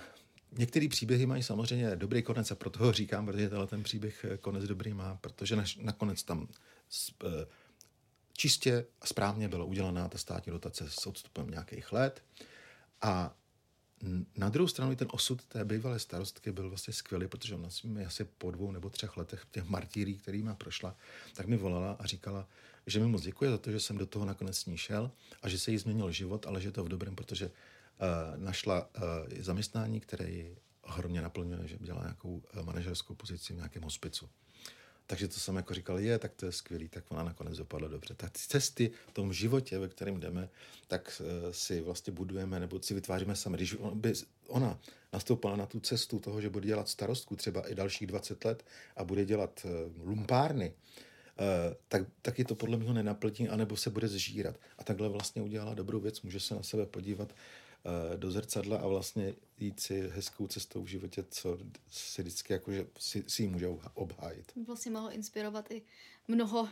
některé 0.58 0.88
příběhy 0.88 1.26
mají 1.26 1.42
samozřejmě 1.42 1.96
dobrý 1.96 2.22
konec 2.22 2.50
a 2.50 2.54
proto 2.54 2.78
ho 2.78 2.92
říkám, 2.92 3.26
protože 3.26 3.48
tenhle 3.48 3.66
ten 3.66 3.82
příběh 3.82 4.26
konec 4.40 4.64
dobrý 4.64 4.94
má, 4.94 5.18
protože 5.20 5.56
naš, 5.56 5.76
nakonec 5.76 6.22
tam 6.22 6.48
čistě 8.40 8.86
a 9.00 9.06
správně 9.06 9.48
byla 9.48 9.64
udělaná 9.64 10.08
ta 10.08 10.18
státní 10.18 10.52
dotace 10.52 10.90
s 10.90 11.06
odstupem 11.06 11.50
nějakých 11.50 11.92
let 11.92 12.22
a 13.00 13.36
na 14.36 14.48
druhou 14.48 14.68
stranu 14.68 14.96
ten 14.96 15.08
osud 15.10 15.44
té 15.44 15.64
bývalé 15.64 15.98
starostky 15.98 16.52
byl 16.52 16.68
vlastně 16.68 16.94
skvělý, 16.94 17.28
protože 17.28 17.54
ona 17.54 17.68
mi 17.84 18.04
asi 18.04 18.24
po 18.24 18.50
dvou 18.50 18.72
nebo 18.72 18.90
třech 18.90 19.16
letech 19.16 19.46
těch 19.50 19.64
martýrí, 19.64 20.16
kterýma 20.16 20.54
prošla, 20.54 20.96
tak 21.34 21.46
mi 21.46 21.56
volala 21.56 21.92
a 21.92 22.06
říkala, 22.06 22.48
že 22.86 23.00
mi 23.00 23.06
moc 23.06 23.22
děkuje 23.22 23.50
za 23.50 23.58
to, 23.58 23.72
že 23.72 23.80
jsem 23.80 23.98
do 23.98 24.06
toho 24.06 24.24
nakonec 24.24 24.58
s 24.58 24.66
ní 24.66 24.76
šel 24.76 25.10
a 25.42 25.48
že 25.48 25.58
se 25.58 25.70
jí 25.70 25.78
změnil 25.78 26.12
život, 26.12 26.46
ale 26.46 26.60
že 26.60 26.72
to 26.72 26.84
v 26.84 26.88
dobrém, 26.88 27.16
protože 27.16 27.46
uh, 27.46 27.52
našla 28.36 28.80
uh, 28.80 29.02
zaměstnání, 29.38 30.00
které 30.00 30.30
ji 30.30 30.56
ohromně 30.82 31.22
naplňuje, 31.22 31.68
že 31.68 31.78
dělá 31.80 32.02
nějakou 32.02 32.42
uh, 32.56 32.62
manažerskou 32.62 33.14
pozici 33.14 33.52
v 33.52 33.56
nějakém 33.56 33.82
hospicu. 33.82 34.28
Takže 35.10 35.28
to 35.28 35.40
jsem 35.40 35.56
jako 35.56 35.74
říkal, 35.74 35.98
je, 35.98 36.18
tak 36.18 36.34
to 36.34 36.46
je 36.46 36.52
skvělý, 36.52 36.88
tak 36.88 37.04
ona 37.08 37.22
nakonec 37.22 37.56
dopadla 37.58 37.88
dobře. 37.88 38.14
Tak 38.14 38.30
ty 38.30 38.38
cesty 38.38 38.90
v 39.08 39.12
tom 39.12 39.32
životě, 39.32 39.78
ve 39.78 39.88
kterém 39.88 40.20
jdeme, 40.20 40.48
tak 40.88 41.22
uh, 41.22 41.52
si 41.52 41.80
vlastně 41.80 42.12
budujeme 42.12 42.60
nebo 42.60 42.82
si 42.82 42.94
vytváříme 42.94 43.36
sami. 43.36 43.56
Když 43.56 43.76
by, 43.94 44.12
ona 44.46 44.78
nastoupila 45.12 45.56
na 45.56 45.66
tu 45.66 45.80
cestu 45.80 46.18
toho, 46.18 46.40
že 46.40 46.50
bude 46.50 46.66
dělat 46.66 46.88
starostku 46.88 47.36
třeba 47.36 47.68
i 47.68 47.74
dalších 47.74 48.06
20 48.06 48.44
let 48.44 48.64
a 48.96 49.04
bude 49.04 49.24
dělat 49.24 49.64
uh, 49.64 50.08
lumpárny, 50.08 50.72
uh, 50.72 51.74
tak, 51.88 52.02
tak 52.22 52.38
je 52.38 52.44
to 52.44 52.54
podle 52.54 52.76
mě 52.76 52.94
nenaplní, 52.94 53.48
anebo 53.48 53.76
se 53.76 53.90
bude 53.90 54.08
zžírat. 54.08 54.56
A 54.78 54.84
takhle 54.84 55.08
vlastně 55.08 55.42
udělala 55.42 55.74
dobrou 55.74 56.00
věc, 56.00 56.22
může 56.22 56.40
se 56.40 56.54
na 56.54 56.62
sebe 56.62 56.86
podívat 56.86 57.32
Eh, 57.32 57.34
do 58.16 58.30
zrcadla 58.30 58.78
a 58.78 58.86
vlastně 58.86 59.34
jít 59.58 59.80
si 59.80 60.08
hezkou 60.08 60.46
cestou 60.46 60.82
v 60.82 60.86
životě, 60.86 61.24
co 61.30 61.58
si 61.90 62.22
vždycky 62.22 62.52
jakože 62.52 62.86
si, 62.98 63.24
si 63.26 63.42
ji 63.42 63.48
může 63.48 63.68
obhájit. 63.94 64.52
Vlastně 64.66 64.90
mohlo 64.90 65.10
inspirovat 65.10 65.70
i 65.70 65.82
mnoho 66.28 66.60
uh, 66.62 66.68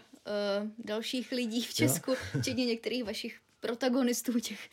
dalších 0.78 1.32
lidí 1.32 1.62
v 1.62 1.74
Česku, 1.74 2.10
jo? 2.10 2.16
včetně 2.40 2.66
některých 2.66 3.04
vašich 3.04 3.40
protagonistů 3.60 4.40
těch, 4.40 4.70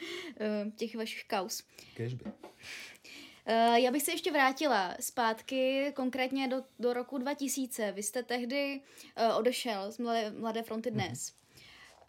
uh, 0.65 0.71
těch 0.71 0.95
vašich 0.95 1.23
kaus. 1.23 1.63
Kežby. 1.93 2.25
Uh, 2.25 3.75
já 3.75 3.91
bych 3.91 4.03
se 4.03 4.11
ještě 4.11 4.31
vrátila 4.31 4.95
zpátky, 4.99 5.91
konkrétně 5.95 6.47
do, 6.47 6.63
do 6.79 6.93
roku 6.93 7.17
2000. 7.17 7.91
Vy 7.91 8.03
jste 8.03 8.23
tehdy 8.23 8.81
uh, 9.29 9.37
odešel 9.37 9.91
z 9.91 9.97
Mladé, 9.97 10.31
Mladé 10.31 10.63
fronty 10.63 10.91
dnes. 10.91 11.29
Mm-hmm. 11.29 11.44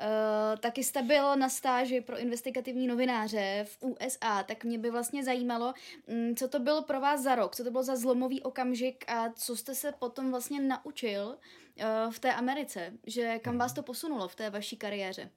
Uh, 0.01 0.61
taky 0.61 0.85
jste 0.85 1.03
byl 1.03 1.37
na 1.37 1.49
stáži 1.49 2.01
pro 2.01 2.19
investigativní 2.19 2.87
novináře 2.87 3.67
v 3.69 3.79
USA, 3.81 4.43
tak 4.43 4.65
mě 4.65 4.79
by 4.79 4.91
vlastně 4.91 5.25
zajímalo, 5.25 5.75
um, 6.07 6.37
co 6.37 6.49
to 6.49 6.59
bylo 6.59 6.83
pro 6.83 7.01
vás 7.01 7.23
za 7.23 7.35
rok, 7.35 7.57
co 7.57 7.65
to 7.65 7.71
byl 7.71 7.83
za 7.83 7.97
zlomový 7.97 8.43
okamžik 8.43 9.05
a 9.09 9.33
co 9.33 9.57
jste 9.57 9.75
se 9.75 9.93
potom 9.99 10.31
vlastně 10.31 10.61
naučil 10.61 11.27
uh, 11.27 12.13
v 12.13 12.19
té 12.19 12.35
Americe, 12.35 12.93
že 13.07 13.39
kam 13.39 13.59
vás 13.59 13.73
to 13.73 13.83
posunulo 13.83 14.29
v 14.29 14.35
té 14.35 14.51
vaší 14.51 14.77
kariéře? 14.77 15.31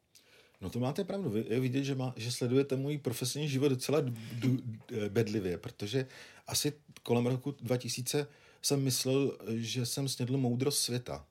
No 0.62 0.70
to 0.70 0.80
máte 0.80 1.03
pravdu. 1.03 1.36
Je 1.36 1.60
vidět, 1.60 1.84
že, 1.84 1.95
má, 1.95 2.14
že 2.18 2.32
sledujete 2.32 2.76
můj 2.76 2.97
profesní 2.97 3.49
život 3.49 3.70
docela 3.70 4.01
d- 4.01 4.12
d- 4.12 4.47
d- 4.88 5.10
bedlivě, 5.10 5.57
protože 5.57 6.07
asi 6.47 6.74
kolem 7.03 7.26
roku 7.26 7.55
2000 7.62 8.28
jsem 8.62 8.84
myslel, 8.84 9.38
že 9.55 9.86
jsem 9.86 10.07
snědl 10.07 10.38
moudrost 10.38 10.82
světa. 10.82 11.26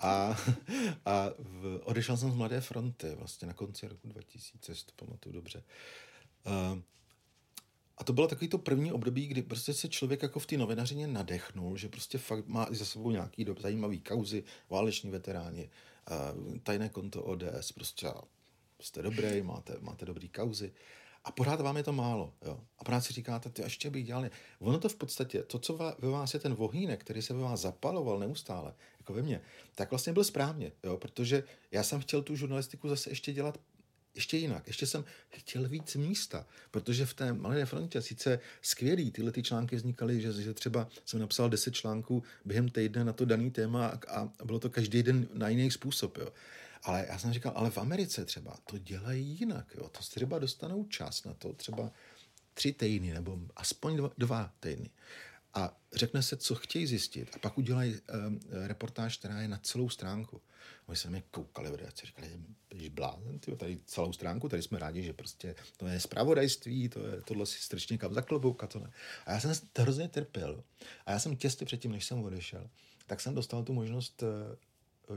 A, 0.00 0.36
a 1.04 1.30
v, 1.38 1.80
odešel 1.84 2.16
jsem 2.16 2.32
z 2.32 2.34
Mladé 2.34 2.60
fronty 2.60 3.14
vlastně 3.14 3.48
na 3.48 3.54
konci 3.54 3.88
roku 3.88 4.08
2000, 4.08 4.74
si 4.74 4.86
to 4.86 4.92
pamatuju 5.04 5.34
dobře. 5.34 5.62
Uh, 6.46 6.78
a 7.98 8.04
to 8.04 8.12
bylo 8.12 8.28
takový 8.28 8.48
to 8.48 8.58
první 8.58 8.92
období, 8.92 9.26
kdy 9.26 9.42
prostě 9.42 9.74
se 9.74 9.88
člověk 9.88 10.22
jako 10.22 10.38
v 10.40 10.46
té 10.46 10.56
novinařině 10.56 11.06
nadechnul, 11.06 11.76
že 11.76 11.88
prostě 11.88 12.18
fakt 12.18 12.46
má 12.46 12.66
za 12.70 12.84
sebou 12.84 13.10
nějaký 13.10 13.44
do, 13.44 13.54
zajímavý 13.60 14.00
kauzy, 14.00 14.44
váleční 14.70 15.10
veteráni, 15.10 15.70
uh, 16.10 16.58
tajné 16.58 16.88
konto 16.88 17.22
ODS, 17.22 17.72
prostě 17.72 18.08
jste 18.80 19.02
dobrý, 19.02 19.42
máte, 19.42 19.76
máte 19.80 20.06
dobrý 20.06 20.28
kauzy. 20.28 20.72
A 21.24 21.32
pořád 21.32 21.60
vám 21.60 21.76
je 21.76 21.82
to 21.82 21.92
málo. 21.92 22.34
Jo? 22.44 22.60
A 22.78 22.84
pořád 22.84 23.00
si 23.00 23.12
říkáte, 23.12 23.50
ty 23.50 23.62
ještě 23.62 23.90
bych 23.90 24.06
dělal. 24.06 24.24
Ono 24.58 24.78
to 24.78 24.88
v 24.88 24.96
podstatě, 24.96 25.42
to, 25.42 25.58
co 25.58 25.76
ve 25.98 26.10
vás 26.10 26.34
je 26.34 26.40
ten 26.40 26.54
vohýnek, 26.54 27.00
který 27.00 27.22
se 27.22 27.34
ve 27.34 27.42
vás 27.42 27.60
zapaloval 27.60 28.18
neustále, 28.18 28.74
jako 29.10 29.16
ve 29.16 29.22
mně, 29.22 29.40
tak 29.74 29.90
vlastně 29.90 30.12
byl 30.12 30.24
správně, 30.24 30.72
jo? 30.84 30.96
protože 30.96 31.44
já 31.70 31.82
jsem 31.82 32.00
chtěl 32.00 32.22
tu 32.22 32.36
žurnalistiku 32.36 32.88
zase 32.88 33.10
ještě 33.10 33.32
dělat 33.32 33.60
ještě 34.14 34.36
jinak. 34.36 34.66
Ještě 34.66 34.86
jsem 34.86 35.04
chtěl 35.28 35.68
víc 35.68 35.94
místa, 35.94 36.46
protože 36.70 37.06
v 37.06 37.14
té 37.14 37.32
malé 37.32 37.66
frontě 37.66 38.02
sice 38.02 38.40
skvělý, 38.62 39.10
tyhle 39.10 39.32
ty 39.32 39.42
články 39.42 39.76
vznikaly, 39.76 40.20
že, 40.20 40.32
že 40.32 40.54
třeba 40.54 40.88
jsem 41.04 41.20
napsal 41.20 41.48
10 41.48 41.74
článků 41.74 42.22
během 42.44 42.68
týdne 42.68 43.04
na 43.04 43.12
to 43.12 43.24
daný 43.24 43.50
téma 43.50 43.86
a, 43.86 44.20
a 44.20 44.44
bylo 44.44 44.58
to 44.58 44.70
každý 44.70 45.02
den 45.02 45.28
na 45.34 45.48
jiný 45.48 45.70
způsob. 45.70 46.18
Jo. 46.18 46.32
Ale 46.82 47.06
já 47.08 47.18
jsem 47.18 47.32
říkal, 47.32 47.52
ale 47.56 47.70
v 47.70 47.78
Americe 47.78 48.24
třeba 48.24 48.56
to 48.64 48.78
dělají 48.78 49.26
jinak. 49.40 49.74
Jo. 49.74 49.88
To 49.88 50.00
třeba 50.00 50.38
dostanou 50.38 50.84
čas 50.84 51.24
na 51.24 51.34
to, 51.34 51.52
třeba 51.52 51.92
tři 52.54 52.72
týdny 52.72 53.12
nebo 53.14 53.38
aspoň 53.56 53.96
dva, 53.96 54.10
dva 54.18 54.52
týdny. 54.60 54.90
A 55.54 55.76
řekne 55.92 56.22
se, 56.22 56.36
co 56.36 56.54
chtějí 56.54 56.86
zjistit 56.86 57.28
a 57.34 57.38
pak 57.38 57.58
udělají 57.58 57.94
um, 57.94 58.40
reportáž, 58.50 59.16
která 59.16 59.40
je 59.40 59.48
na 59.48 59.58
celou 59.58 59.88
stránku. 59.88 60.40
Oni 60.86 60.96
se 60.96 61.10
mě 61.10 61.22
koukali 61.30 61.70
v 61.70 61.74
redakci, 61.74 62.06
říkali, 62.06 62.40
že 62.74 62.90
blázen, 62.90 63.38
tyjo, 63.38 63.56
tady 63.56 63.78
celou 63.84 64.12
stránku, 64.12 64.48
tady 64.48 64.62
jsme 64.62 64.78
rádi, 64.78 65.02
že 65.02 65.12
prostě 65.12 65.54
to 65.76 65.86
je 65.86 66.00
zpravodajství, 66.00 66.88
to 66.88 67.06
je, 67.06 67.22
tohle 67.22 67.46
si 67.46 67.58
strčně 67.58 67.98
kam 67.98 68.14
za 68.14 68.22
klobouk 68.22 68.64
a 68.64 68.66
to 68.66 68.78
ne. 68.78 68.90
A 69.26 69.32
já 69.32 69.40
jsem 69.40 69.52
hrozně 69.78 70.08
trpěl. 70.08 70.64
A 71.06 71.12
já 71.12 71.18
jsem 71.18 71.36
těsty 71.36 71.64
předtím, 71.64 71.92
než 71.92 72.04
jsem 72.04 72.22
odešel, 72.22 72.70
tak 73.06 73.20
jsem 73.20 73.34
dostal 73.34 73.62
tu 73.62 73.72
možnost 73.72 74.22
eh, 74.22 74.56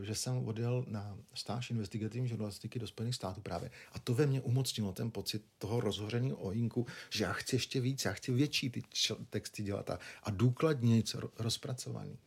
že 0.01 0.15
jsem 0.15 0.47
odjel 0.47 0.85
na 0.87 1.17
stáž 1.33 1.69
investigativní 1.69 2.27
žurnalistiky 2.27 2.79
do 2.79 2.87
Spojených 2.87 3.15
států 3.15 3.41
právě. 3.41 3.71
A 3.91 3.99
to 3.99 4.13
ve 4.13 4.25
mně 4.25 4.41
umocnilo 4.41 4.91
ten 4.91 5.11
pocit 5.11 5.43
toho 5.57 5.79
rozhoření 5.79 6.33
ojinku, 6.33 6.87
že 7.09 7.23
já 7.23 7.33
chci 7.33 7.55
ještě 7.55 7.81
víc, 7.81 8.05
já 8.05 8.13
chci 8.13 8.31
větší 8.31 8.69
ty 8.69 8.81
texty 9.29 9.63
dělat 9.63 9.89
a, 9.89 9.99
a 10.23 10.31
důkladně 10.31 11.03
rozpracovaný. 11.39 12.17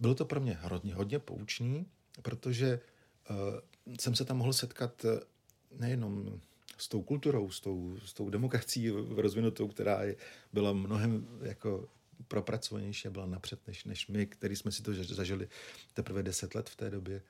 Bylo 0.00 0.14
to 0.14 0.24
pro 0.24 0.40
mě 0.40 0.58
hodně, 0.62 0.94
hodně 0.94 1.18
poučný, 1.18 1.86
protože 2.22 2.80
uh, 3.30 3.36
jsem 4.00 4.14
se 4.14 4.24
tam 4.24 4.36
mohl 4.36 4.52
setkat 4.52 5.04
uh, 5.04 5.10
nejenom 5.80 6.40
s 6.78 6.88
tou 6.88 7.02
kulturou, 7.02 7.50
s 7.50 7.60
tou, 7.60 7.96
s 8.04 8.12
tou 8.12 8.30
demokracií 8.30 8.90
rozvinutou, 9.16 9.68
která 9.68 10.02
je, 10.02 10.16
byla 10.52 10.72
mnohem 10.72 11.26
jako 11.42 11.88
propracovanější 12.28 13.08
a 13.08 13.10
byla 13.10 13.26
napřed 13.26 13.66
než, 13.66 13.84
než 13.84 14.08
my, 14.08 14.26
který 14.26 14.56
jsme 14.56 14.72
si 14.72 14.82
to 14.82 14.94
zažili 14.94 15.48
teprve 15.94 16.22
deset 16.22 16.54
let 16.54 16.70
v 16.70 16.76
té 16.76 16.90
době. 16.90 17.22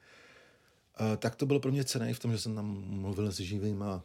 Tak 1.18 1.36
to 1.36 1.46
bylo 1.46 1.60
pro 1.60 1.72
mě 1.72 1.84
cené 1.84 2.14
v 2.14 2.18
tom, 2.18 2.32
že 2.32 2.38
jsem 2.38 2.54
tam 2.54 2.66
mluvil 2.88 3.32
s 3.32 3.40
živýma 3.40 4.04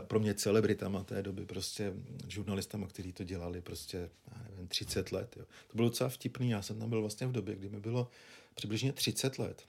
pro 0.00 0.20
mě 0.20 0.34
celebritama 0.34 1.04
té 1.04 1.22
doby, 1.22 1.46
prostě 1.46 1.92
žurnalistama, 2.28 2.86
kteří 2.86 3.12
to 3.12 3.24
dělali 3.24 3.60
prostě, 3.60 4.10
já 4.34 4.42
nevím, 4.50 4.68
30 4.68 5.12
let. 5.12 5.36
Jo. 5.36 5.44
To 5.68 5.76
bylo 5.76 5.88
docela 5.88 6.10
vtipný, 6.10 6.50
já 6.50 6.62
jsem 6.62 6.78
tam 6.78 6.88
byl 6.88 7.00
vlastně 7.00 7.26
v 7.26 7.32
době, 7.32 7.56
kdy 7.56 7.68
mi 7.68 7.80
bylo 7.80 8.10
přibližně 8.54 8.92
30 8.92 9.38
let. 9.38 9.68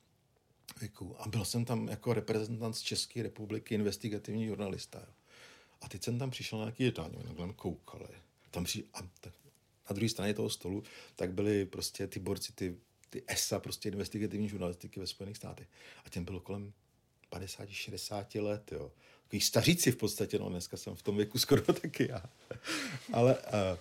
Věku. 0.80 1.16
A 1.22 1.30
byl 1.30 1.46
jsem 1.46 1.66
tam 1.66 1.88
jako 1.88 2.14
reprezentant 2.14 2.76
z 2.76 2.82
České 2.82 3.24
republiky, 3.24 3.76
investigativní 3.76 4.48
žurnalista. 4.48 5.00
Jo. 5.00 5.14
A 5.82 5.90
teď 5.90 6.04
jsem 6.04 6.20
tam 6.20 6.30
přišel 6.30 6.60
na 6.60 6.66
nějaký 6.66 6.84
jednání, 6.84 7.18
takhle 7.24 7.54
koukali. 7.54 8.08
Tam 8.52 8.64
při, 8.64 8.84
a 8.94 9.00
tak, 9.22 9.34
na 9.90 9.94
druhé 9.94 10.10
straně 10.10 10.34
toho 10.34 10.50
stolu, 10.50 10.84
tak 11.16 11.34
byli 11.34 11.66
prostě 11.66 12.08
ty 12.08 12.20
borci, 12.20 12.54
ty, 12.54 12.76
ty 13.10 13.24
ESA, 13.28 13.60
prostě 13.60 13.90
investigativní 13.90 14.50
žurnalistiky 14.50 15.00
ve 15.00 15.08
Spojených 15.08 15.38
státech. 15.38 15.68
A 16.06 16.10
těm 16.10 16.26
bylo 16.26 16.40
kolem 16.40 16.74
50-60 17.32 18.44
let, 18.44 18.72
jo. 18.72 18.92
Takový 19.24 19.42
staříci 19.42 19.92
v 19.92 19.96
podstatě, 19.96 20.40
no 20.40 20.50
dneska 20.50 20.78
jsem 20.78 20.96
v 20.96 21.02
tom 21.02 21.18
věku 21.18 21.40
skoro 21.40 21.62
taky 21.74 22.08
já. 22.10 22.24
ale, 23.14 23.38
uh, 23.38 23.78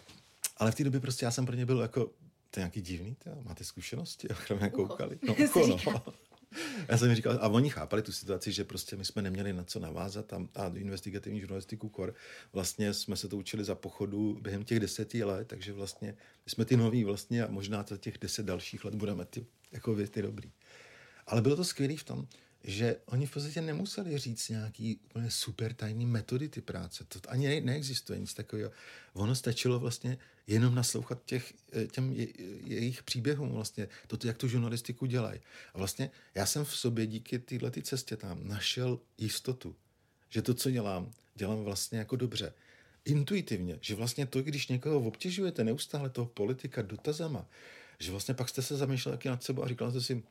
ale 0.56 0.70
v 0.70 0.74
té 0.74 0.84
době 0.84 1.00
prostě 1.00 1.24
já 1.24 1.30
jsem 1.30 1.46
pro 1.46 1.56
ně 1.56 1.66
byl 1.66 1.80
jako, 1.80 2.04
to 2.50 2.61
je 2.61 2.62
nějaký 2.62 2.80
divný, 2.80 3.14
to, 3.14 3.30
máte 3.42 3.64
zkušenosti? 3.64 4.28
A 4.50 4.54
mě 4.54 4.70
koukali. 4.70 5.18
No, 5.26 5.34
ucho, 5.34 5.66
no. 5.66 6.02
Já 6.88 6.99
jsem 6.99 7.14
říkal, 7.14 7.38
a 7.40 7.49
oni 7.49 7.70
chápali 7.70 8.03
tu 8.03 8.12
situaci, 8.12 8.53
že 8.53 8.64
prostě 8.64 8.96
my 8.96 9.05
jsme 9.05 9.22
neměli 9.22 9.53
na 9.53 9.64
co 9.64 9.78
navázat 9.78 10.32
a, 10.32 10.49
a 10.55 10.72
investigativní 10.74 11.40
žurnalistiku 11.40 11.88
kor. 11.88 12.14
Vlastně 12.53 12.94
jsme 12.94 13.16
se 13.16 13.28
to 13.28 13.36
učili 13.36 13.64
za 13.64 13.74
pochodu 13.74 14.38
během 14.42 14.64
těch 14.64 14.80
deseti 14.80 15.24
let, 15.24 15.49
takže 15.49 15.72
vlastně 15.72 16.16
my 16.44 16.51
jsme 16.51 16.64
ty 16.64 16.76
noví 16.76 17.05
vlastně 17.05 17.44
a 17.44 17.51
možná 17.51 17.84
za 17.88 17.96
těch 17.96 18.18
deset 18.18 18.46
dalších 18.46 18.84
let 18.84 18.94
budeme 18.94 19.24
ty, 19.24 19.46
jako 19.72 19.94
vy, 19.94 20.09
ty 20.09 20.22
dobrý. 20.22 20.51
Ale 21.26 21.42
bylo 21.42 21.57
to 21.57 21.64
skvělé 21.64 21.96
v 21.96 22.05
tom, 22.05 22.26
že 22.64 22.96
oni 23.06 23.26
v 23.26 23.30
podstatě 23.30 23.61
nemuseli 23.61 24.18
říct 24.18 24.48
nějaký 24.48 24.96
úplně 24.96 25.30
super 25.30 25.74
tajný 25.74 26.06
metody 26.06 26.48
ty 26.48 26.61
práce. 26.61 27.04
To 27.04 27.20
ani 27.28 27.48
ne, 27.48 27.61
neexistuje 27.61 28.18
nic 28.18 28.34
takového. 28.34 28.70
Ono 29.12 29.34
stačilo 29.34 29.78
vlastně 29.78 30.18
jenom 30.46 30.74
naslouchat 30.74 31.24
těch, 31.24 31.54
eh, 31.72 31.86
těm 31.86 32.12
je, 32.12 32.26
jejich 32.64 33.02
příběhům, 33.02 33.48
vlastně, 33.48 33.88
to, 34.06 34.26
jak 34.26 34.36
tu 34.36 34.48
žurnalistiku 34.48 35.06
dělají. 35.06 35.40
A 35.74 35.78
vlastně 35.78 36.11
já 36.34 36.46
jsem 36.46 36.64
v 36.64 36.76
sobě 36.76 37.06
díky 37.06 37.38
této 37.38 37.82
cestě 37.82 38.16
tam 38.16 38.48
našel 38.48 39.00
jistotu, 39.18 39.76
že 40.28 40.42
to, 40.42 40.54
co 40.54 40.70
dělám, 40.70 41.12
dělám 41.34 41.64
vlastně 41.64 41.98
jako 41.98 42.16
dobře. 42.16 42.52
Intuitivně, 43.04 43.78
že 43.80 43.94
vlastně 43.94 44.26
to, 44.26 44.42
když 44.42 44.68
někoho 44.68 45.00
obtěžujete 45.00 45.64
neustále 45.64 46.11
toho 46.11 46.26
politika 46.26 46.82
dotazama, 46.82 47.46
že 47.98 48.11
vlastně 48.11 48.34
pak 48.34 48.48
jste 48.48 48.62
se 48.62 48.76
zamýšlel 48.76 49.14
taky 49.14 49.28
nad 49.28 49.42
sebou 49.42 49.64
a 49.64 49.68
říkal 49.68 49.90
jste 49.90 50.00
si, 50.00 50.22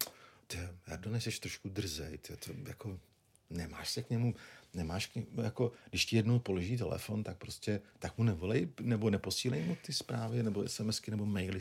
ty, 0.47 0.57
Erdone, 0.87 1.21
jsi 1.21 1.39
trošku 1.39 1.69
drzej, 1.69 2.17
ty, 2.17 2.37
to 2.37 2.51
jako 2.67 2.99
nemáš 3.49 3.89
se 3.89 4.03
k 4.03 4.09
němu, 4.09 4.35
nemáš, 4.73 5.07
k 5.07 5.15
němu, 5.15 5.27
jako, 5.41 5.71
když 5.89 6.05
ti 6.05 6.15
jednou 6.15 6.39
položí 6.39 6.77
telefon, 6.77 7.23
tak 7.23 7.37
prostě, 7.37 7.81
tak 7.99 8.17
mu 8.17 8.23
nevolej, 8.23 8.69
nebo 8.81 9.09
neposílej 9.09 9.63
mu 9.63 9.77
ty 9.85 9.93
zprávy, 9.93 10.43
nebo 10.43 10.69
SMSky, 10.69 11.11
nebo 11.11 11.25
maily 11.25 11.59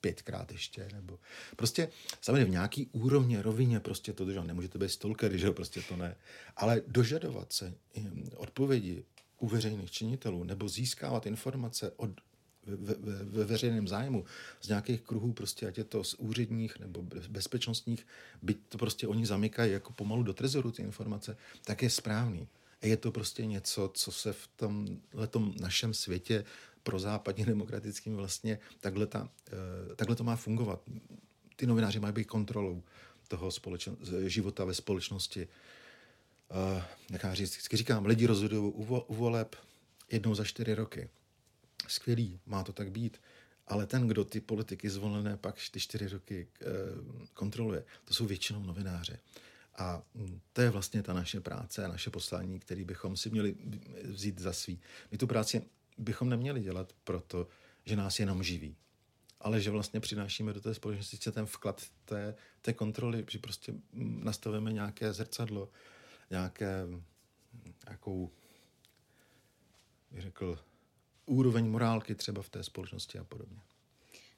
pětkrát 0.00 0.52
ještě, 0.52 0.88
nebo 0.92 1.18
prostě 1.56 1.88
samozřejmě 2.20 2.44
v 2.44 2.50
nějaký 2.50 2.86
úrovně, 2.92 3.42
rovině 3.42 3.80
prostě 3.80 4.12
to 4.12 4.24
držel. 4.24 4.44
Nemůžete 4.44 4.78
být 4.78 4.90
stalker, 4.90 5.36
že 5.36 5.50
prostě 5.50 5.82
to 5.82 5.96
ne. 5.96 6.16
Ale 6.56 6.82
dožadovat 6.86 7.52
se 7.52 7.74
hm, 7.96 8.28
odpovědi 8.36 9.04
u 9.38 9.48
veřejných 9.48 9.90
činitelů 9.90 10.44
nebo 10.44 10.68
získávat 10.68 11.26
informace 11.26 11.92
od 11.96 12.10
ve, 12.66 12.94
ve, 12.94 13.24
ve 13.24 13.44
veřejném 13.44 13.88
zájmu 13.88 14.24
z 14.60 14.68
nějakých 14.68 15.00
kruhů, 15.00 15.32
prostě 15.32 15.66
ať 15.66 15.78
je 15.78 15.84
to 15.84 16.04
z 16.04 16.14
úředních 16.14 16.78
nebo 16.78 17.02
bezpečnostních, 17.28 18.06
byť 18.42 18.58
to 18.68 18.78
prostě 18.78 19.08
oni 19.08 19.26
zamykají 19.26 19.72
jako 19.72 19.92
pomalu 19.92 20.22
do 20.22 20.34
trezoru 20.34 20.70
ty 20.72 20.82
informace, 20.82 21.36
tak 21.64 21.82
je 21.82 21.90
správný. 21.90 22.48
A 22.82 22.86
je 22.86 22.96
to 22.96 23.12
prostě 23.12 23.46
něco, 23.46 23.90
co 23.94 24.12
se 24.12 24.32
v 24.32 24.48
tom 24.56 24.98
letom 25.14 25.54
našem 25.60 25.94
světě 25.94 26.44
pro 26.82 26.98
západně 26.98 27.46
demokratickým 27.46 28.16
vlastně 28.16 28.58
takhle, 28.80 29.06
ta, 29.06 29.28
eh, 29.48 29.94
takhle 29.96 30.16
to 30.16 30.24
má 30.24 30.36
fungovat. 30.36 30.82
Ty 31.56 31.66
novináři 31.66 32.00
mají 32.00 32.14
být 32.14 32.24
kontrolou 32.24 32.82
toho 33.28 33.48
společen- 33.48 33.96
života 34.26 34.64
ve 34.64 34.74
společnosti. 34.74 35.48
Uh, 36.50 36.82
jak 37.10 37.22
já 37.22 37.30
vždycky 37.30 37.76
říkám, 37.76 38.06
lidi 38.06 38.26
rozhodují 38.26 38.72
u, 38.74 39.04
u 39.06 39.14
voleb 39.14 39.56
jednou 40.10 40.34
za 40.34 40.44
čtyři 40.44 40.74
roky 40.74 41.08
skvělý, 41.88 42.40
má 42.46 42.64
to 42.64 42.72
tak 42.72 42.90
být. 42.90 43.20
Ale 43.66 43.86
ten, 43.86 44.08
kdo 44.08 44.24
ty 44.24 44.40
politiky 44.40 44.90
zvolené 44.90 45.36
pak 45.36 45.56
ty 45.70 45.80
čtyři 45.80 46.08
roky 46.08 46.48
e, 46.60 46.66
kontroluje, 47.34 47.84
to 48.04 48.14
jsou 48.14 48.26
většinou 48.26 48.62
novináře. 48.62 49.18
A 49.78 50.02
mm, 50.14 50.40
to 50.52 50.60
je 50.60 50.70
vlastně 50.70 51.02
ta 51.02 51.12
naše 51.12 51.40
práce 51.40 51.88
naše 51.88 52.10
poslání, 52.10 52.60
který 52.60 52.84
bychom 52.84 53.16
si 53.16 53.30
měli 53.30 53.56
vzít 54.04 54.38
za 54.38 54.52
svý. 54.52 54.80
My 55.12 55.18
tu 55.18 55.26
práci 55.26 55.62
bychom 55.98 56.28
neměli 56.28 56.60
dělat 56.60 56.92
proto, 57.04 57.48
že 57.84 57.96
nás 57.96 58.20
jenom 58.20 58.42
živí, 58.42 58.76
ale 59.40 59.60
že 59.60 59.70
vlastně 59.70 60.00
přinášíme 60.00 60.52
do 60.52 60.60
té 60.60 60.74
společnosti 60.74 61.30
ten 61.30 61.46
vklad 61.46 61.82
té, 62.04 62.34
té 62.62 62.72
kontroly, 62.72 63.24
že 63.30 63.38
prostě 63.38 63.72
mm, 63.72 64.24
nastavíme 64.24 64.72
nějaké 64.72 65.12
zrcadlo, 65.12 65.68
nějaké, 66.30 66.86
nějakou, 67.86 68.30
bych 70.10 70.22
řekl, 70.22 70.58
úroveň 71.26 71.70
morálky 71.70 72.14
třeba 72.14 72.42
v 72.42 72.48
té 72.48 72.62
společnosti 72.62 73.18
a 73.18 73.24
podobně. 73.24 73.60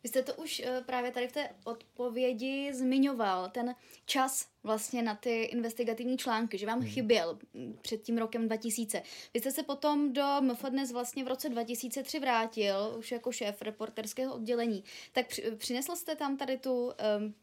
Vy 0.03 0.09
jste 0.09 0.23
to 0.23 0.35
už 0.35 0.63
uh, 0.65 0.85
právě 0.85 1.11
tady 1.11 1.29
v 1.29 1.33
té 1.33 1.49
odpovědi 1.65 2.75
zmiňoval, 2.75 3.51
ten 3.51 3.75
čas 4.07 4.49
vlastně 4.63 5.03
na 5.03 5.15
ty 5.15 5.43
investigativní 5.43 6.19
články, 6.19 6.59
že 6.59 6.67
vám 6.67 6.81
hmm. 6.81 6.89
chyběl 6.89 7.39
mm, 7.55 7.79
před 7.83 8.03
tím 8.03 8.19
rokem 8.19 8.47
2000. 8.47 9.03
Vy 9.35 9.41
jste 9.41 9.53
se 9.53 9.63
potom 9.63 10.13
do 10.13 10.41
MFDNES 10.41 10.93
vlastně 10.93 11.25
v 11.25 11.29
roce 11.29 11.49
2003 11.49 12.21
vrátil, 12.21 12.95
už 12.99 13.13
jako 13.13 13.33
šéf 13.33 13.63
reporterského 13.63 14.35
oddělení. 14.35 14.85
Tak 15.13 15.27
při, 15.27 15.43
přinesl 15.57 15.97
jste 15.97 16.17
tam 16.17 16.37
tady 16.37 16.59
tu 16.59 16.87
um, 16.87 17.35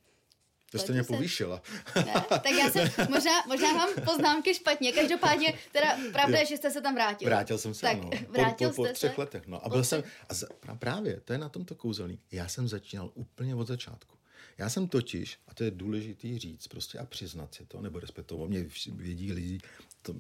to 0.78 0.84
jste 0.84 0.94
mě 0.94 1.04
povýšila. 1.04 1.62
Ne, 1.96 2.14
tak 2.30 2.52
já 2.60 2.70
jsem, 2.70 2.90
možná, 3.10 3.32
možná 3.48 3.74
mám 3.74 3.90
poznámky 4.06 4.54
špatně. 4.54 4.92
Každopádně, 4.92 5.54
teda 5.72 5.98
pravda 6.12 6.40
je, 6.40 6.46
že 6.46 6.58
jste 6.58 6.72
se 6.72 6.82
tam 6.82 6.96
vrátil. 6.96 7.28
Vrátil 7.28 7.58
jsem 7.58 7.74
se, 7.74 7.82
tak, 7.82 7.98
ano. 7.98 8.10
Vrátil 8.30 8.70
po, 8.70 8.76
po, 8.76 8.82
po 8.82 8.86
jste 8.86 8.94
třech 8.94 9.16
se? 9.16 9.22
letech, 9.22 9.48
no. 9.48 9.66
A 9.66 9.70
byl 9.70 9.84
jsem, 9.84 10.04
a 10.30 10.34
z, 10.34 10.44
právě, 10.80 11.22
to 11.26 11.34
je 11.34 11.40
na 11.40 11.50
tomto 11.50 11.76
kouzelný. 11.76 12.20
Já 12.32 12.48
jsem 12.48 12.68
začínal 12.68 13.12
úplně 13.14 13.56
od 13.56 13.68
začátku. 13.68 14.16
Já 14.58 14.70
jsem 14.70 14.88
totiž, 14.88 15.40
a 15.48 15.54
to 15.54 15.64
je 15.64 15.72
důležitý 15.72 16.40
říct, 16.40 16.68
prostě 16.68 16.98
a 16.98 17.06
přiznat 17.06 17.54
si 17.54 17.66
to, 17.66 17.82
nebo 17.82 18.00
respektovat, 18.00 18.50
mě 18.50 18.66
vědí 18.88 19.34
lidi, 19.34 19.60
to, 20.02 20.16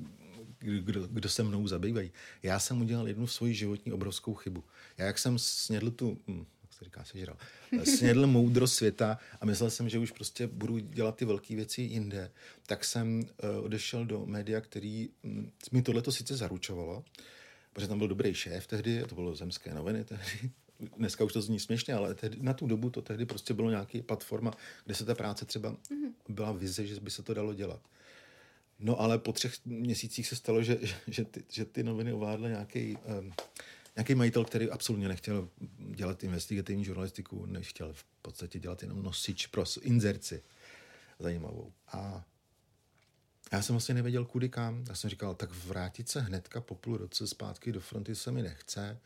kdo, 0.60 1.08
kdo 1.08 1.30
se 1.30 1.44
mnou 1.44 1.68
zabývají. 1.68 2.12
Já 2.44 2.60
jsem 2.60 2.82
udělal 2.82 3.08
jednu 3.08 3.28
svoji 3.28 3.54
životní 3.54 3.92
obrovskou 3.92 4.34
chybu. 4.34 4.64
Já 4.98 5.06
jak 5.06 5.20
jsem 5.20 5.40
snědl 5.40 5.92
tu, 5.92 6.18
hm, 6.28 6.46
říká, 6.86 7.04
sežral, 7.04 7.38
snědl 7.84 8.28
moudro 8.28 8.68
světa 8.68 9.18
a 9.42 9.46
myslel 9.46 9.70
jsem, 9.70 9.90
že 9.90 10.00
už 10.00 10.12
prostě 10.12 10.48
budu 10.48 10.80
dělat 10.80 11.16
ty 11.16 11.26
velké 11.26 11.56
věci 11.56 11.82
jinde, 11.82 12.32
tak 12.66 12.86
jsem 12.86 13.20
uh, 13.20 13.66
odešel 13.66 14.06
do 14.06 14.26
média, 14.26 14.62
který 14.62 15.10
um, 15.24 15.52
mi 15.72 15.82
tohleto 15.82 16.12
sice 16.12 16.38
zaručovalo, 16.38 17.04
protože 17.74 17.88
tam 17.88 17.98
byl 17.98 18.08
dobrý 18.08 18.34
šéf 18.34 18.68
tehdy, 18.68 19.04
to 19.10 19.16
bylo 19.16 19.36
Zemské 19.36 19.74
noviny 19.74 20.04
tehdy, 20.04 20.52
dneska 20.98 21.24
už 21.24 21.34
to 21.34 21.42
zní 21.42 21.60
směšně, 21.60 21.94
ale 21.94 22.16
tehdy, 22.16 22.38
na 22.42 22.54
tu 22.54 22.68
dobu 22.68 22.90
to 22.90 23.02
tehdy 23.02 23.26
prostě 23.26 23.54
bylo 23.54 23.70
nějaký 23.70 24.02
platforma, 24.02 24.52
kde 24.86 24.96
se 24.96 25.06
ta 25.06 25.16
práce 25.16 25.46
třeba 25.46 25.72
mm-hmm. 25.72 26.14
byla 26.30 26.52
vize, 26.52 26.88
že 26.88 27.00
by 27.00 27.12
se 27.12 27.24
to 27.24 27.34
dalo 27.34 27.54
dělat. 27.54 27.82
No 28.80 29.02
ale 29.02 29.18
po 29.20 29.34
třech 29.34 29.66
měsících 29.66 30.28
se 30.28 30.36
stalo, 30.36 30.64
že, 30.64 30.80
že, 31.08 31.26
ty, 31.26 31.44
že 31.50 31.66
ty 31.66 31.84
noviny 31.84 32.14
ovládly 32.14 32.50
nějaký 32.50 32.98
um, 32.98 33.34
nějaký 33.96 34.16
majitel, 34.16 34.46
který 34.46 34.70
absolutně 34.70 35.08
nechtěl 35.08 35.50
dělat 35.96 36.24
investigativní 36.24 36.86
žurnalistiku, 36.86 37.46
nechtěl 37.46 37.94
v 37.94 38.04
podstatě 38.22 38.60
dělat 38.60 38.82
jenom 38.82 39.04
nosič 39.04 39.48
pro 39.48 39.64
inzerci 39.82 40.44
zajímavou. 41.20 41.74
A 41.88 42.26
já 43.52 43.62
jsem 43.62 43.74
vlastně 43.74 43.96
nevěděl, 43.96 44.26
kudy 44.26 44.50
kam. 44.50 44.84
Já 44.90 44.96
jsem 44.96 45.10
říkal, 45.10 45.36
tak 45.36 45.52
vrátit 45.52 46.10
se 46.10 46.22
hnedka 46.22 46.62
po 46.62 46.76
půl 46.76 46.98
roce 46.98 47.28
zpátky 47.28 47.72
do 47.72 47.80
fronty 47.80 48.16
se 48.16 48.32
mi 48.32 48.42
nechce. 48.42 49.00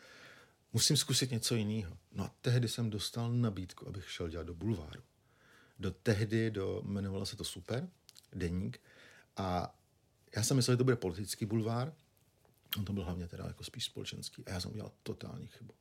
Musím 0.74 0.98
zkusit 0.98 1.32
něco 1.32 1.56
jiného. 1.56 1.98
No 2.12 2.24
a 2.24 2.36
tehdy 2.42 2.68
jsem 2.68 2.90
dostal 2.90 3.32
nabídku, 3.32 3.88
abych 3.88 4.12
šel 4.12 4.30
dělat 4.30 4.48
do 4.48 4.54
bulváru. 4.54 5.02
Do 5.80 5.92
tehdy, 5.92 6.52
do, 6.52 6.82
jmenovalo 6.86 7.26
se 7.26 7.36
to 7.36 7.44
Super, 7.44 7.90
deník. 8.34 8.82
A 9.38 9.76
já 10.36 10.44
jsem 10.44 10.58
myslel, 10.58 10.74
že 10.74 10.78
to 10.78 10.84
bude 10.84 10.96
politický 10.96 11.46
bulvár. 11.46 11.94
On 12.78 12.86
to 12.86 12.94
byl 12.94 13.04
hlavně 13.04 13.28
teda 13.28 13.46
jako 13.48 13.64
spíš 13.64 13.86
společenský. 13.86 14.46
A 14.46 14.52
já 14.52 14.60
jsem 14.60 14.72
udělal 14.72 14.92
totální 15.04 15.48
chybu. 15.48 15.74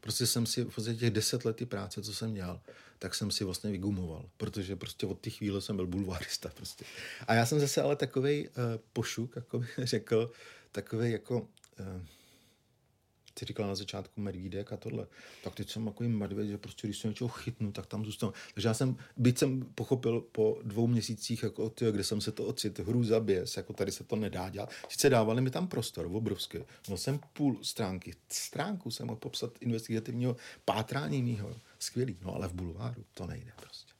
Prostě 0.00 0.26
jsem 0.26 0.46
si 0.46 0.64
v 0.64 0.74
podstatě 0.74 0.98
těch 0.98 1.10
deset 1.10 1.44
let 1.44 1.68
práce, 1.68 2.02
co 2.02 2.14
jsem 2.14 2.34
dělal, 2.34 2.60
tak 2.98 3.14
jsem 3.14 3.30
si 3.30 3.44
vlastně 3.44 3.70
vygumoval, 3.70 4.30
protože 4.36 4.76
prostě 4.76 5.06
od 5.06 5.20
té 5.20 5.30
chvíle 5.30 5.60
jsem 5.60 5.76
byl 5.76 5.86
bulvárista 5.86 6.48
prostě. 6.54 6.84
A 7.26 7.34
já 7.34 7.46
jsem 7.46 7.60
zase 7.60 7.82
ale 7.82 7.96
takový 7.96 8.48
uh, 8.48 8.54
pošuk, 8.92 9.36
jako 9.36 9.58
bych 9.58 9.78
řekl, 9.82 10.30
takový 10.72 11.10
jako 11.12 11.40
uh, 11.40 11.46
ty 13.38 13.46
říkala 13.46 13.68
na 13.68 13.74
začátku 13.74 14.20
medvídek 14.20 14.72
a 14.72 14.76
tohle, 14.76 15.06
tak 15.44 15.54
teď 15.54 15.70
jsem 15.70 15.84
takový 15.84 16.08
medvěd, 16.08 16.48
že 16.48 16.58
prostě 16.58 16.86
když 16.86 16.98
se 16.98 17.08
něčeho 17.08 17.28
chytnu, 17.28 17.72
tak 17.72 17.86
tam 17.86 18.04
zůstanu. 18.04 18.32
Takže 18.54 18.68
já 18.68 18.74
jsem, 18.74 18.96
byť 19.16 19.38
jsem 19.38 19.62
pochopil 19.74 20.20
po 20.20 20.58
dvou 20.62 20.86
měsících, 20.86 21.42
jako 21.42 21.70
tyjo, 21.70 21.92
kde 21.92 22.04
jsem 22.04 22.20
se 22.20 22.32
to 22.32 22.44
ocit, 22.44 22.78
hru 22.78 23.04
zaběs, 23.04 23.56
jako 23.56 23.72
tady 23.72 23.92
se 23.92 24.04
to 24.04 24.16
nedá 24.16 24.48
dělat. 24.48 24.70
Sice 24.88 25.10
dávali 25.10 25.40
mi 25.40 25.50
tam 25.50 25.68
prostor, 25.68 26.06
obrovský. 26.06 26.58
Měl 26.86 26.98
jsem 26.98 27.20
půl 27.32 27.58
stránky, 27.62 28.14
stránku 28.28 28.90
jsem 28.90 29.06
mohl 29.06 29.18
popsat 29.18 29.52
investigativního 29.60 30.36
pátrání 30.64 31.22
mýho. 31.22 31.56
Skvělý, 31.78 32.16
no 32.22 32.34
ale 32.34 32.48
v 32.48 32.52
bulváru 32.52 33.04
to 33.14 33.26
nejde 33.26 33.52
prostě. 33.60 33.92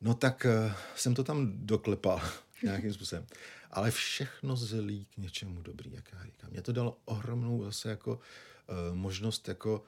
No 0.00 0.14
tak 0.14 0.46
uh, 0.66 0.72
jsem 0.96 1.14
to 1.14 1.24
tam 1.24 1.52
doklepal 1.54 2.20
nějakým 2.62 2.94
způsobem 2.94 3.26
ale 3.72 3.90
všechno 3.90 4.56
zlí 4.56 5.06
k 5.14 5.16
něčemu 5.16 5.62
dobrý, 5.62 5.92
jak 5.92 6.12
já 6.12 6.24
říkám. 6.24 6.50
Mě 6.50 6.62
to 6.62 6.72
dalo 6.72 6.98
ohromnou 7.04 7.64
zase 7.64 7.90
jako 7.90 8.12
uh, 8.12 8.96
možnost 8.96 9.48
jako 9.48 9.84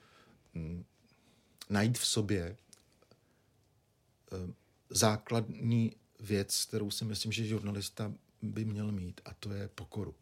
um, 0.55 0.85
najít 1.71 1.99
v 1.99 2.07
sobě 2.07 2.57
uh, 4.33 4.51
základní 4.91 5.97
věc, 6.21 6.65
kterou 6.65 6.91
si 6.91 7.05
myslím, 7.05 7.33
že 7.33 7.47
žurnalista 7.47 8.13
by 8.43 8.65
měl 8.65 8.93
mít, 8.93 9.21
a 9.25 9.35
to 9.35 9.53
je 9.53 9.69
pokoru 9.69 10.15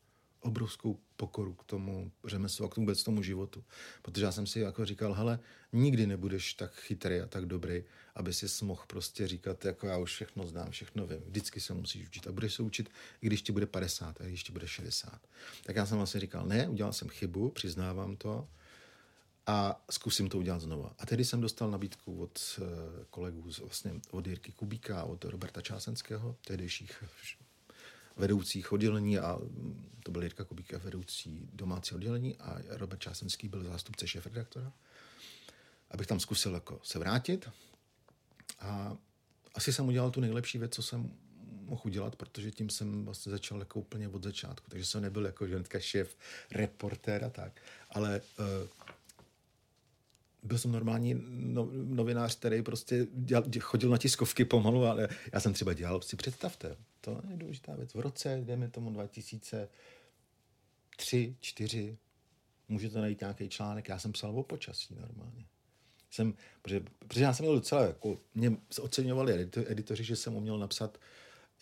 obrovskou 0.42 0.98
pokoru 1.16 1.54
k 1.54 1.64
tomu 1.64 2.12
řemeslu 2.24 2.64
a 2.64 2.68
k 2.68 2.74
tomu 2.74 2.84
vůbec 2.84 3.02
tomu 3.02 3.22
životu. 3.22 3.64
Protože 4.02 4.24
já 4.24 4.32
jsem 4.32 4.46
si 4.46 4.60
jako 4.60 4.84
říkal, 4.84 5.14
hele, 5.14 5.38
nikdy 5.72 6.06
nebudeš 6.06 6.54
tak 6.54 6.74
chytrý 6.74 7.20
a 7.20 7.26
tak 7.26 7.46
dobrý, 7.46 7.84
aby 8.14 8.32
si 8.32 8.64
mohl 8.64 8.82
prostě 8.86 9.28
říkat, 9.28 9.64
jako 9.64 9.86
já 9.86 9.98
už 9.98 10.12
všechno 10.12 10.46
znám, 10.46 10.70
všechno 10.70 11.06
vím. 11.06 11.20
Vždycky 11.26 11.60
se 11.60 11.74
musíš 11.74 12.06
učit. 12.06 12.26
A 12.26 12.32
budeš 12.32 12.54
se 12.54 12.62
učit, 12.62 12.90
i 13.22 13.26
když 13.26 13.42
ti 13.42 13.52
bude 13.52 13.66
50 13.66 14.20
a 14.20 14.24
když 14.24 14.42
ti 14.42 14.52
bude 14.52 14.68
60. 14.68 15.20
Tak 15.64 15.76
já 15.76 15.86
jsem 15.86 15.96
vlastně 15.96 16.20
říkal, 16.20 16.46
ne, 16.46 16.68
udělal 16.68 16.92
jsem 16.92 17.08
chybu, 17.08 17.50
přiznávám 17.50 18.16
to, 18.16 18.48
a 19.46 19.84
zkusím 19.90 20.28
to 20.28 20.38
udělat 20.38 20.60
znova. 20.60 20.94
A 20.98 21.06
tedy 21.06 21.24
jsem 21.24 21.40
dostal 21.40 21.70
nabídku 21.70 22.22
od 22.22 22.40
eh, 22.58 22.64
kolegů, 23.10 23.50
vlastně 23.60 24.00
od 24.10 24.26
Jirky 24.26 24.52
Kubíka, 24.52 25.04
od 25.04 25.24
Roberta 25.24 25.60
Čásenského, 25.60 26.36
tehdejších 26.46 27.04
vedoucích 28.16 28.72
oddělení 28.72 29.18
a 29.18 29.38
to 30.02 30.12
byl 30.12 30.22
Jirka 30.22 30.44
Kubík, 30.44 30.72
vedoucí 30.72 31.48
domácí 31.52 31.94
oddělení 31.94 32.36
a 32.36 32.58
Robert 32.68 33.00
Čásenský 33.00 33.48
byl 33.48 33.64
zástupce 33.64 34.08
šéf-redaktora, 34.08 34.72
abych 35.90 36.06
tam 36.06 36.20
zkusil 36.20 36.54
jako 36.54 36.80
se 36.82 36.98
vrátit 36.98 37.50
a 38.58 38.96
asi 39.54 39.72
jsem 39.72 39.88
udělal 39.88 40.10
tu 40.10 40.20
nejlepší 40.20 40.58
věc, 40.58 40.74
co 40.74 40.82
jsem 40.82 41.10
mohl 41.72 41.82
udělat, 41.84 42.16
protože 42.16 42.50
tím 42.50 42.70
jsem 42.70 43.04
vlastně 43.04 43.30
začal 43.30 43.58
jako 43.58 43.80
úplně 43.80 44.08
od 44.08 44.24
začátku. 44.24 44.70
Takže 44.70 44.86
jsem 44.86 45.02
nebyl 45.02 45.26
jako 45.26 45.46
ženka 45.46 45.80
šéf, 45.80 46.16
reportér 46.50 47.24
a 47.24 47.30
tak, 47.30 47.62
ale 47.90 48.20
uh, 48.38 48.68
byl 50.42 50.58
jsem 50.58 50.72
normální 50.72 51.14
no, 51.28 51.68
novinář, 51.72 52.36
který 52.36 52.62
prostě 52.62 53.06
dělal, 53.12 53.44
chodil 53.60 53.90
na 53.90 53.98
tiskovky 53.98 54.44
pomalu, 54.44 54.84
ale 54.84 55.08
já 55.32 55.40
jsem 55.40 55.52
třeba 55.52 55.72
dělal, 55.72 56.02
si 56.02 56.16
představte, 56.16 56.76
to 57.04 57.22
je 57.30 57.36
důležitá 57.36 57.76
věc. 57.76 57.94
V 57.94 58.00
roce, 58.00 58.40
jdeme 58.44 58.68
tomu 58.68 58.90
2003, 58.90 61.36
4, 61.40 61.98
můžete 62.68 63.00
najít 63.00 63.20
nějaký 63.20 63.48
článek, 63.48 63.88
já 63.88 63.98
jsem 63.98 64.12
psal 64.12 64.38
o 64.38 64.42
počasí 64.42 64.94
normálně. 64.94 65.46
Jsem, 66.10 66.34
protože, 66.62 66.84
protože 66.98 67.24
já 67.24 67.34
jsem 67.34 67.44
měl 67.44 67.54
docela, 67.54 67.82
jako, 67.82 68.18
mě 68.34 68.56
oceňovali 68.80 69.50
editoři, 69.66 70.04
že 70.04 70.16
jsem 70.16 70.34
uměl 70.34 70.58
napsat, 70.58 70.98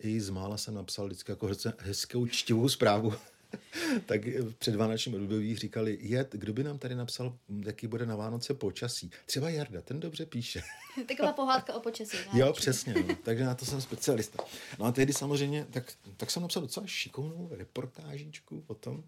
i 0.01 0.21
z 0.21 0.31
mála 0.31 0.57
jsem 0.57 0.75
napsal 0.75 1.07
vždycky 1.07 1.33
jako 1.33 1.51
hezkou 1.79 2.27
čtivou 2.27 2.69
zprávu 2.69 3.13
tak 4.07 4.21
před 4.59 4.75
vánočním 4.75 5.15
období 5.15 5.57
říkali, 5.57 5.99
je, 6.01 6.27
kdo 6.31 6.53
by 6.53 6.65
nám 6.65 6.79
tady 6.79 6.95
napsal, 6.95 7.37
jaký 7.67 7.87
bude 7.87 8.07
na 8.07 8.17
Vánoce 8.17 8.55
počasí. 8.55 9.11
Třeba 9.27 9.51
Jarda, 9.51 9.81
ten 9.81 10.01
dobře 10.01 10.27
píše. 10.27 10.63
Taková 11.09 11.33
pohádka 11.33 11.75
o 11.75 11.81
počasí. 11.81 12.17
Vánoční. 12.17 12.41
Jo, 12.41 12.53
přesně. 12.53 12.95
No. 12.95 13.17
Takže 13.23 13.45
na 13.45 13.55
to 13.55 13.65
jsem 13.65 13.81
specialista. 13.81 14.45
No 14.79 14.87
a 14.87 14.93
tehdy 14.93 15.13
samozřejmě, 15.13 15.67
tak, 15.71 15.93
tak 16.17 16.31
jsem 16.31 16.43
napsal 16.43 16.63
docela 16.63 16.87
šikovnou 16.87 17.49
reportážičku 17.53 18.65
o 18.67 18.75
tom 18.75 19.05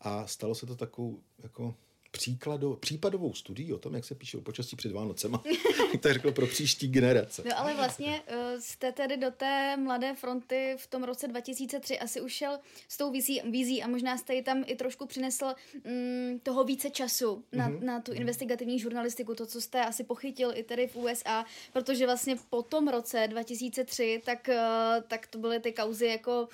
a 0.00 0.26
stalo 0.26 0.54
se 0.54 0.66
to 0.66 0.76
takovou 0.76 1.20
jako 1.42 1.74
příkladu, 2.10 2.76
případovou 2.76 3.34
studií 3.34 3.72
o 3.72 3.78
tom, 3.78 3.94
jak 3.94 4.04
se 4.04 4.14
píše 4.14 4.38
o 4.38 4.40
počasí 4.40 4.76
před 4.76 4.92
Vánocema. 4.92 5.42
to 6.00 6.12
řekl 6.12 6.32
pro 6.32 6.46
příští 6.46 6.88
generace. 6.88 7.42
No 7.46 7.58
ale 7.58 7.74
vlastně 7.74 8.22
uh, 8.30 8.60
jste 8.60 8.92
tedy 8.92 9.16
do 9.16 9.30
té 9.30 9.76
mladé 9.76 10.14
fronty 10.14 10.74
v 10.78 10.86
tom 10.86 11.02
roce 11.02 11.28
2003 11.28 11.98
asi 11.98 12.20
ušel 12.20 12.58
s 12.88 12.96
tou 12.96 13.10
vizí, 13.10 13.40
vizí 13.50 13.82
a 13.82 13.88
možná 13.88 14.18
jste 14.18 14.34
ji 14.34 14.42
tam 14.42 14.64
i 14.66 14.76
trošku 14.76 15.06
přinesl 15.06 15.44
um, 15.44 16.40
toho 16.42 16.64
více 16.64 16.90
času 16.90 17.44
na, 17.52 17.68
mm-hmm. 17.68 17.84
na 17.84 18.00
tu 18.00 18.12
investigativní 18.12 18.78
žurnalistiku, 18.78 19.34
to, 19.34 19.46
co 19.46 19.60
jste 19.60 19.84
asi 19.84 20.04
pochytil 20.04 20.52
i 20.54 20.62
tedy 20.62 20.86
v 20.86 20.96
USA, 20.96 21.44
protože 21.72 22.06
vlastně 22.06 22.36
po 22.50 22.62
tom 22.62 22.88
roce 22.88 23.28
2003 23.30 24.22
tak, 24.24 24.48
uh, 24.48 25.04
tak 25.08 25.26
to 25.26 25.38
byly 25.38 25.60
ty 25.60 25.72
kauzy 25.72 26.06
jako 26.06 26.48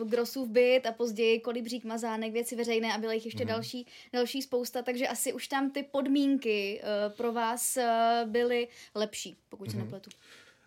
uh, 0.00 0.08
Grosův 0.08 0.48
byt 0.48 0.86
a 0.86 0.92
později 0.92 1.40
Kolibřík 1.40 1.84
Mazánek, 1.84 2.32
věci 2.32 2.56
veřejné 2.56 2.94
a 2.94 2.98
bylo 2.98 3.12
jich 3.12 3.24
ještě 3.24 3.44
mm-hmm. 3.44 3.48
další, 3.48 3.86
další 4.12 4.42
spousta 4.42 4.71
spousta, 4.72 4.82
takže 4.82 5.08
asi 5.08 5.32
už 5.32 5.48
tam 5.48 5.70
ty 5.70 5.82
podmínky 5.82 6.80
uh, 6.80 7.12
pro 7.12 7.32
vás 7.32 7.76
uh, 7.76 8.30
byly 8.30 8.68
lepší, 8.94 9.36
pokud 9.48 9.68
mm-hmm. 9.68 9.70
se 9.70 9.76
mhm. 9.76 9.84
nepletu. 9.84 10.10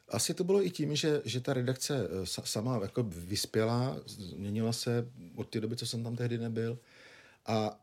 Asi 0.10 0.34
to 0.34 0.44
bylo 0.44 0.66
i 0.66 0.70
tím, 0.70 0.96
že, 0.96 1.22
že 1.26 1.42
ta 1.42 1.54
redakce 1.54 2.08
eh, 2.24 2.26
sama 2.26 2.80
jako 2.82 3.04
vyspěla, 3.04 3.98
změnila 4.06 4.74
se 4.74 5.10
od 5.36 5.50
té 5.50 5.62
doby, 5.62 5.76
co 5.76 5.86
jsem 5.86 6.04
tam 6.04 6.16
tehdy 6.16 6.38
nebyl. 6.38 6.80
A 7.46 7.80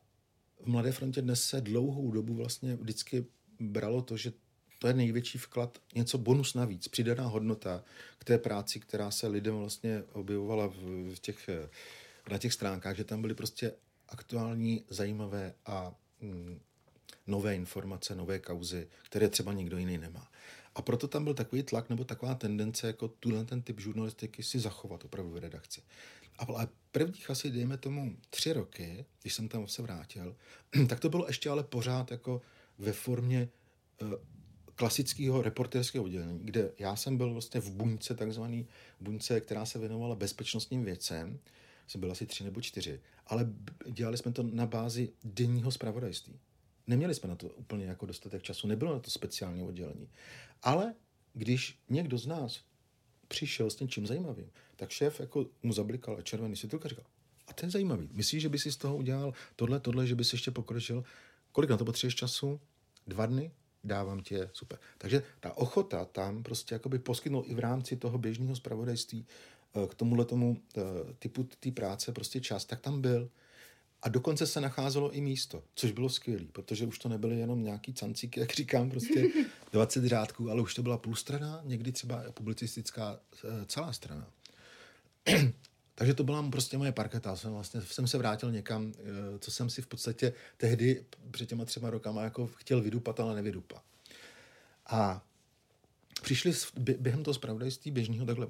v 0.60 0.66
Mladé 0.66 0.92
frontě 0.92 1.22
dnes 1.22 1.44
se 1.44 1.60
dlouhou 1.60 2.10
dobu 2.10 2.34
vlastně 2.34 2.76
vždycky 2.76 3.26
bralo 3.60 4.02
to, 4.02 4.16
že 4.16 4.32
to 4.78 4.88
je 4.88 4.94
největší 4.94 5.38
vklad, 5.38 5.78
něco 5.94 6.18
bonus 6.18 6.54
navíc, 6.54 6.88
přidaná 6.88 7.26
hodnota 7.26 7.84
k 8.18 8.24
té 8.24 8.38
práci, 8.38 8.80
která 8.80 9.10
se 9.10 9.26
lidem 9.26 9.54
vlastně 9.58 10.02
objevovala 10.12 10.66
v, 10.66 10.76
v 11.14 11.18
těch, 11.18 11.50
na 12.30 12.38
těch 12.38 12.52
stránkách, 12.52 12.96
že 12.96 13.04
tam 13.04 13.20
byly 13.20 13.34
prostě 13.34 13.72
aktuální, 14.08 14.84
zajímavé 14.88 15.54
a 15.66 15.94
nové 17.26 17.54
informace, 17.54 18.14
nové 18.14 18.38
kauzy, 18.38 18.88
které 19.02 19.28
třeba 19.28 19.52
nikdo 19.52 19.78
jiný 19.78 19.98
nemá. 19.98 20.30
A 20.74 20.82
proto 20.82 21.08
tam 21.08 21.24
byl 21.24 21.34
takový 21.34 21.62
tlak 21.62 21.90
nebo 21.90 22.04
taková 22.04 22.34
tendence, 22.34 22.86
jako 22.86 23.08
tuhle 23.08 23.44
ten 23.44 23.62
typ 23.62 23.80
žurnalistiky 23.80 24.42
si 24.42 24.58
zachovat 24.58 25.04
opravdu 25.04 25.32
v 25.32 25.38
redakci. 25.38 25.82
Ale 26.38 26.68
prvních 26.92 27.30
asi, 27.30 27.50
dejme 27.50 27.76
tomu, 27.76 28.16
tři 28.30 28.52
roky, 28.52 29.04
když 29.22 29.34
jsem 29.34 29.48
tam 29.48 29.68
se 29.68 29.82
vrátil, 29.82 30.36
tak 30.88 31.00
to 31.00 31.08
bylo 31.08 31.26
ještě 31.26 31.50
ale 31.50 31.64
pořád 31.64 32.10
jako 32.10 32.40
ve 32.78 32.92
formě 32.92 33.48
uh, 34.02 34.14
klasického 34.74 35.42
reporterského 35.42 36.04
oddělení, 36.04 36.38
kde 36.42 36.70
já 36.78 36.96
jsem 36.96 37.16
byl 37.16 37.32
vlastně 37.32 37.60
v 37.60 37.70
buňce, 37.70 38.14
takzvaný 38.14 38.66
buňce, 39.00 39.40
která 39.40 39.66
se 39.66 39.78
věnovala 39.78 40.14
bezpečnostním 40.14 40.84
věcem, 40.84 41.38
jsem 41.86 42.00
byl 42.00 42.12
asi 42.12 42.26
tři 42.26 42.44
nebo 42.44 42.60
čtyři, 42.60 43.00
ale 43.26 43.52
dělali 43.90 44.16
jsme 44.16 44.32
to 44.32 44.42
na 44.42 44.66
bázi 44.66 45.12
denního 45.24 45.70
zpravodajství. 45.70 46.40
Neměli 46.86 47.14
jsme 47.14 47.28
na 47.28 47.36
to 47.36 47.48
úplně 47.48 47.84
jako 47.86 48.06
dostatek 48.06 48.42
času, 48.42 48.66
nebylo 48.66 48.92
na 48.92 48.98
to 48.98 49.10
speciální 49.10 49.62
oddělení. 49.62 50.08
Ale 50.62 50.94
když 51.32 51.78
někdo 51.88 52.18
z 52.18 52.26
nás 52.26 52.60
přišel 53.28 53.70
s 53.70 53.80
něčím 53.80 54.06
zajímavým, 54.06 54.50
tak 54.76 54.90
šéf 54.90 55.20
jako 55.20 55.46
mu 55.62 55.72
zablikal 55.72 56.16
a 56.16 56.22
červený 56.22 56.56
světilka 56.56 56.88
říkal, 56.88 57.04
a 57.46 57.52
to 57.52 57.66
je 57.66 57.70
zajímavý. 57.70 58.08
Myslíš, 58.12 58.42
že 58.42 58.48
by 58.48 58.58
si 58.58 58.72
z 58.72 58.76
toho 58.76 58.96
udělal 58.96 59.34
tohle, 59.56 59.80
tohle, 59.80 60.06
že 60.06 60.14
by 60.14 60.24
si 60.24 60.34
ještě 60.34 60.50
pokročil? 60.50 61.04
Kolik 61.52 61.70
na 61.70 61.76
to 61.76 61.84
potřebuješ 61.84 62.14
času? 62.14 62.60
Dva 63.06 63.26
dny? 63.26 63.50
Dávám 63.84 64.20
tě, 64.20 64.50
super. 64.52 64.78
Takže 64.98 65.22
ta 65.40 65.56
ochota 65.56 66.04
tam 66.04 66.42
prostě 66.42 66.74
jakoby 66.74 66.98
poskytnout 66.98 67.44
i 67.48 67.54
v 67.54 67.58
rámci 67.58 67.96
toho 67.96 68.18
běžného 68.18 68.56
zpravodajství 68.56 69.26
k 69.88 69.94
tomuhle 69.94 70.24
tomu 70.24 70.56
eh, 70.76 70.80
typu 71.18 71.48
té 71.60 71.70
práce 71.70 72.12
prostě 72.12 72.40
čas, 72.40 72.64
tak 72.64 72.80
tam 72.80 73.00
byl. 73.00 73.30
A 74.02 74.08
dokonce 74.08 74.46
se 74.46 74.60
nacházelo 74.60 75.10
i 75.10 75.20
místo, 75.20 75.62
což 75.74 75.92
bylo 75.92 76.08
skvělé, 76.08 76.44
protože 76.52 76.86
už 76.86 76.98
to 76.98 77.08
nebyly 77.08 77.38
jenom 77.38 77.64
nějaký 77.64 77.94
cancíky, 77.94 78.40
jak 78.40 78.52
říkám, 78.52 78.90
prostě 78.90 79.28
20 79.72 80.04
řádků, 80.04 80.50
ale 80.50 80.62
už 80.62 80.74
to 80.74 80.82
byla 80.82 80.98
půl 80.98 81.16
strana, 81.16 81.60
někdy 81.64 81.92
třeba 81.92 82.24
publicistická 82.34 83.20
eh, 83.44 83.48
celá 83.66 83.92
strana. 83.92 84.26
Takže 85.94 86.14
to 86.14 86.24
byla 86.24 86.50
prostě 86.50 86.78
moje 86.78 86.92
parketa. 86.92 87.36
Jsem, 87.36 87.52
vlastně, 87.52 87.82
jsem 87.82 88.06
se 88.06 88.18
vrátil 88.18 88.52
někam, 88.52 88.92
eh, 88.98 89.38
co 89.38 89.50
jsem 89.50 89.70
si 89.70 89.82
v 89.82 89.86
podstatě 89.86 90.32
tehdy 90.56 91.04
před 91.30 91.48
těma 91.48 91.64
třema 91.64 91.90
rokama 91.90 92.22
jako 92.22 92.46
chtěl 92.46 92.80
vydupat, 92.80 93.20
ale 93.20 93.34
nevydupat. 93.34 93.82
A 94.86 95.24
přišli 96.22 96.52
během 96.76 97.22
toho 97.22 97.34
zpravodajství 97.34 97.90
běžného 97.90 98.26
takhle 98.26 98.48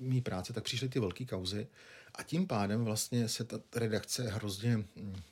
mý 0.00 0.20
práce, 0.20 0.52
tak 0.52 0.64
přišly 0.64 0.88
ty 0.88 1.00
velké 1.00 1.24
kauzy 1.24 1.66
a 2.14 2.22
tím 2.22 2.46
pádem 2.46 2.84
vlastně 2.84 3.28
se 3.28 3.44
ta 3.44 3.60
redakce 3.74 4.30
hrozně, 4.30 4.76
mm, 4.76 5.22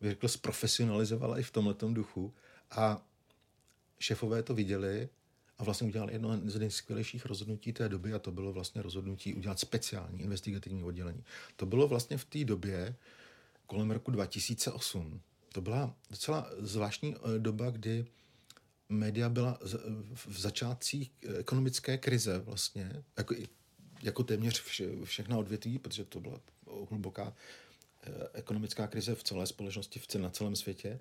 bych 0.00 0.10
řekl, 0.10 0.28
zprofesionalizovala 0.28 1.38
i 1.38 1.42
v 1.42 1.50
tomhle 1.50 1.74
duchu 1.88 2.34
a 2.70 3.02
šéfové 3.98 4.42
to 4.42 4.54
viděli 4.54 5.08
a 5.58 5.64
vlastně 5.64 5.86
udělali 5.86 6.12
jedno 6.12 6.40
z 6.44 6.58
nejskvělejších 6.58 7.26
rozhodnutí 7.26 7.72
té 7.72 7.88
doby 7.88 8.12
a 8.12 8.18
to 8.18 8.30
bylo 8.30 8.52
vlastně 8.52 8.82
rozhodnutí 8.82 9.34
udělat 9.34 9.60
speciální 9.60 10.22
investigativní 10.22 10.84
oddělení. 10.84 11.24
To 11.56 11.66
bylo 11.66 11.88
vlastně 11.88 12.18
v 12.18 12.24
té 12.24 12.44
době 12.44 12.94
kolem 13.66 13.90
roku 13.90 14.10
2008. 14.10 15.20
To 15.52 15.60
byla 15.60 15.94
docela 16.10 16.50
zvláštní 16.58 17.14
eh, 17.16 17.38
doba, 17.38 17.70
kdy 17.70 18.06
média 18.88 19.28
byla 19.28 19.58
v 20.14 20.40
začátcích 20.40 21.12
ekonomické 21.38 21.98
krize 21.98 22.38
vlastně, 22.38 23.04
jako, 23.18 23.34
jako 24.02 24.24
téměř 24.24 24.62
vše, 24.62 24.88
všechna 25.04 25.38
odvětví, 25.38 25.78
protože 25.78 26.04
to 26.04 26.20
byla 26.20 26.40
hluboká 26.90 27.34
eh, 28.02 28.10
ekonomická 28.32 28.86
krize 28.86 29.14
v 29.14 29.22
celé 29.22 29.46
společnosti, 29.46 29.98
v 29.98 30.14
na 30.14 30.30
celém 30.30 30.56
světě. 30.56 31.00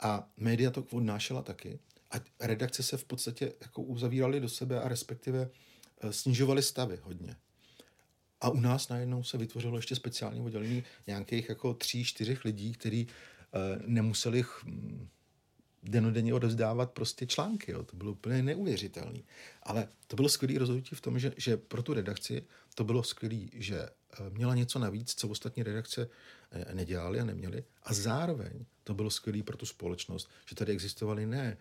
A 0.00 0.30
média 0.36 0.70
to 0.70 0.86
odnášela 0.90 1.42
taky. 1.42 1.78
A 2.10 2.16
redakce 2.40 2.82
se 2.82 2.96
v 2.96 3.04
podstatě 3.04 3.52
jako 3.60 3.82
uzavíraly 3.82 4.40
do 4.40 4.48
sebe 4.48 4.80
a 4.80 4.88
respektive 4.88 5.50
eh, 6.00 6.12
snižovaly 6.12 6.62
stavy 6.62 6.98
hodně. 7.02 7.36
A 8.40 8.48
u 8.48 8.60
nás 8.60 8.88
najednou 8.88 9.22
se 9.22 9.38
vytvořilo 9.38 9.78
ještě 9.78 9.96
speciální 9.96 10.40
oddělení 10.40 10.84
nějakých 11.06 11.48
jako 11.48 11.74
tří, 11.74 12.04
čtyřech 12.04 12.44
lidí, 12.44 12.72
kteří 12.72 13.06
uh, 13.06 13.86
nemuseli 13.86 14.44
hm, 14.64 15.08
denodenně 15.82 16.34
odevzdávat 16.34 16.90
prostě 16.90 17.26
články. 17.26 17.72
Jo. 17.72 17.82
To 17.82 17.96
bylo 17.96 18.12
úplně 18.12 18.42
neuvěřitelné. 18.42 19.20
Ale 19.62 19.88
to 20.06 20.16
bylo 20.16 20.28
skvělé 20.28 20.58
rozhodnutí 20.58 20.94
v 20.94 21.00
tom, 21.00 21.18
že, 21.18 21.32
že 21.36 21.56
pro 21.56 21.82
tu 21.82 21.94
redakci 21.94 22.44
to 22.74 22.84
bylo 22.84 23.02
skvělé, 23.02 23.46
že 23.52 23.78
eh, 23.80 24.30
měla 24.30 24.54
něco 24.54 24.78
navíc, 24.78 25.14
co 25.14 25.28
ostatní 25.28 25.62
redakce 25.62 26.08
eh, 26.50 26.74
nedělali 26.74 27.20
a 27.20 27.24
neměli. 27.24 27.64
A 27.82 27.94
zároveň 27.94 28.64
to 28.84 28.94
bylo 28.94 29.10
skvělé 29.10 29.42
pro 29.42 29.56
tu 29.56 29.66
společnost, 29.66 30.30
že 30.46 30.56
tady 30.56 30.72
existovaly 30.72 31.26
ne 31.26 31.56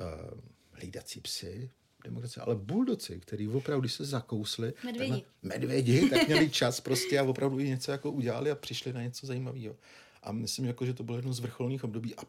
uh, 0.00 0.40
hlídací 0.72 1.20
psy, 1.20 1.70
demokracie, 2.04 2.44
ale 2.44 2.54
buldoci, 2.54 3.20
který 3.20 3.48
opravdu, 3.48 3.80
když 3.80 3.92
se 3.92 4.04
zakousli, 4.04 4.72
medvědi. 4.84 5.20
Tak, 5.20 5.30
medvědi, 5.42 6.10
tak 6.10 6.28
měli 6.28 6.50
čas 6.50 6.80
prostě 6.80 7.18
a 7.18 7.22
opravdu 7.22 7.58
něco 7.58 7.92
jako 7.92 8.10
udělali 8.10 8.50
a 8.50 8.54
přišli 8.54 8.92
na 8.92 9.02
něco 9.02 9.26
zajímavého. 9.26 9.76
A 10.22 10.32
myslím, 10.32 10.64
jako, 10.64 10.86
že 10.86 10.94
to 10.94 11.02
bylo 11.02 11.18
jedno 11.18 11.32
z 11.32 11.40
vrcholných 11.40 11.84
období. 11.84 12.14
A 12.16 12.22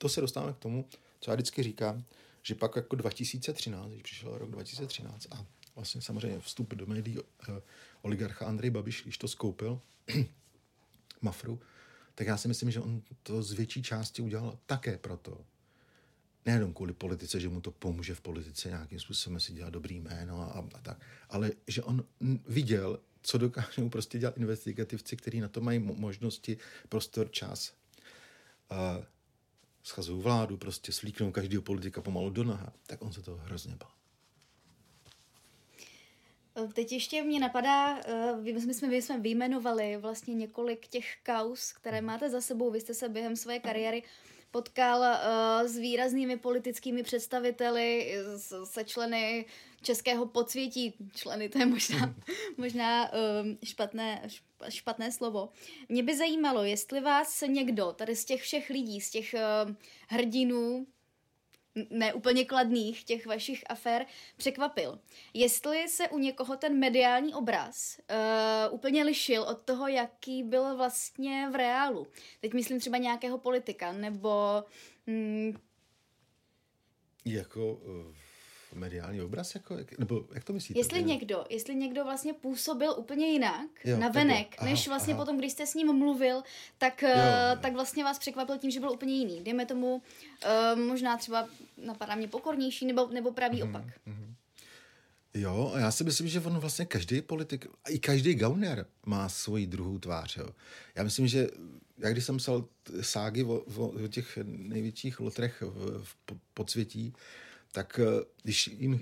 to 0.00 0.08
se 0.08 0.20
dostáváme 0.20 0.52
k 0.52 0.58
tomu, 0.58 0.88
co 1.20 1.30
já 1.30 1.34
vždycky 1.34 1.62
říkám, 1.62 2.04
že 2.42 2.54
pak 2.54 2.76
jako 2.76 2.96
2013, 2.96 3.90
když 3.90 4.02
přišel 4.02 4.38
rok 4.38 4.50
2013 4.50 5.26
a 5.30 5.46
vlastně 5.74 6.02
samozřejmě 6.02 6.40
vstup 6.40 6.74
do 6.74 6.86
médií 6.86 7.18
uh, 7.18 7.24
oligarcha 8.02 8.46
Andrej 8.46 8.70
Babiš, 8.70 9.02
když 9.02 9.18
to 9.18 9.28
skoupil, 9.28 9.80
Mafru, 11.22 11.60
tak 12.14 12.26
já 12.26 12.36
si 12.36 12.48
myslím, 12.48 12.70
že 12.70 12.80
on 12.80 13.02
to 13.22 13.42
z 13.42 13.52
větší 13.52 13.82
části 13.82 14.22
udělal 14.22 14.58
také 14.66 14.98
proto, 14.98 15.44
nejenom 16.46 16.74
kvůli 16.74 16.92
politice, 16.92 17.40
že 17.40 17.48
mu 17.48 17.60
to 17.60 17.70
pomůže 17.70 18.14
v 18.14 18.20
politice 18.20 18.68
nějakým 18.68 19.00
způsobem 19.00 19.40
si 19.40 19.52
dělat 19.52 19.70
dobrý 19.70 20.00
jméno 20.00 20.40
a, 20.40 20.68
a 20.74 20.80
tak, 20.82 21.00
ale 21.28 21.52
že 21.66 21.82
on 21.82 22.04
viděl, 22.46 23.00
co 23.22 23.38
dokážou 23.38 23.88
prostě 23.88 24.18
dělat 24.18 24.38
investigativci, 24.38 25.16
kteří 25.16 25.40
na 25.40 25.48
to 25.48 25.60
mají 25.60 25.78
možnosti, 25.78 26.58
prostor, 26.88 27.30
čas. 27.30 27.74
Uh, 28.70 29.04
schazují 29.82 30.22
vládu, 30.22 30.56
prostě 30.56 30.92
slíknou 30.92 31.32
každého 31.32 31.62
politika 31.62 32.00
pomalu 32.00 32.30
do 32.30 32.44
naha, 32.44 32.72
tak 32.86 33.02
on 33.02 33.12
se 33.12 33.22
toho 33.22 33.36
hrozně 33.36 33.76
bál. 33.76 33.90
Teď 36.72 36.92
ještě 36.92 37.22
mě 37.22 37.40
napadá, 37.40 37.96
uh, 37.96 38.42
my 38.42 38.74
jsme, 38.74 38.88
my 38.88 39.02
jsme 39.02 39.18
vyjmenovali 39.18 39.96
vlastně 39.96 40.34
několik 40.34 40.86
těch 40.86 41.16
kaus, 41.22 41.72
které 41.72 42.00
máte 42.00 42.30
za 42.30 42.40
sebou. 42.40 42.70
Vy 42.70 42.80
jste 42.80 42.94
se 42.94 43.08
během 43.08 43.36
své 43.36 43.58
kariéry 43.58 44.02
potkal 44.50 45.00
uh, 45.00 45.68
s 45.68 45.76
výraznými 45.76 46.36
politickými 46.36 47.02
představiteli, 47.02 48.14
se 48.64 48.84
členy 48.84 49.46
českého 49.82 50.26
podsvětí. 50.26 50.94
Členy, 51.14 51.48
to 51.48 51.58
je 51.58 51.66
možná, 51.66 52.14
možná 52.56 53.12
um, 53.12 53.58
špatné, 53.64 54.28
špatné 54.68 55.12
slovo. 55.12 55.48
Mě 55.88 56.02
by 56.02 56.16
zajímalo, 56.16 56.64
jestli 56.64 57.00
vás 57.00 57.40
někdo 57.46 57.92
tady 57.92 58.16
z 58.16 58.24
těch 58.24 58.42
všech 58.42 58.70
lidí, 58.70 59.00
z 59.00 59.10
těch 59.10 59.34
uh, 59.34 59.74
hrdinů, 60.08 60.86
ne 61.90 62.14
úplně 62.14 62.44
kladných 62.44 63.04
těch 63.04 63.26
vašich 63.26 63.64
afér 63.68 64.06
překvapil. 64.36 64.98
Jestli 65.34 65.88
se 65.88 66.08
u 66.08 66.18
někoho 66.18 66.56
ten 66.56 66.78
mediální 66.78 67.34
obraz 67.34 67.98
uh, 67.98 68.74
úplně 68.74 69.04
lišil 69.04 69.42
od 69.42 69.62
toho, 69.62 69.88
jaký 69.88 70.42
byl 70.42 70.76
vlastně 70.76 71.48
v 71.52 71.54
reálu. 71.54 72.06
Teď 72.40 72.54
myslím 72.54 72.80
třeba 72.80 72.98
nějakého 72.98 73.38
politika, 73.38 73.92
nebo... 73.92 74.64
Mm, 75.06 75.52
jako... 77.24 77.72
Uh 77.72 78.20
mediální 78.74 79.20
obraz, 79.20 79.54
jako, 79.54 79.76
nebo 79.98 80.24
jak 80.34 80.44
to 80.44 80.52
myslíte? 80.52 80.80
Jestli 80.80 81.04
někdo, 81.04 81.44
jestli 81.50 81.74
někdo 81.74 82.04
vlastně 82.04 82.32
působil 82.32 82.94
úplně 82.98 83.26
jinak 83.26 83.66
jo, 83.84 83.98
na 83.98 84.08
venek, 84.08 84.54
aha, 84.58 84.70
než 84.70 84.88
vlastně 84.88 85.14
aha. 85.14 85.22
potom, 85.22 85.38
když 85.38 85.52
jste 85.52 85.66
s 85.66 85.74
ním 85.74 85.92
mluvil, 85.92 86.42
tak, 86.78 87.02
jo, 87.02 87.08
uh, 87.08 87.60
tak 87.60 87.72
vlastně 87.72 88.04
vás 88.04 88.18
překvapil 88.18 88.58
tím, 88.58 88.70
že 88.70 88.80
byl 88.80 88.90
úplně 88.90 89.14
jiný. 89.14 89.40
Dejme 89.44 89.66
tomu 89.66 89.94
uh, 89.94 90.80
možná 90.80 91.16
třeba 91.16 91.48
napadá 91.84 92.14
mě 92.14 92.28
pokornější, 92.28 92.86
nebo, 92.86 93.08
nebo 93.08 93.32
pravý 93.32 93.62
mm, 93.62 93.68
opak. 93.68 93.84
Mm. 94.06 94.34
Jo, 95.34 95.72
a 95.74 95.78
já 95.78 95.90
si 95.90 96.04
myslím, 96.04 96.28
že 96.28 96.40
on 96.40 96.58
vlastně 96.58 96.84
každý 96.84 97.22
politik, 97.22 97.66
a 97.84 97.90
i 97.90 97.98
každý 97.98 98.34
gauner 98.34 98.86
má 99.06 99.28
svoji 99.28 99.66
druhou 99.66 99.98
tvář. 99.98 100.36
Jo. 100.36 100.48
Já 100.94 101.02
myslím, 101.02 101.26
že 101.26 101.48
já 101.98 102.10
když 102.10 102.24
jsem 102.24 102.36
psal 102.36 102.64
ságy 103.00 103.44
o, 103.44 103.64
o, 103.76 103.86
o 104.04 104.08
těch 104.08 104.38
největších 104.44 105.20
lotrech 105.20 105.62
v, 105.62 106.04
v 106.04 106.16
podsvětí, 106.54 107.14
tak 107.72 108.00
eh, 108.02 108.24
když 108.42 108.66
jim 108.66 109.00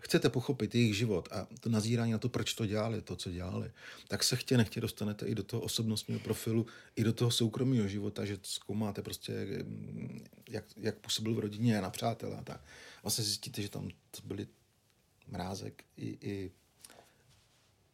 chcete 0.00 0.28
pochopit 0.28 0.74
jejich 0.74 0.96
život 0.96 1.28
a 1.32 1.46
to 1.60 1.68
nazírání 1.68 2.12
na 2.12 2.18
to, 2.18 2.28
proč 2.28 2.54
to 2.54 2.66
dělali, 2.66 3.02
to, 3.02 3.16
co 3.16 3.30
dělali, 3.30 3.70
tak 4.08 4.24
se 4.24 4.36
chtě 4.36 4.56
nechtě 4.56 4.80
dostanete 4.80 5.26
i 5.26 5.34
do 5.34 5.42
toho 5.42 5.62
osobnostního 5.62 6.20
profilu, 6.20 6.66
i 6.96 7.04
do 7.04 7.12
toho 7.12 7.30
soukromého 7.30 7.88
života, 7.88 8.24
že 8.24 8.38
zkoumáte 8.42 9.02
prostě, 9.02 9.32
mm, 9.62 10.24
jak, 10.48 10.64
jak 10.76 10.98
působil 10.98 11.34
v 11.34 11.38
rodině 11.38 11.78
a 11.78 11.80
na 11.80 11.90
přátelé 11.90 12.36
a 12.36 12.42
tak. 12.42 12.64
Vlastně 13.02 13.24
zjistíte, 13.24 13.62
že 13.62 13.68
tam 13.68 13.88
to 14.10 14.20
byli 14.24 14.46
mrázek 15.28 15.84
i, 15.96 16.18
i 16.20 16.50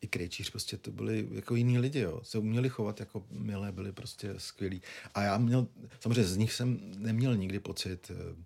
i 0.05 0.07
Krejčíř, 0.07 0.51
prostě 0.51 0.76
to 0.76 0.91
byli 0.91 1.28
jako 1.30 1.57
jiní 1.57 1.78
lidi, 1.78 1.99
jo. 1.99 2.20
Se 2.22 2.39
uměli 2.39 2.68
chovat 2.68 3.01
jako 3.01 3.26
milé, 3.30 3.72
byli 3.72 3.93
prostě 3.93 4.35
skvělí. 4.39 4.82
A 5.14 5.22
já 5.22 5.39
měl, 5.39 5.66
samozřejmě 6.01 6.24
z 6.24 6.37
nich 6.37 6.53
jsem 6.53 6.80
neměl 6.99 7.37
nikdy 7.37 7.61
pocit, 7.61 8.11
eh, 8.11 8.37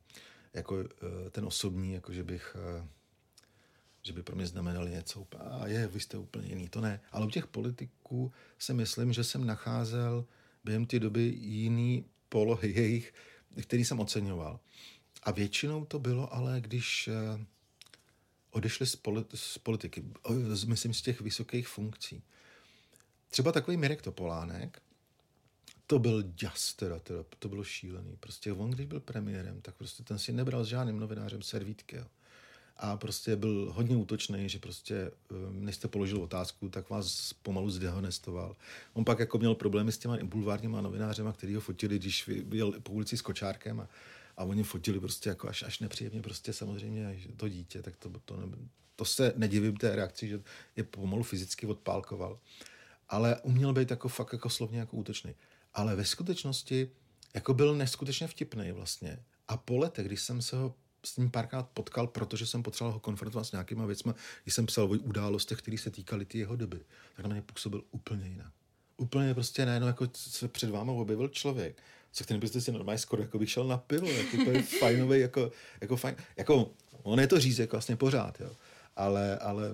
jako 0.54 0.78
eh, 0.80 1.30
ten 1.30 1.44
osobní, 1.44 1.92
jako 1.92 2.12
že 2.12 2.24
bych, 2.24 2.56
eh, 2.58 2.88
že 4.02 4.12
by 4.12 4.22
pro 4.22 4.36
mě 4.36 4.46
znamenali 4.46 4.90
něco 4.90 5.26
a 5.38 5.66
je, 5.66 5.86
vy 5.86 6.00
jste 6.00 6.18
úplně 6.18 6.48
jiný, 6.48 6.68
to 6.68 6.80
ne. 6.80 7.00
Ale 7.12 7.26
u 7.26 7.30
těch 7.30 7.46
politiků 7.46 8.32
si 8.58 8.74
myslím, 8.74 9.12
že 9.12 9.24
jsem 9.24 9.46
nacházel 9.46 10.24
během 10.64 10.86
té 10.86 10.98
doby 10.98 11.22
jiný 11.38 12.04
polohy 12.28 12.72
jejich, 12.72 13.14
který 13.62 13.84
jsem 13.84 14.00
oceňoval. 14.00 14.60
A 15.22 15.30
většinou 15.30 15.84
to 15.84 15.98
bylo 15.98 16.34
ale, 16.34 16.60
když 16.60 17.08
eh, 17.08 17.44
odešli 18.50 18.86
z, 18.86 18.96
z 19.34 19.58
politiky, 19.58 20.04
myslím 20.66 20.94
z 20.94 21.02
těch 21.02 21.20
vysokých 21.20 21.68
funkcí. 21.68 22.22
Třeba 23.28 23.52
takový 23.52 23.76
Mirek 23.76 24.02
Topolánek, 24.02 24.82
to 25.88 25.98
byl 25.98 26.24
jas, 26.42 26.74
teda, 26.74 26.98
teda, 26.98 27.24
to 27.38 27.48
bylo 27.48 27.64
šílený. 27.64 28.16
Prostě 28.20 28.52
on, 28.52 28.70
když 28.70 28.86
byl 28.86 29.00
premiérem, 29.00 29.60
tak 29.60 29.74
prostě 29.74 30.02
ten 30.02 30.18
si 30.18 30.32
nebral 30.32 30.64
s 30.64 30.68
žádným 30.68 31.00
novinářem 31.00 31.42
servítky. 31.42 31.96
Jo. 31.96 32.04
A 32.76 32.96
prostě 32.96 33.36
byl 33.36 33.72
hodně 33.74 33.96
útočný, 33.96 34.48
že 34.48 34.58
prostě, 34.58 35.10
um, 35.30 35.64
než 35.64 35.74
jste 35.74 35.88
položil 35.88 36.22
otázku, 36.22 36.68
tak 36.68 36.90
vás 36.90 37.32
pomalu 37.32 37.70
zdehonestoval. 37.70 38.56
On 38.92 39.04
pak 39.04 39.18
jako 39.18 39.38
měl 39.38 39.54
problémy 39.54 39.92
s 39.92 39.98
těma 39.98 40.16
bulvárníma 40.24 40.80
novinářema, 40.80 41.32
který 41.32 41.54
ho 41.54 41.60
fotili, 41.60 41.98
když 41.98 42.30
byl 42.44 42.80
po 42.82 42.92
ulici 42.92 43.16
s 43.16 43.22
kočárkem 43.22 43.80
a, 43.80 43.88
a 44.36 44.44
oni 44.44 44.62
fotili 44.62 45.00
prostě 45.00 45.28
jako 45.28 45.48
až, 45.48 45.62
až 45.62 45.78
nepříjemně 45.80 46.22
prostě 46.22 46.52
samozřejmě 46.52 47.20
to 47.36 47.48
dítě, 47.48 47.82
tak 47.82 47.96
to, 47.96 48.12
to, 48.24 48.36
ne, 48.36 48.46
to 48.96 49.04
se 49.04 49.32
nedivím 49.36 49.76
té 49.76 49.96
reakci, 49.96 50.28
že 50.28 50.40
je 50.76 50.84
pomalu 50.84 51.22
fyzicky 51.22 51.66
odpálkoval. 51.66 52.38
ale 53.08 53.40
uměl 53.42 53.72
být 53.72 53.90
jako 53.90 54.08
fakt 54.08 54.32
jako 54.32 54.50
slovně 54.50 54.78
jako 54.78 54.96
útočný. 54.96 55.34
Ale 55.74 55.96
ve 55.96 56.04
skutečnosti 56.04 56.90
jako 57.34 57.54
byl 57.54 57.74
neskutečně 57.74 58.26
vtipný 58.26 58.72
vlastně. 58.72 59.18
A 59.48 59.56
po 59.56 59.76
letech, 59.78 60.06
když 60.06 60.22
jsem 60.22 60.42
se 60.42 60.56
ho 60.56 60.74
s 61.04 61.16
ním 61.16 61.30
párkrát 61.30 61.68
potkal, 61.74 62.06
protože 62.06 62.46
jsem 62.46 62.62
potřeboval 62.62 62.92
ho 62.92 63.00
konfrontovat 63.00 63.46
s 63.46 63.52
nějakýma 63.52 63.86
věcmi, 63.86 64.12
když 64.42 64.54
jsem 64.54 64.66
psal 64.66 64.84
o 64.84 64.88
událostech, 64.88 65.58
které 65.58 65.78
se 65.78 65.90
týkaly 65.90 66.24
ty 66.24 66.38
jeho 66.38 66.56
doby, 66.56 66.80
tak 67.16 67.26
na 67.26 67.32
mě 67.32 67.42
působil 67.42 67.84
úplně 67.90 68.28
jinak. 68.28 68.52
Úplně 68.96 69.34
prostě 69.34 69.66
najednou 69.66 69.86
jako 69.86 70.08
se 70.14 70.48
před 70.48 70.70
vámi 70.70 70.90
objevil 70.90 71.28
člověk, 71.28 71.82
se 72.12 72.24
kterým 72.24 72.40
byste 72.40 72.60
si 72.60 72.72
normálně 72.72 72.98
skoro 72.98 73.22
jako 73.22 73.38
bych 73.38 73.50
šel 73.50 73.64
na 73.64 73.78
pivo, 73.78 74.06
jako 74.06 74.44
to 74.44 74.50
je 74.50 74.62
fajnový, 74.62 75.20
jako, 75.20 75.52
jako 75.80 75.96
fajn, 75.96 76.16
jako 76.36 76.70
on 77.02 77.20
je 77.20 77.26
to 77.26 77.40
řízek 77.40 77.72
vlastně 77.72 77.96
pořád, 77.96 78.40
jo. 78.40 78.56
Ale, 78.98 79.38
ale 79.38 79.70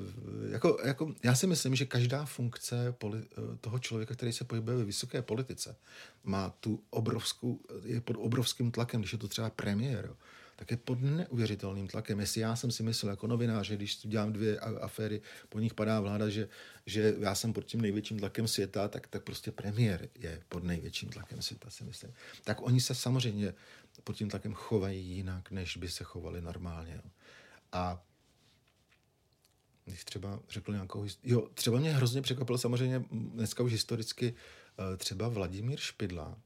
jako, 0.51 0.79
jako, 0.85 1.15
já 1.23 1.35
si 1.35 1.47
myslím, 1.47 1.75
že 1.75 1.85
každá 1.85 2.25
funkce 2.25 2.95
poli, 2.99 3.23
toho 3.61 3.79
člověka, 3.79 4.15
který 4.15 4.33
se 4.33 4.45
pohybuje 4.45 4.77
ve 4.77 4.85
vysoké 4.85 5.23
politice, 5.23 5.77
má 6.25 6.55
tu 6.61 6.83
obrovskou, 6.91 7.61
je 7.85 8.01
pod 8.01 8.17
obrovským 8.19 8.71
tlakem, 8.71 9.01
když 9.01 9.13
je 9.13 9.19
to 9.19 9.29
třeba 9.29 9.51
premiér, 9.51 10.05
jo 10.09 10.17
tak 10.57 10.71
je 10.71 10.77
pod 10.77 11.03
neuvěřitelným 11.03 11.89
tlakem. 11.89 12.21
Jestli 12.21 12.41
já 12.41 12.57
jsem 12.57 12.71
si 12.71 12.83
myslel 12.83 13.11
jako 13.11 13.27
novinář, 13.27 13.67
že 13.67 13.77
když 13.77 14.07
dělám 14.07 14.33
dvě 14.33 14.59
aféry, 14.59 15.21
po 15.49 15.61
nich 15.61 15.75
padá 15.75 16.01
vláda, 16.01 16.29
že, 16.29 16.49
že 16.87 17.15
já 17.21 17.35
jsem 17.35 17.53
pod 17.53 17.65
tím 17.65 17.81
největším 17.81 18.19
tlakem 18.19 18.49
světa, 18.49 18.89
tak, 18.89 19.07
tak 19.07 19.23
prostě 19.23 19.53
premiér 19.53 20.09
je 20.15 20.43
pod 20.49 20.65
největším 20.65 21.09
tlakem 21.09 21.43
světa, 21.43 21.71
si 21.71 21.85
myslím. 21.85 22.13
Tak 22.45 22.63
oni 22.63 22.81
se 22.81 22.95
samozřejmě 22.95 23.55
pod 24.05 24.17
tím 24.17 24.31
tlakem 24.31 24.55
chovají 24.55 25.07
jinak, 25.07 25.51
než 25.51 25.77
by 25.77 25.89
se 25.89 26.05
chovali 26.05 26.41
normálně. 26.41 27.01
A 27.73 28.03
když 29.85 30.05
třeba 30.05 30.41
řekl 30.49 30.73
nějakou... 30.73 31.07
Jo, 31.25 31.49
třeba 31.55 31.79
mě 31.79 31.93
hrozně 31.93 32.23
překvapilo 32.23 32.59
samozřejmě 32.59 33.05
dneska 33.11 33.63
už 33.63 33.73
historicky 33.73 34.35
eh, 34.79 34.97
třeba 34.97 35.29
Vladimír 35.29 35.79
Špidla, 35.79 36.37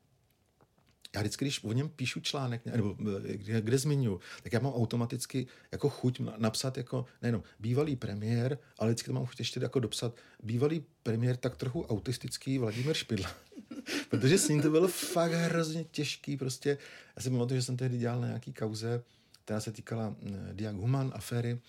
já 1.14 1.20
vždycky, 1.20 1.44
když 1.44 1.64
o 1.64 1.72
něm 1.72 1.88
píšu 1.88 2.20
článek, 2.20 2.66
nebo 2.66 2.96
eh, 3.00 3.36
kde, 3.36 3.60
kde 3.60 3.78
zmiňuji, 3.78 4.20
tak 4.42 4.52
já 4.52 4.60
mám 4.60 4.72
automaticky 4.72 5.46
jako 5.72 5.88
chuť 5.88 6.20
napsat 6.36 6.76
jako 6.76 7.06
nejenom 7.22 7.42
bývalý 7.58 7.96
premiér, 7.96 8.58
ale 8.78 8.90
vždycky 8.90 9.06
to 9.06 9.12
mám 9.12 9.26
chuť 9.26 9.38
ještě 9.38 9.60
jako 9.60 9.80
dopsat 9.80 10.14
bývalý 10.42 10.84
premiér 11.02 11.36
tak 11.36 11.56
trochu 11.56 11.82
autistický 11.82 12.58
Vladimír 12.58 12.94
Špidla. 12.94 13.30
Protože 14.10 14.38
s 14.38 14.48
ním 14.48 14.62
to 14.62 14.70
bylo 14.70 14.88
fakt 14.88 15.32
hrozně 15.32 15.84
těžký. 15.84 16.36
Prostě, 16.36 16.78
já 17.16 17.22
si 17.22 17.30
pamatuju, 17.30 17.60
že 17.60 17.64
jsem 17.64 17.76
tehdy 17.76 17.98
dělal 17.98 18.20
na 18.20 18.26
nějaký 18.26 18.52
kauze, 18.52 19.02
která 19.44 19.60
se 19.60 19.72
týkala 19.72 20.16
eh, 20.22 20.54
Diag 20.54 20.76
Human 20.76 21.12
aféry 21.14 21.60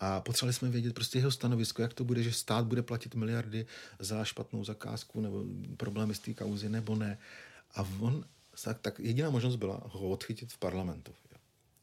a 0.00 0.20
potřebovali 0.20 0.52
jsme 0.52 0.68
vědět 0.68 0.94
prostě 0.94 1.18
jeho 1.18 1.30
stanovisko, 1.30 1.82
jak 1.82 1.94
to 1.94 2.04
bude, 2.04 2.22
že 2.22 2.32
stát 2.32 2.66
bude 2.66 2.82
platit 2.82 3.14
miliardy 3.14 3.66
za 3.98 4.24
špatnou 4.24 4.64
zakázku 4.64 5.20
nebo 5.20 5.44
problémy 5.76 6.14
z 6.14 6.18
té 6.18 6.34
kauzy, 6.34 6.68
nebo 6.68 6.96
ne. 6.96 7.18
A 7.74 7.88
on 8.00 8.24
tak, 8.64 8.80
tak 8.80 8.98
jediná 8.98 9.30
možnost 9.30 9.56
byla 9.56 9.82
ho 9.84 10.08
odchytit 10.08 10.52
v 10.52 10.58
parlamentu. 10.58 11.12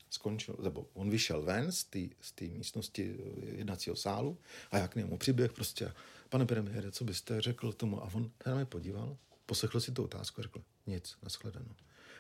Skončil, 0.09 0.55
nebo 0.63 0.87
on 0.93 1.09
vyšel 1.09 1.41
ven 1.41 1.71
z 1.71 1.83
té 1.83 1.99
z 2.21 2.41
místnosti 2.41 3.15
eh, 3.19 3.45
jednacího 3.45 3.95
sálu 3.95 4.37
a 4.71 4.77
jak 4.77 4.91
k 4.91 4.95
němu 4.95 5.17
přiběh 5.17 5.53
prostě, 5.53 5.91
pane 6.29 6.45
premiére, 6.45 6.91
co 6.91 7.03
byste 7.03 7.41
řekl 7.41 7.73
tomu? 7.73 8.03
A 8.03 8.09
on 8.13 8.31
na 8.45 8.55
mě 8.55 8.65
podíval, 8.65 9.17
poslechl 9.45 9.79
si 9.79 9.91
tu 9.91 10.03
otázku 10.03 10.41
a 10.41 10.43
řekl, 10.43 10.61
nic, 10.87 11.17
nashledanou. 11.23 11.75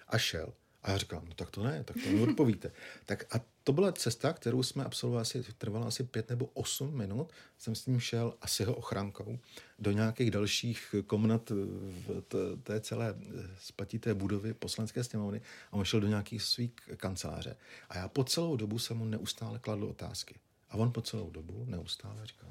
A 0.07 0.17
šel. 0.17 0.53
A 0.83 0.91
já 0.91 0.97
říkám, 0.97 1.25
no 1.25 1.33
tak 1.35 1.49
to 1.49 1.63
ne, 1.63 1.83
tak 1.83 1.97
to 2.03 2.11
neodpovíte. 2.11 2.71
tak 3.05 3.35
a 3.35 3.41
to 3.63 3.73
byla 3.73 3.91
cesta, 3.91 4.33
kterou 4.33 4.63
jsme 4.63 4.85
absolvovali, 4.85 5.21
asi, 5.21 5.43
trvala 5.57 5.87
asi 5.87 6.03
pět 6.03 6.29
nebo 6.29 6.45
osm 6.45 6.97
minut. 6.97 7.31
Jsem 7.57 7.75
s 7.75 7.85
ním 7.85 7.99
šel 7.99 8.33
asi 8.41 8.63
jeho 8.63 8.75
ochránkou 8.75 9.39
do 9.79 9.91
nějakých 9.91 10.31
dalších 10.31 10.95
komnat 11.07 11.49
v 11.49 12.23
té 12.63 12.81
celé 12.81 13.15
spatité 13.59 14.13
budovy 14.13 14.53
poslanské 14.53 15.03
sněmovny 15.03 15.41
a 15.71 15.73
on 15.73 15.85
šel 15.85 15.99
do 15.99 16.07
nějakých 16.07 16.43
svých 16.43 16.71
kanceláře. 16.97 17.55
A 17.89 17.97
já 17.97 18.07
po 18.07 18.23
celou 18.23 18.55
dobu 18.55 18.79
jsem 18.79 18.97
mu 18.97 19.05
neustále 19.05 19.59
kladl 19.59 19.85
otázky. 19.85 20.35
A 20.69 20.75
on 20.77 20.91
po 20.91 21.01
celou 21.01 21.29
dobu 21.29 21.65
neustále 21.67 22.25
říkal, 22.25 22.49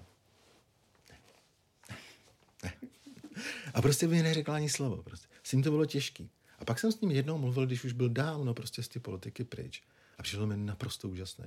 ne. 2.62 2.72
A 3.74 3.82
prostě 3.82 4.08
by 4.08 4.22
neřekl 4.22 4.52
ani 4.52 4.70
slovo. 4.70 5.02
Prostě. 5.02 5.28
S 5.42 5.52
ním 5.52 5.62
to 5.62 5.70
bylo 5.70 5.86
těžký. 5.86 6.30
A 6.62 6.64
pak 6.64 6.78
jsem 6.78 6.92
s 6.92 7.00
ním 7.00 7.10
jednou 7.10 7.38
mluvil, 7.38 7.66
když 7.66 7.84
už 7.84 7.92
byl 7.92 8.08
dávno 8.08 8.54
prostě 8.54 8.82
z 8.82 8.88
ty 8.88 9.00
politiky 9.00 9.44
pryč. 9.44 9.82
A 10.18 10.22
přišel 10.22 10.46
mi 10.46 10.56
naprosto 10.56 11.08
úžasný. 11.08 11.44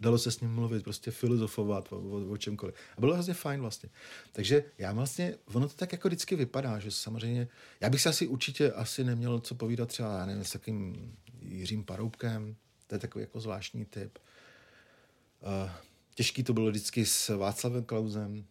Dalo 0.00 0.18
se 0.18 0.30
s 0.30 0.40
ním 0.40 0.54
mluvit, 0.54 0.84
prostě 0.84 1.10
filozofovat 1.10 1.92
o, 1.92 1.98
o, 1.98 2.30
o 2.30 2.36
čemkoliv. 2.36 2.74
A 2.96 3.00
bylo 3.00 3.14
hrozně 3.14 3.34
fajn 3.34 3.60
vlastně. 3.60 3.88
Takže 4.32 4.64
já 4.78 4.92
vlastně, 4.92 5.34
ono 5.54 5.68
to 5.68 5.74
tak 5.74 5.92
jako 5.92 6.08
vždycky 6.08 6.36
vypadá, 6.36 6.78
že 6.78 6.90
samozřejmě, 6.90 7.48
já 7.80 7.90
bych 7.90 8.00
se 8.00 8.08
asi 8.08 8.26
určitě 8.26 8.72
asi 8.72 9.04
neměl 9.04 9.40
co 9.40 9.54
povídat 9.54 9.88
třeba, 9.88 10.18
já 10.18 10.26
nevím, 10.26 10.44
s 10.44 10.52
takým 10.52 11.12
Jiřím 11.40 11.84
Paroubkem, 11.84 12.56
to 12.86 12.94
je 12.94 12.98
takový 12.98 13.22
jako 13.22 13.40
zvláštní 13.40 13.84
typ. 13.84 14.18
Uh, 15.40 15.70
těžký 16.14 16.42
to 16.42 16.52
bylo 16.52 16.70
vždycky 16.70 17.06
s 17.06 17.36
Václavem 17.36 17.84
Klausem. 17.84 18.44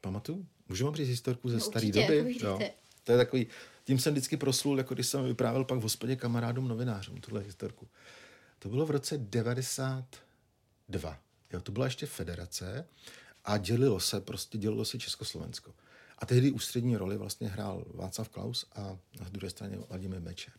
Pamatuju? 0.00 0.46
Můžu 0.68 0.84
vám 0.84 0.94
říct 0.94 1.08
historku 1.08 1.48
ze 1.48 1.56
no, 1.56 1.60
staré 1.60 1.86
doby? 1.86 2.36
Jo. 2.40 2.58
To 3.04 3.12
je 3.12 3.18
takový, 3.18 3.46
tím 3.84 3.98
jsem 3.98 4.12
vždycky 4.12 4.36
proslul, 4.36 4.78
jako 4.78 4.94
když 4.94 5.06
jsem 5.06 5.24
vyprávěl 5.24 5.64
pak 5.64 5.78
v 5.78 5.82
hospodě 5.82 6.16
kamarádům 6.16 6.68
novinářům 6.68 7.20
tuhle 7.20 7.40
historku. 7.40 7.88
To 8.58 8.68
bylo 8.68 8.86
v 8.86 8.90
roce 8.90 9.18
92. 9.18 11.18
Jo, 11.52 11.60
to 11.60 11.72
byla 11.72 11.84
ještě 11.84 12.06
federace 12.06 12.86
a 13.44 13.58
dělilo 13.58 14.00
se, 14.00 14.20
prostě 14.20 14.58
dělilo 14.58 14.84
se 14.84 14.98
Československo. 14.98 15.74
A 16.18 16.26
tehdy 16.26 16.50
ústřední 16.50 16.96
roli 16.96 17.16
vlastně 17.16 17.48
hrál 17.48 17.84
Václav 17.94 18.28
Klaus 18.28 18.66
a 18.74 18.98
na 19.20 19.28
druhé 19.28 19.50
straně 19.50 19.78
Vladimír 19.88 20.20
Mečer. 20.20 20.54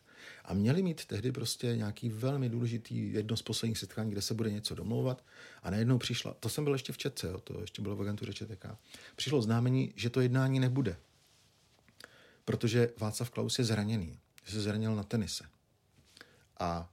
A 0.46 0.54
měli 0.54 0.84
mít 0.84 1.06
tehdy 1.06 1.32
prostě 1.32 1.78
nějaký 1.78 2.10
velmi 2.10 2.50
důležitý 2.50 3.14
jedno 3.14 3.38
z 3.38 3.42
posledních 3.42 3.78
setkání, 3.78 4.12
kde 4.12 4.22
se 4.22 4.34
bude 4.34 4.52
něco 4.52 4.76
domlouvat. 4.76 5.24
A 5.64 5.70
najednou 5.70 5.98
přišla, 5.98 6.36
to 6.40 6.50
jsem 6.50 6.64
byl 6.64 6.74
ještě 6.74 6.94
v 6.94 6.98
Četce, 6.98 7.28
jo, 7.28 7.40
to 7.40 7.62
ještě 7.62 7.82
bylo 7.82 7.96
v 7.96 8.02
agentuře 8.02 8.34
ČTK, 8.34 8.66
přišlo 9.16 9.42
známení, 9.42 9.94
že 9.96 10.10
to 10.10 10.22
jednání 10.22 10.60
nebude 10.60 10.98
protože 12.46 12.90
Václav 12.98 13.30
Klaus 13.30 13.60
je 13.60 13.66
zraněný, 13.66 14.20
že 14.44 14.52
se 14.52 14.62
zranil 14.62 14.96
na 14.96 15.04
tenise. 15.04 15.44
A 16.60 16.90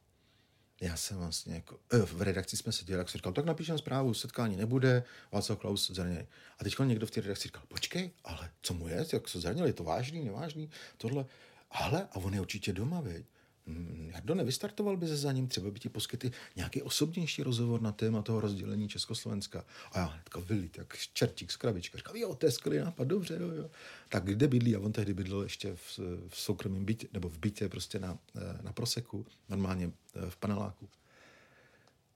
já 0.81 0.97
jsem 0.97 1.19
vlastně 1.19 1.55
jako, 1.55 1.79
eh, 1.93 1.99
v 1.99 2.23
redakci 2.23 2.57
jsme 2.57 2.73
seděli, 2.73 2.99
jak 2.99 3.09
jsem 3.09 3.19
říkal, 3.19 3.33
tak 3.33 3.45
napíšem 3.45 3.79
zprávu, 3.79 4.15
setkání 4.15 4.57
nebude, 4.57 5.05
Václav 5.33 5.59
Klaus 5.59 5.91
zraněný. 5.91 6.27
A 6.59 6.65
teď 6.65 6.79
někdo 6.85 7.07
v 7.07 7.11
té 7.11 7.21
redakci 7.21 7.43
říkal, 7.43 7.63
počkej, 7.69 8.11
ale 8.25 8.51
co 8.63 8.75
mu 8.75 8.89
je, 8.89 9.07
jak 9.13 9.29
se 9.29 9.41
zranil, 9.41 9.67
je 9.67 9.73
to 9.73 9.85
vážný, 9.85 10.25
nevážný, 10.25 10.71
tohle. 10.97 11.27
Ale, 11.71 12.09
a 12.13 12.17
on 12.17 12.35
je 12.35 12.41
určitě 12.41 12.73
doma, 12.73 13.01
veď. 13.01 13.27
Hmm, 13.67 14.11
Jardo, 14.15 14.35
nevystartoval 14.35 14.97
by 14.97 15.09
se 15.09 15.17
za 15.17 15.33
ním, 15.33 15.49
třeba 15.49 15.71
by 15.71 15.81
ti 15.81 15.89
poskytli 15.89 16.31
nějaký 16.57 16.83
osobnější 16.83 17.43
rozhovor 17.43 17.83
na 17.83 17.93
téma 17.93 18.23
toho 18.23 18.41
rozdělení 18.41 18.89
Československa. 18.89 19.65
A 19.93 19.99
já 19.99 20.05
hnedka 20.05 20.41
vylít, 20.41 20.79
jak 20.79 20.97
čertík 21.13 21.53
z 21.53 21.57
krabička. 21.57 21.99
Říkal, 21.99 22.17
jo, 22.17 22.35
to 22.35 22.47
je 22.47 22.53
skvělý 22.53 22.85
nápad, 22.85 23.09
dobře, 23.09 23.39
jo, 23.41 23.49
jo. 23.49 23.71
Tak 24.09 24.25
kde 24.25 24.49
bydlí? 24.49 24.77
A 24.77 24.81
on 24.81 24.93
tehdy 24.93 25.15
bydlel 25.15 25.43
ještě 25.43 25.75
v, 25.75 25.99
v 26.29 26.41
soukromém 26.41 26.85
bytě, 26.85 27.09
nebo 27.13 27.29
v 27.29 27.39
bytě 27.39 27.69
prostě 27.69 27.99
na, 27.99 28.19
na 28.63 28.73
proseku, 28.73 29.27
normálně 29.49 29.93
v 30.29 30.37
paneláku. 30.37 30.89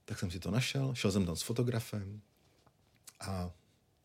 Tak 0.04 0.18
jsem 0.18 0.30
si 0.30 0.38
to 0.38 0.50
našel, 0.50 0.94
šel 0.94 1.12
jsem 1.12 1.26
tam 1.26 1.36
s 1.36 1.42
fotografem 1.42 2.20
a 3.20 3.50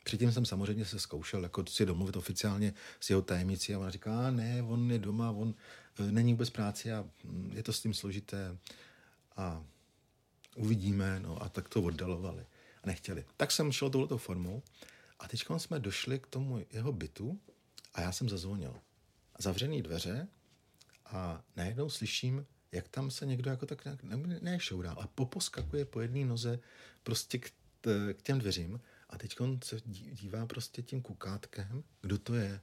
Předtím 0.04 0.32
jsem 0.32 0.46
samozřejmě 0.46 0.86
se 0.86 1.00
zkoušel 1.00 1.44
jako 1.44 1.66
si 1.66 1.86
domluvit 1.86 2.16
oficiálně 2.16 2.74
s 3.00 3.10
jeho 3.10 3.22
tajemnicí 3.22 3.76
a 3.76 3.80
ona 3.80 3.90
říká, 3.90 4.32
ne, 4.32 4.64
on 4.64 4.92
je 4.92 5.00
doma, 5.00 5.32
on 5.32 5.54
není 6.00 6.34
vůbec 6.34 6.50
práci 6.50 6.91
a 6.91 7.06
mm, 7.24 7.52
je 7.56 7.64
to 7.64 7.74
s 7.74 7.82
tím 7.82 7.93
složité 7.93 8.58
a 9.36 9.64
uvidíme, 10.56 11.20
no 11.20 11.43
a 11.43 11.50
tak 11.50 11.70
to 11.70 11.82
oddalovali 11.82 12.45
a 12.84 12.88
nechtěli. 12.88 13.26
Tak 13.38 13.52
jsem 13.52 13.72
šel 13.72 13.89
touhletou 13.89 14.18
formou 14.18 14.64
a 15.20 15.28
teď 15.28 15.43
jsme 15.58 15.80
došli 15.80 16.20
k 16.20 16.28
tomu 16.28 16.66
jeho 16.72 16.91
bytu 16.91 17.39
a 17.93 18.02
já 18.02 18.12
jsem 18.12 18.30
zazvonil. 18.30 18.76
Zavřený 19.39 19.82
dveře 19.82 20.28
a 21.06 21.43
najednou 21.56 21.89
slyším, 21.89 22.45
jak 22.72 22.88
tam 22.88 23.12
se 23.12 23.26
někdo 23.26 23.50
jako 23.50 23.66
tak 23.66 23.86
nějak, 23.86 24.04
ne, 24.04 24.39
ne 24.41 24.60
šourá, 24.60 24.91
ale 24.91 25.08
poposkakuje 25.16 25.86
po 25.86 26.02
jedné 26.02 26.26
noze 26.26 26.60
prostě 27.04 27.38
k, 27.38 27.52
t, 27.82 28.14
k 28.14 28.22
těm 28.22 28.39
dveřím 28.39 28.82
a 29.10 29.18
teď 29.18 29.36
se 29.64 29.78
dívá 29.86 30.45
prostě 30.45 30.82
tím 30.82 31.02
kukátkem, 31.02 31.84
kdo 32.02 32.18
to 32.18 32.36
je. 32.36 32.62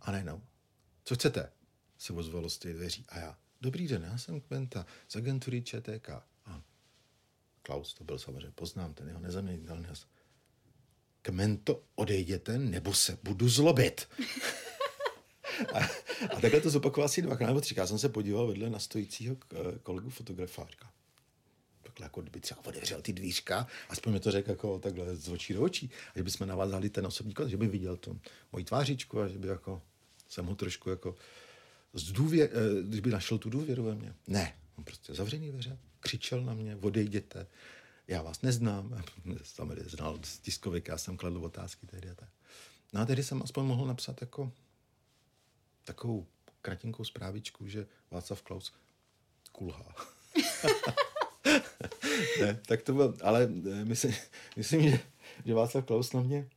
A 0.00 0.22
no. 0.22 0.42
Co 1.04 1.14
chcete? 1.14 1.52
Se 1.98 2.12
ozvalo 2.12 2.50
z 2.50 2.58
těch 2.58 2.74
dveří. 2.74 3.04
A 3.08 3.18
já, 3.18 3.38
dobrý 3.60 3.88
den, 3.88 4.02
já 4.10 4.18
jsem 4.18 4.40
Kventa 4.40 4.86
z 5.08 5.16
agentury 5.16 5.62
ČTK. 5.62 6.08
A 6.44 6.62
Klaus, 7.62 7.94
to 7.94 8.04
byl 8.04 8.18
samozřejmě, 8.18 8.50
poznám 8.54 8.94
ten 8.94 9.08
jeho 9.08 9.20
nezaměnitelný 9.20 9.84
hlas. 9.84 10.06
Kmento, 11.22 11.82
odejděte, 11.94 12.58
nebo 12.58 12.94
se 12.94 13.18
budu 13.22 13.48
zlobit. 13.48 14.08
a, 15.74 15.78
a 16.36 16.40
takhle 16.40 16.60
to 16.60 16.70
zopakoval 16.70 17.06
asi 17.06 17.22
dvakrát 17.22 17.46
nebo 17.46 17.60
třikrát. 17.60 17.86
Jsem 17.86 17.98
se 17.98 18.08
podíval 18.08 18.46
vedle 18.46 18.70
na 18.70 18.78
stojícího 18.78 19.36
kolegu 19.82 20.10
fotografa. 20.10 20.66
Říká, 20.70 20.92
takhle, 21.82 22.04
jako 22.04 22.20
kdyby 22.20 22.40
třeba 22.40 22.64
otevřel 22.64 23.02
ty 23.02 23.12
dvířka, 23.12 23.66
aspoň 23.88 24.12
mi 24.12 24.20
to 24.20 24.30
řekl 24.30 24.50
jako 24.50 24.78
takhle 24.78 25.16
z 25.16 25.28
očí 25.28 25.54
do 25.54 25.62
očí, 25.62 25.90
a 26.14 26.18
že 26.18 26.22
bychom 26.22 26.48
navázali 26.48 26.90
ten 26.90 27.06
osobní 27.06 27.34
kontakt, 27.34 27.50
že 27.50 27.56
by 27.56 27.66
viděl 27.66 27.96
tu 27.96 28.20
moji 28.52 28.64
tvářičku 28.64 29.20
a 29.20 29.28
že 29.28 29.38
by 29.38 29.48
jako 29.48 29.82
jsem 30.28 30.46
ho 30.46 30.54
trošku 30.54 30.90
jako 30.90 31.14
zdůvě, 31.92 32.48
eh, 32.48 32.82
když 32.82 33.00
by 33.00 33.10
našel 33.10 33.38
tu 33.38 33.50
důvěru 33.50 33.84
ve 33.84 33.94
mně. 33.94 34.14
Ne, 34.26 34.54
on 34.78 34.84
prostě 34.84 35.14
zavřený 35.14 35.52
dveře, 35.52 35.78
křičel 36.00 36.44
na 36.44 36.54
mě, 36.54 36.76
odejděte, 36.76 37.46
já 38.08 38.22
vás 38.22 38.42
neznám, 38.42 39.02
jsem 39.42 39.76
znal 39.86 40.18
z 40.24 40.38
tiskovek, 40.38 40.88
já 40.88 40.98
jsem 40.98 41.16
kladl 41.16 41.44
otázky 41.44 41.86
tehdy 41.86 42.10
a 42.10 42.14
tak. 42.14 42.28
No 42.92 43.00
a 43.00 43.06
tehdy 43.06 43.22
jsem 43.22 43.42
aspoň 43.42 43.64
mohl 43.64 43.86
napsat 43.86 44.20
jako 44.20 44.52
takovou 45.84 46.26
kratinkou 46.62 47.04
zprávičku, 47.04 47.66
že 47.66 47.86
Václav 48.10 48.42
Klaus 48.42 48.72
kulhá. 49.52 49.94
ne, 52.40 52.60
tak 52.66 52.82
to 52.82 52.92
bylo, 52.92 53.14
ale 53.22 53.48
eh, 53.72 53.84
myslím, 53.84 54.14
myslím 54.56 54.90
že, 54.90 55.00
že 55.44 55.54
Václav 55.54 55.84
Klaus 55.84 56.12
na 56.12 56.20
mě, 56.20 56.48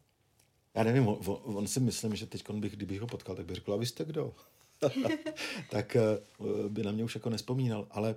já 0.76 0.84
nevím, 0.84 1.08
on, 1.08 1.40
on 1.44 1.68
si 1.68 1.80
myslím, 1.80 2.16
že 2.16 2.26
teď, 2.26 2.50
bych, 2.50 2.76
kdybych 2.76 3.02
ho 3.02 3.08
potkal, 3.08 3.36
tak 3.36 3.46
by 3.46 3.56
řekl, 3.56 3.74
a 3.74 3.78
vy 3.78 3.86
jste 3.86 4.06
kdo? 4.06 4.36
tak 5.70 5.96
eh, 5.96 6.02
by 6.68 6.84
na 6.84 6.92
mě 6.92 7.04
už 7.04 7.16
jako 7.16 7.30
nespomínal, 7.30 7.88
ale 7.92 8.16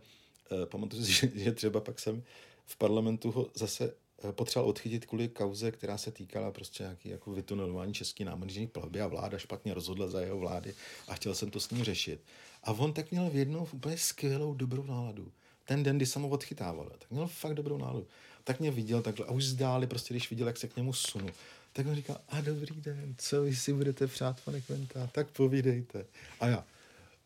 uh, 0.50 0.64
pamatuju 0.64 1.04
si, 1.04 1.32
že, 1.34 1.52
třeba 1.52 1.80
pak 1.80 1.98
jsem 1.98 2.22
v 2.66 2.76
parlamentu 2.76 3.30
ho 3.30 3.50
zase 3.54 3.94
potřeboval 4.32 4.70
odchytit 4.70 5.06
kvůli 5.06 5.28
kauze, 5.28 5.70
která 5.70 5.98
se 5.98 6.10
týkala 6.10 6.50
prostě 6.50 6.82
nějaký 6.82 7.08
jako 7.08 7.32
vytunelování 7.32 7.94
český 7.94 8.24
námořní 8.24 8.66
plavby 8.66 9.00
a 9.00 9.06
vláda 9.06 9.38
špatně 9.38 9.74
rozhodla 9.74 10.08
za 10.08 10.20
jeho 10.20 10.38
vlády 10.38 10.74
a 11.08 11.14
chtěl 11.14 11.34
jsem 11.34 11.50
to 11.50 11.60
s 11.60 11.70
ním 11.70 11.84
řešit. 11.84 12.20
A 12.62 12.72
on 12.72 12.92
tak 12.92 13.10
měl 13.10 13.30
v 13.30 13.36
jednou 13.36 13.68
úplně 13.72 13.98
skvělou 13.98 14.54
dobrou 14.54 14.84
náladu. 14.84 15.32
Ten 15.64 15.82
den, 15.82 15.96
kdy 15.96 16.06
jsem 16.06 16.22
ho 16.22 16.28
odchytával, 16.28 16.90
tak 16.98 17.10
měl 17.10 17.26
fakt 17.26 17.54
dobrou 17.54 17.78
náladu. 17.78 18.06
Tak 18.44 18.60
mě 18.60 18.70
viděl 18.70 19.02
takhle 19.02 19.26
a 19.26 19.30
už 19.30 19.44
zdáli, 19.44 19.86
prostě 19.86 20.14
když 20.14 20.30
viděl, 20.30 20.46
jak 20.46 20.56
se 20.56 20.68
k 20.68 20.76
němu 20.76 20.92
sunu, 20.92 21.28
tak 21.76 21.86
on 21.86 21.94
říkal, 21.94 22.20
a 22.28 22.40
dobrý 22.40 22.80
den, 22.80 23.14
co 23.18 23.42
vy 23.42 23.56
si 23.56 23.72
budete 23.72 24.06
přát, 24.06 24.40
pane 24.40 24.60
Kventa, 24.60 25.06
tak 25.12 25.30
povídejte. 25.30 26.06
A 26.40 26.46
já, 26.46 26.64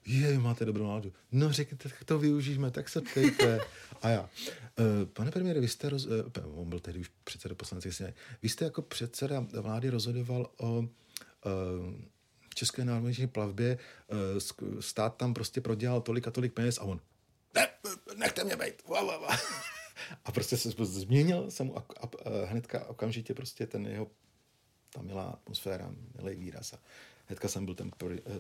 je, 0.07 0.39
máte 0.39 0.65
dobrou 0.65 0.87
náladu. 0.87 1.13
No 1.33 1.53
řekněte, 1.53 1.89
tak 1.89 2.05
to 2.05 2.19
využijeme, 2.19 2.71
tak 2.71 2.89
se 2.89 3.01
ptejte. 3.01 3.61
A 4.03 4.09
já, 4.09 4.31
e, 4.79 5.07
pane 5.07 5.31
premiére, 5.31 5.61
vy 5.61 5.69
jste, 5.69 5.89
roz, 5.89 6.07
e, 6.07 6.41
on 6.41 6.69
byl 6.69 6.81
tehdy 6.81 7.01
už 7.01 7.11
předseda 7.25 7.55
poslanecké 7.55 7.93
sněmy, 7.93 8.15
vy 8.43 8.49
jste 8.49 8.65
jako 8.65 8.83
předseda 8.83 9.47
vlády 9.61 9.91
rozhodoval 9.91 10.51
o 10.57 10.83
e, 10.83 10.89
České 12.55 12.85
národní 12.85 13.27
plavbě, 13.27 13.79
e, 13.79 14.41
stát 14.81 15.17
tam 15.17 15.35
prostě 15.35 15.61
prodělal 15.61 16.01
tolik 16.01 16.29
a 16.29 16.31
tolik 16.31 16.53
peněz 16.53 16.79
a 16.79 16.83
on, 16.83 17.01
ne, 17.55 17.69
nechte 18.17 18.45
mě 18.45 18.57
být. 18.57 18.83
A 20.25 20.33
prostě 20.33 20.57
se 20.57 20.71
změnil 20.83 21.51
jsem 21.51 21.73
a, 21.77 21.79
a, 21.79 22.07
a 22.07 22.47
hnedka 22.47 22.85
okamžitě 22.85 23.35
prostě 23.35 23.67
ten 23.67 23.87
jeho 23.87 24.07
ta 24.91 25.03
milá 25.03 25.24
atmosféra, 25.24 25.95
milý 26.22 26.36
výraz. 26.36 26.72
A 26.72 26.78
hnedka 27.26 27.49
jsem 27.49 27.64
byl 27.64 27.74
ten, 27.74 27.91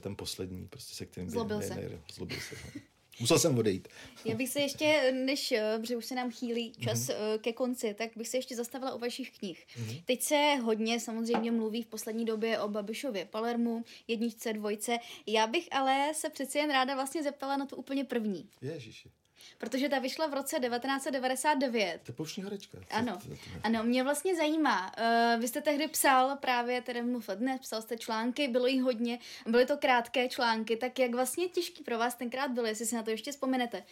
ten 0.00 0.16
poslední, 0.16 0.68
prostě 0.68 0.94
se 0.94 1.06
kterým... 1.06 1.30
Zlobil 1.30 1.62
se. 1.62 1.74
Ne, 1.74 2.00
zlobil 2.12 2.40
se. 2.40 2.54
No. 2.64 2.80
Musel 3.20 3.38
jsem 3.38 3.58
odejít. 3.58 3.88
Já 4.24 4.34
bych 4.34 4.48
se 4.48 4.60
ještě, 4.60 5.12
než, 5.12 5.52
eh, 5.52 5.78
protože 5.80 5.96
už 5.96 6.04
se 6.06 6.14
nám 6.14 6.30
chýlí 6.30 6.72
čas 6.72 6.98
mm-hmm. 6.98 7.38
ke 7.38 7.52
konci, 7.52 7.94
tak 7.94 8.10
bych 8.16 8.28
se 8.28 8.36
ještě 8.36 8.56
zastavila 8.56 8.94
u 8.94 8.98
vašich 8.98 9.38
knih. 9.38 9.66
Mm-hmm. 9.76 10.02
Teď 10.04 10.22
se 10.22 10.54
hodně 10.62 11.00
samozřejmě 11.00 11.52
mluví 11.52 11.82
v 11.82 11.86
poslední 11.86 12.24
době 12.24 12.60
o 12.60 12.68
Babišově 12.68 13.24
Palermu, 13.24 13.84
jedničce, 14.08 14.52
dvojce. 14.52 14.98
Já 15.26 15.46
bych 15.46 15.68
ale 15.70 16.12
se 16.14 16.30
přeci 16.30 16.58
jen 16.58 16.70
ráda 16.70 16.94
vlastně 16.94 17.22
zeptala 17.22 17.56
na 17.56 17.66
tu 17.66 17.76
úplně 17.76 18.04
první. 18.04 18.48
Ježiši 18.62 19.10
protože 19.58 19.88
ta 19.88 19.98
vyšla 19.98 20.26
v 20.26 20.34
roce 20.34 20.56
1999. 20.60 22.00
To 22.16 22.24
je 22.36 22.44
herečka. 22.44 22.78
Ano, 22.90 23.18
ano, 23.62 23.84
mě 23.84 24.04
vlastně 24.04 24.36
zajímá, 24.36 24.92
uh, 24.98 25.40
vy 25.40 25.48
jste 25.48 25.60
tehdy 25.60 25.88
psal 25.88 26.36
právě, 26.36 26.82
tedy 26.82 27.02
v 27.02 27.34
dnes, 27.34 27.60
psal 27.60 27.82
jste 27.82 27.98
články, 27.98 28.48
bylo 28.48 28.66
jich 28.66 28.82
hodně, 28.82 29.18
byly 29.46 29.66
to 29.66 29.76
krátké 29.76 30.28
články, 30.28 30.76
tak 30.76 30.98
jak 30.98 31.14
vlastně 31.14 31.48
těžký 31.48 31.84
pro 31.84 31.98
vás 31.98 32.14
tenkrát 32.14 32.50
bylo, 32.50 32.66
jestli 32.66 32.86
si 32.86 32.94
na 32.94 33.02
to 33.02 33.10
ještě 33.10 33.32
vzpomenete. 33.32 33.82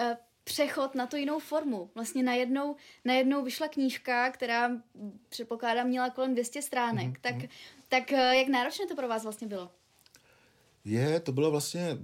Uh, 0.00 0.12
přechod 0.44 0.94
na 0.94 1.06
tu 1.06 1.16
jinou 1.16 1.38
formu. 1.38 1.90
Vlastně 1.94 2.22
najednou, 2.22 2.76
najednou 3.04 3.44
vyšla 3.44 3.68
knížka, 3.68 4.30
která 4.30 4.70
předpokládám 5.28 5.86
měla 5.86 6.10
kolem 6.10 6.34
200 6.34 6.62
stránek. 6.62 7.08
Mm-hmm. 7.08 7.20
Tak, 7.20 7.50
tak 7.88 8.12
eh, 8.12 8.36
jak 8.36 8.48
náročné 8.48 8.86
to 8.86 8.96
pro 8.96 9.08
vás 9.08 9.22
vlastně 9.22 9.46
bylo? 9.46 9.70
Je, 10.84 11.20
to 11.20 11.32
bylo 11.32 11.50
vlastně 11.50 11.98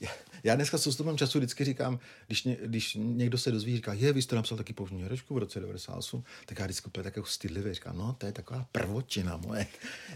já 0.44 0.54
dneska 0.54 0.78
s 0.78 0.86
odstupem 0.86 1.18
času 1.18 1.38
vždycky 1.38 1.64
říkám, 1.64 1.98
když, 2.26 2.44
ně, 2.44 2.56
když 2.64 2.98
někdo 3.00 3.38
se 3.38 3.50
dozví, 3.50 3.76
říká, 3.76 3.92
je, 3.92 4.12
vy 4.12 4.22
jste 4.22 4.36
napsal 4.36 4.58
taky 4.58 4.72
použní 4.72 5.02
herečku 5.02 5.34
v 5.34 5.38
roce 5.38 5.60
98, 5.60 6.24
tak 6.46 6.58
já 6.58 6.64
vždycky 6.64 6.86
úplně 6.86 7.04
tak 7.04 7.16
jako 7.16 7.28
stydlivě 7.28 7.74
říkám, 7.74 7.98
no, 7.98 8.12
to 8.18 8.26
je 8.26 8.32
taková 8.32 8.66
prvočina 8.72 9.36
moje. 9.36 9.66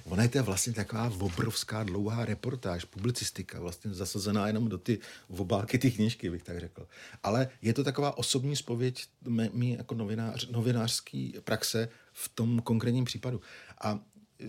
Ona 0.04 0.22
je 0.22 0.28
to 0.28 0.42
vlastně 0.42 0.72
taková 0.72 1.12
obrovská 1.18 1.82
dlouhá 1.82 2.24
reportáž, 2.24 2.84
publicistika, 2.84 3.60
vlastně 3.60 3.94
zasazená 3.94 4.46
jenom 4.46 4.68
do 4.68 4.78
ty 4.78 4.98
obálky 5.28 5.78
ty 5.78 5.90
knižky, 5.90 6.30
bych 6.30 6.42
tak 6.42 6.60
řekl. 6.60 6.88
Ale 7.22 7.48
je 7.62 7.74
to 7.74 7.84
taková 7.84 8.18
osobní 8.18 8.56
spověď 8.56 9.06
mý 9.52 9.72
jako 9.72 9.94
novinář, 9.94 10.48
novinářský 10.48 11.34
praxe 11.44 11.88
v 12.12 12.28
tom 12.28 12.60
konkrétním 12.60 13.04
případu. 13.04 13.40
A 13.80 13.98
e, 14.40 14.46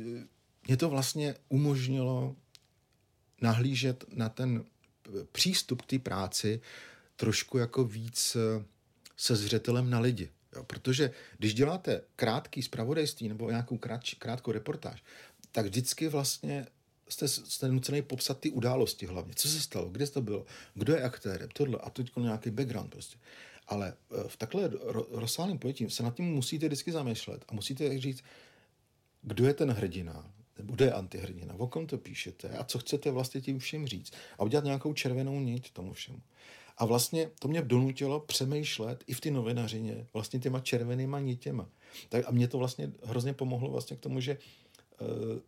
mě 0.68 0.78
to 0.78 0.90
vlastně 0.90 1.36
umožnilo 1.50 2.36
nahlížet 3.42 4.06
na 4.14 4.30
ten 4.30 4.64
přístup 5.32 5.82
k 5.82 5.86
té 5.86 6.00
práci 6.00 6.62
trošku 7.16 7.58
jako 7.58 7.84
víc 7.84 8.36
eh, 8.36 8.66
se 9.18 9.36
zřetelem 9.36 9.90
na 9.90 10.00
lidi. 10.00 10.30
Jo? 10.56 10.64
Protože 10.64 11.12
když 11.38 11.54
děláte 11.54 12.02
krátký 12.16 12.62
zpravodajství 12.62 13.30
nebo 13.30 13.50
nějakou 13.50 13.78
krátč, 13.78 14.14
krátkou 14.14 14.52
reportáž, 14.52 15.04
tak 15.52 15.66
vždycky 15.66 16.08
vlastně 16.08 16.68
jste, 17.10 17.28
jste 17.28 17.68
nucený 17.68 18.02
popsat 18.02 18.40
ty 18.40 18.52
události 18.52 19.06
hlavně. 19.06 19.34
Co 19.36 19.48
se 19.48 19.62
stalo, 19.62 19.90
kde 19.90 20.08
to 20.08 20.22
bylo, 20.22 20.46
kdo 20.74 20.94
je 20.94 21.04
aktérem, 21.04 21.50
tohle 21.54 21.78
a 21.78 21.90
teď 21.90 22.16
nějaký 22.18 22.50
background 22.50 22.92
prostě. 22.92 23.18
Ale 23.68 23.94
eh, 23.94 24.28
v 24.28 24.38
takhle 24.38 24.72
rozsáhlém 25.12 25.60
pojetí 25.60 25.90
se 25.90 26.04
nad 26.04 26.16
tím 26.16 26.26
musíte 26.26 26.66
vždycky 26.66 26.92
zamýšlet 26.92 27.46
a 27.48 27.54
musíte 27.54 28.00
říct, 28.00 28.24
kdo 29.22 29.48
je 29.48 29.54
ten 29.54 29.72
hrdina, 29.72 30.32
bude 30.64 30.92
antihrdina, 30.92 31.56
o 31.58 31.68
kom 31.68 31.88
to 31.88 31.98
píšete 31.98 32.50
a 32.50 32.64
co 32.64 32.80
chcete 32.80 33.12
vlastně 33.12 33.42
tím 33.42 33.60
všem 33.60 33.88
říct 33.88 34.14
a 34.40 34.44
udělat 34.44 34.66
nějakou 34.66 34.94
červenou 34.94 35.40
niť 35.40 35.72
tomu 35.72 35.94
všemu. 35.94 36.22
A 36.78 36.86
vlastně 36.86 37.32
to 37.40 37.48
mě 37.48 37.62
donutilo 37.62 38.20
přemýšlet 38.20 39.04
i 39.08 39.14
v 39.14 39.22
ty 39.22 39.32
novinařině 39.32 40.08
vlastně 40.14 40.40
těma 40.40 40.60
červenýma 40.60 41.20
nitěma. 41.20 41.70
Tak 42.10 42.28
a 42.28 42.32
mě 42.32 42.48
to 42.48 42.58
vlastně 42.58 42.92
hrozně 43.04 43.34
pomohlo 43.34 43.72
vlastně 43.72 43.98
k 43.98 44.00
tomu, 44.00 44.20
že 44.20 44.38
uh, 45.02 45.40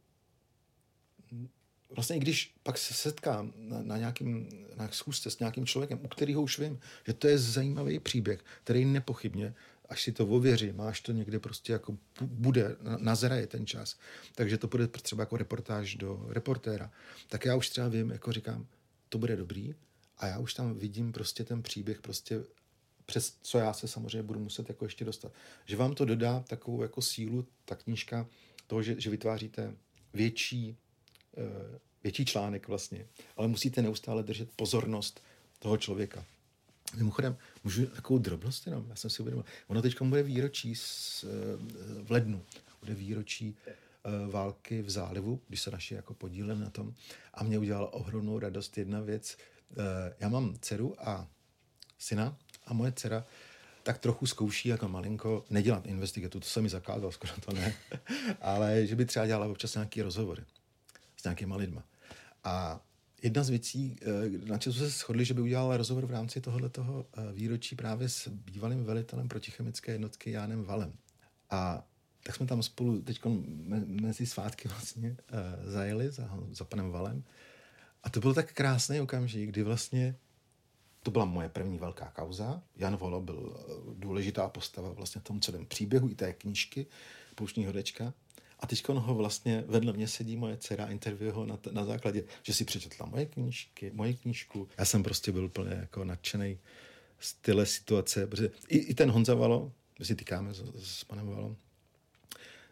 vlastně 1.89 2.15
i 2.15 2.19
když 2.19 2.55
pak 2.63 2.77
se 2.77 2.93
setkám 2.93 3.53
na, 3.57 3.81
na 3.81 3.97
nějakým 3.97 4.49
na 4.75 4.91
schůzce 4.91 5.31
s 5.31 5.39
nějakým 5.39 5.65
člověkem, 5.65 5.99
u 6.03 6.07
kterého 6.07 6.41
už 6.41 6.59
vím, 6.59 6.79
že 7.07 7.13
to 7.13 7.27
je 7.27 7.37
zajímavý 7.37 7.99
příběh, 7.99 8.39
který 8.63 8.85
nepochybně 8.85 9.53
až 9.89 10.03
si 10.03 10.11
to 10.11 10.27
ověří, 10.27 10.71
máš 10.71 11.01
to 11.01 11.11
někde 11.11 11.39
prostě 11.39 11.73
jako 11.73 11.97
bude, 12.21 12.75
nazraje 12.97 13.47
ten 13.47 13.65
čas, 13.65 13.97
takže 14.35 14.57
to 14.57 14.67
bude 14.67 14.87
třeba 14.87 15.21
jako 15.21 15.37
reportáž 15.37 15.95
do 15.95 16.25
reportéra, 16.29 16.91
tak 17.27 17.45
já 17.45 17.55
už 17.55 17.69
třeba 17.69 17.87
vím, 17.87 18.09
jako 18.09 18.31
říkám, 18.31 18.67
to 19.09 19.17
bude 19.17 19.35
dobrý 19.35 19.75
a 20.17 20.27
já 20.27 20.39
už 20.39 20.53
tam 20.53 20.73
vidím 20.73 21.11
prostě 21.11 21.43
ten 21.43 21.63
příběh 21.63 22.01
prostě 22.01 22.43
přes 23.07 23.37
co 23.41 23.57
já 23.57 23.73
se 23.73 23.87
samozřejmě 23.87 24.23
budu 24.23 24.39
muset 24.39 24.69
jako 24.69 24.85
ještě 24.85 25.05
dostat. 25.05 25.31
Že 25.65 25.75
vám 25.75 25.95
to 25.95 26.05
dodá 26.05 26.39
takovou 26.39 26.81
jako 26.81 27.01
sílu, 27.01 27.47
ta 27.65 27.75
knížka, 27.75 28.27
toho, 28.67 28.83
že, 28.83 29.01
že 29.01 29.09
vytváříte 29.09 29.73
větší, 30.13 30.77
uh, 31.37 31.77
větší 32.03 32.25
článek 32.25 32.67
vlastně, 32.67 33.07
ale 33.37 33.47
musíte 33.47 33.81
neustále 33.81 34.23
držet 34.23 34.49
pozornost 34.55 35.23
toho 35.59 35.77
člověka. 35.77 36.25
Mimochodem, 36.95 37.37
můžu 37.63 37.85
takovou 37.85 38.19
drobnost 38.19 38.67
jenom, 38.67 38.85
já 38.89 38.95
jsem 38.95 39.09
si 39.09 39.21
uvědomil. 39.21 39.45
Ono 39.67 39.81
teď 39.81 40.01
bude 40.01 40.23
výročí 40.23 40.75
z, 40.75 41.23
eh, 41.23 41.27
v 42.03 42.11
lednu, 42.11 42.43
bude 42.81 42.93
výročí 42.93 43.55
uh, 44.05 44.31
války 44.31 44.81
v 44.81 44.89
zálivu, 44.89 45.41
když 45.47 45.61
se 45.61 45.71
naši 45.71 45.93
jako 45.93 46.13
podíleli 46.13 46.59
na 46.59 46.69
tom. 46.69 46.93
A 47.33 47.43
mě 47.43 47.59
udělala 47.59 47.93
ohromnou 47.93 48.39
radost 48.39 48.77
jedna 48.77 49.01
věc. 49.01 49.37
Uh, 49.69 49.77
já 50.19 50.29
mám 50.29 50.55
dceru 50.61 50.95
a 51.09 51.27
syna 51.99 52.37
a 52.65 52.73
moje 52.73 52.91
dcera 52.91 53.25
tak 53.83 53.97
trochu 53.97 54.25
zkouší 54.25 54.69
jako 54.69 54.87
malinko 54.87 55.45
nedělat 55.49 55.85
investigatu, 55.85 56.39
to 56.39 56.45
se 56.45 56.61
mi 56.61 56.69
zakázal, 56.69 57.11
skoro 57.11 57.33
to 57.45 57.53
ne, 57.53 57.75
ale 58.41 58.85
že 58.85 58.95
by 58.95 59.05
třeba 59.05 59.25
dělala 59.25 59.47
občas 59.47 59.73
nějaký 59.73 60.01
rozhovory 60.01 60.43
s 61.17 61.23
nějakýma 61.23 61.55
lidma. 61.55 61.83
A 62.43 62.81
jedna 63.23 63.43
z 63.43 63.49
věcí, 63.49 63.95
eh, 64.01 64.47
na 64.49 64.57
čem 64.57 64.73
jsme 64.73 64.85
se 64.85 64.89
shodli, 64.89 65.25
že 65.25 65.33
by 65.33 65.41
udělal 65.41 65.77
rozhovor 65.77 66.05
v 66.05 66.11
rámci 66.11 66.41
tohoto 66.41 67.05
eh, 67.13 67.33
výročí 67.33 67.75
právě 67.75 68.09
s 68.09 68.27
bývalým 68.27 68.83
velitelem 68.83 69.27
protichemické 69.27 69.91
jednotky 69.91 70.31
Jánem 70.31 70.63
Valem. 70.63 70.93
A 71.49 71.87
tak 72.23 72.35
jsme 72.35 72.45
tam 72.45 72.63
spolu 72.63 73.01
teď 73.01 73.21
mezi 73.85 74.25
svátky 74.25 74.67
vlastně 74.67 75.09
uh, 75.09 75.71
zajeli 75.71 76.11
za, 76.11 76.39
za 76.51 76.65
panem 76.65 76.91
Valem. 76.91 77.23
A 78.03 78.09
to 78.09 78.19
byl 78.19 78.33
tak 78.33 78.53
krásný 78.53 79.01
okamžik, 79.01 79.49
kdy 79.49 79.63
vlastně 79.63 80.15
to 81.03 81.11
byla 81.11 81.25
moje 81.25 81.49
první 81.49 81.77
velká 81.77 82.05
kauza. 82.05 82.61
Jan 82.75 82.95
Volo 82.97 83.21
byl 83.21 83.57
eh, 83.57 83.73
důležitá 83.93 84.49
postava 84.49 84.89
vlastně 84.89 85.21
v 85.21 85.23
tom 85.23 85.39
celém 85.39 85.65
příběhu 85.65 86.09
i 86.09 86.15
té 86.15 86.33
knížky 86.33 86.85
Pouštní 87.35 87.65
hodečka. 87.65 88.13
A 88.59 88.67
teď 88.67 88.87
ho 88.89 89.15
vlastně 89.15 89.63
vedle 89.67 89.93
mě 89.93 90.07
sedí 90.07 90.37
moje 90.37 90.57
dcera 90.57 90.85
a 90.85 90.89
intervjuje 90.89 91.31
ho 91.31 91.45
na, 91.45 91.59
na 91.71 91.85
základě, 91.85 92.23
že 92.43 92.53
si 92.53 92.65
přečetla 92.65 93.05
moje 93.05 93.25
knížky, 93.25 93.91
moje 93.93 94.13
knížku. 94.13 94.67
Já 94.77 94.85
jsem 94.85 95.03
prostě 95.03 95.31
byl 95.31 95.45
úplně 95.45 95.71
jako 95.73 96.03
nadšený 96.03 96.57
z 97.19 97.33
téhle 97.33 97.65
situace, 97.65 98.27
protože 98.27 98.49
i, 98.67 98.77
i 98.77 98.93
ten 98.93 99.11
Honza 99.11 99.35
Valo, 99.35 99.71
my 99.99 100.05
si 100.05 100.15
týkáme 100.15 100.53
s, 100.53 100.63
s 100.75 101.03
panem 101.03 101.27
Valom, 101.27 101.55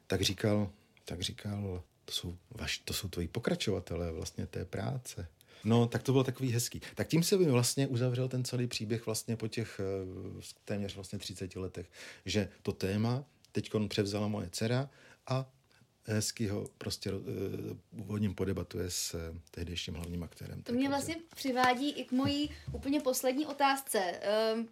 tak 0.08 0.22
říkal, 0.22 0.72
tak 1.06 1.22
říkal, 1.22 1.84
to 2.06 2.12
jsou, 2.12 2.38
vaš, 2.52 2.78
to 2.78 2.94
jsou 2.94 3.08
tvoji 3.08 3.28
pokračovatelé 3.28 4.12
vlastně 4.12 4.48
té 4.48 4.66
práce. 4.66 5.28
No, 5.64 5.88
tak 5.88 6.04
to 6.04 6.12
bylo 6.12 6.24
takový 6.24 6.52
hezký. 6.52 6.82
Tak 6.96 7.08
tím 7.08 7.24
se 7.24 7.38
by 7.38 7.46
vlastně 7.46 7.88
uzavřel 7.88 8.28
ten 8.28 8.44
celý 8.44 8.68
příběh 8.68 9.06
vlastně 9.06 9.38
po 9.38 9.48
těch 9.48 9.80
eh, 9.80 10.42
téměř 10.66 10.96
vlastně 10.96 11.20
30 11.20 11.56
letech, 11.56 11.92
že 12.26 12.50
to 12.62 12.72
téma 12.72 13.24
teď 13.52 13.72
převzala 13.88 14.28
moje 14.28 14.50
dcera 14.52 14.90
a 15.28 15.52
hezky 16.06 16.48
ho 16.48 16.68
prostě 16.78 17.12
uh, 17.14 17.22
o 18.08 18.18
něm 18.18 18.36
podebatuje 18.36 18.90
s 18.90 19.14
uh, 19.14 19.38
tehdejším 19.52 19.94
hlavním 19.94 20.24
aktérem. 20.24 20.64
To 20.64 20.74
mě 20.74 20.90
vlastně 20.90 21.16
přivádí 21.36 21.92
i 21.92 22.06
k 22.06 22.12
mojí 22.12 22.50
úplně 22.74 23.02
poslední 23.02 23.46
otázce. 23.46 24.20
Uh, 24.56 24.66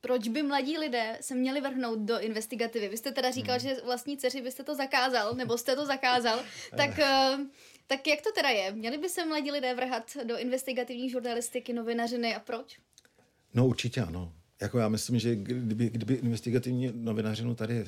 proč 0.00 0.28
by 0.28 0.42
mladí 0.42 0.78
lidé 0.78 1.18
se 1.20 1.34
měli 1.34 1.60
vrhnout 1.60 1.98
do 1.98 2.20
investigativy? 2.20 2.88
Vy 2.88 2.96
jste 2.96 3.12
teda 3.12 3.30
říkal, 3.30 3.58
hmm. 3.58 3.68
že 3.68 3.80
vlastní 3.84 4.16
dceři 4.16 4.42
byste 4.42 4.62
to 4.62 4.74
zakázal, 4.74 5.34
nebo 5.34 5.58
jste 5.58 5.76
to 5.76 5.86
zakázal, 5.86 6.40
tak, 6.76 6.90
uh, 6.90 7.46
tak 7.86 8.06
jak 8.06 8.22
to 8.22 8.32
teda 8.32 8.48
je? 8.48 8.72
Měli 8.72 8.98
by 8.98 9.08
se 9.08 9.26
mladí 9.26 9.50
lidé 9.50 9.74
vrhat 9.74 10.16
do 10.24 10.38
investigativní 10.38 11.10
žurnalistiky, 11.10 11.72
novinařiny 11.72 12.34
a 12.34 12.40
proč? 12.40 12.78
No 13.54 13.66
určitě 13.66 14.00
ano. 14.00 14.32
Jako 14.60 14.78
já 14.78 14.88
myslím, 14.88 15.18
že 15.18 15.36
kdyby, 15.36 15.90
kdyby 15.90 16.14
investigativní 16.14 16.92
novinařinu 16.94 17.54
tady 17.54 17.84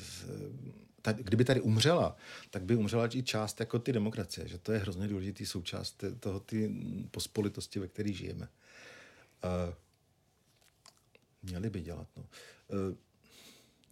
tady, 1.01 1.23
kdyby 1.23 1.45
tady 1.45 1.61
umřela, 1.61 2.15
tak 2.49 2.63
by 2.63 2.75
umřela 2.75 3.15
i 3.15 3.23
část 3.23 3.59
jako 3.59 3.79
ty 3.79 3.93
demokracie, 3.93 4.47
že 4.47 4.57
to 4.57 4.71
je 4.71 4.79
hrozně 4.79 5.07
důležitý 5.07 5.45
součást 5.45 6.03
toho 6.19 6.39
ty 6.39 6.71
pospolitosti, 7.11 7.79
ve 7.79 7.87
které 7.87 8.13
žijeme. 8.13 8.47
Uh, 9.43 9.73
měli 11.43 11.69
by 11.69 11.81
dělat. 11.81 12.07
No. 12.17 12.23
Uh, 12.23 12.95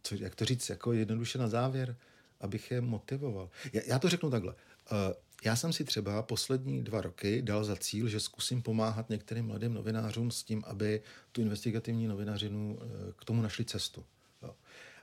co, 0.04 0.16
jak 0.16 0.36
to 0.36 0.46
říct, 0.46 0.70
jako 0.70 0.94
jednoduše 0.94 1.38
na 1.38 1.48
závěr, 1.48 1.96
abych 2.42 2.72
je 2.72 2.82
motivoval. 2.82 3.50
Já, 3.74 3.82
já 3.86 4.00
to 4.00 4.10
řeknu 4.10 4.30
takhle. 4.30 4.54
Uh, 4.54 4.98
já 5.44 5.56
jsem 5.56 5.74
si 5.74 5.84
třeba 5.84 6.22
poslední 6.22 6.84
dva 6.84 7.02
roky 7.02 7.42
dal 7.42 7.64
za 7.64 7.76
cíl, 7.76 8.08
že 8.08 8.20
zkusím 8.20 8.62
pomáhat 8.62 9.10
některým 9.10 9.46
mladým 9.46 9.74
novinářům 9.74 10.32
s 10.32 10.44
tím, 10.44 10.64
aby 10.66 11.02
tu 11.32 11.42
investigativní 11.42 12.08
novinařinu 12.08 12.80
k 13.18 13.26
tomu 13.26 13.42
našli 13.42 13.66
cestu. 13.66 14.06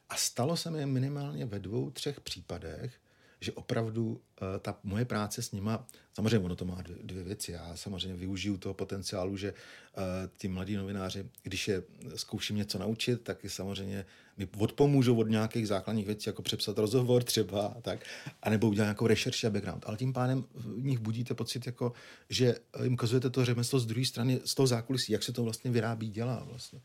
A 0.09 0.17
stalo 0.17 0.57
se 0.57 0.71
mi 0.71 0.87
minimálně 0.87 1.47
ve 1.47 1.59
dvou, 1.59 1.91
třech 1.91 2.21
případech, 2.21 2.93
že 3.41 3.53
opravdu 3.53 4.07
uh, 4.07 4.19
ta 4.61 4.79
moje 4.83 5.05
práce 5.05 5.43
s 5.43 5.53
nima, 5.53 5.87
samozřejmě 6.13 6.39
ono 6.39 6.57
to 6.57 6.65
má 6.65 6.83
dvě, 6.83 6.97
dvě 7.03 7.25
věci, 7.25 7.53
já 7.53 7.77
samozřejmě 7.77 8.17
využiju 8.17 8.57
toho 8.57 8.75
potenciálu, 8.75 9.37
že 9.37 9.53
uh, 9.53 10.03
ti 10.39 10.49
mladí 10.49 10.77
novináři, 10.77 11.27
když 11.43 11.69
je 11.69 11.83
zkouším 12.17 12.57
něco 12.57 12.79
naučit, 12.79 13.21
tak 13.23 13.45
je 13.45 13.51
samozřejmě 13.51 14.07
mi 14.37 14.49
odpomůžou 14.59 15.17
od 15.17 15.29
nějakých 15.29 15.69
základních 15.69 16.07
věcí, 16.07 16.29
jako 16.29 16.43
přepsat 16.43 16.79
rozhovor 16.79 17.25
třeba, 17.25 17.77
tak, 17.83 18.05
anebo 18.43 18.69
udělat 18.69 18.85
nějakou 18.85 19.07
rešerši 19.07 19.47
a 19.47 19.51
background. 19.51 19.85
Ale 19.87 19.97
tím 19.97 20.13
pádem 20.13 20.45
v 20.55 20.85
nich 20.85 20.99
budíte 20.99 21.35
pocit, 21.35 21.67
jako, 21.67 21.93
že 22.29 22.55
jim 22.83 22.95
ukazujete 22.95 23.31
to 23.31 23.45
řemeslo 23.45 23.79
z 23.79 23.87
druhé 23.87 24.07
strany, 24.07 24.41
z 24.45 24.55
toho 24.55 24.67
zákulisí, 24.67 25.13
jak 25.13 25.23
se 25.23 25.33
to 25.33 25.43
vlastně 25.43 25.71
vyrábí, 25.71 26.11
dělá 26.11 26.45
vlastně. 26.45 26.81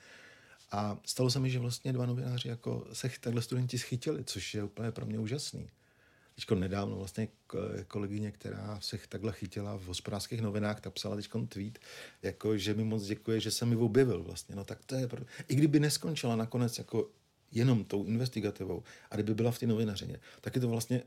A 0.71 0.99
stalo 1.05 1.29
se 1.29 1.39
mi, 1.39 1.49
že 1.49 1.59
vlastně 1.59 1.93
dva 1.93 2.05
novináři 2.05 2.47
jako 2.47 2.87
se 2.93 3.09
takhle 3.19 3.41
studenti 3.41 3.77
schytili, 3.77 4.23
což 4.23 4.53
je 4.53 4.63
úplně 4.63 4.91
pro 4.91 5.05
mě 5.05 5.19
úžasný. 5.19 5.69
Teďko 6.35 6.55
nedávno 6.55 6.95
vlastně 6.95 7.27
kolegyně, 7.87 8.31
která 8.31 8.79
se 8.81 8.97
takhle 9.09 9.31
chytila 9.31 9.77
v 9.77 9.83
hospodářských 9.83 10.41
novinách, 10.41 10.81
tak 10.81 10.93
psala 10.93 11.15
teď 11.15 11.29
tweet, 11.49 11.79
jako, 12.21 12.57
že 12.57 12.73
mi 12.73 12.83
moc 12.83 13.03
děkuje, 13.03 13.39
že 13.39 13.51
jsem 13.51 13.69
mi 13.69 13.75
objevil 13.75 14.23
vlastně. 14.23 14.55
No 14.55 14.63
tak 14.63 14.85
to 14.85 14.95
je, 14.95 15.07
pro... 15.07 15.25
i 15.47 15.55
kdyby 15.55 15.79
neskončila 15.79 16.35
nakonec 16.35 16.77
jako 16.77 17.09
jenom 17.51 17.83
tou 17.83 18.03
investigativou, 18.03 18.83
a 19.11 19.15
kdyby 19.15 19.35
byla 19.35 19.51
v 19.51 19.59
té 19.59 19.67
novinařině, 19.67 20.19
tak 20.41 20.55
je 20.55 20.61
to 20.61 20.67
vlastně 20.67 21.03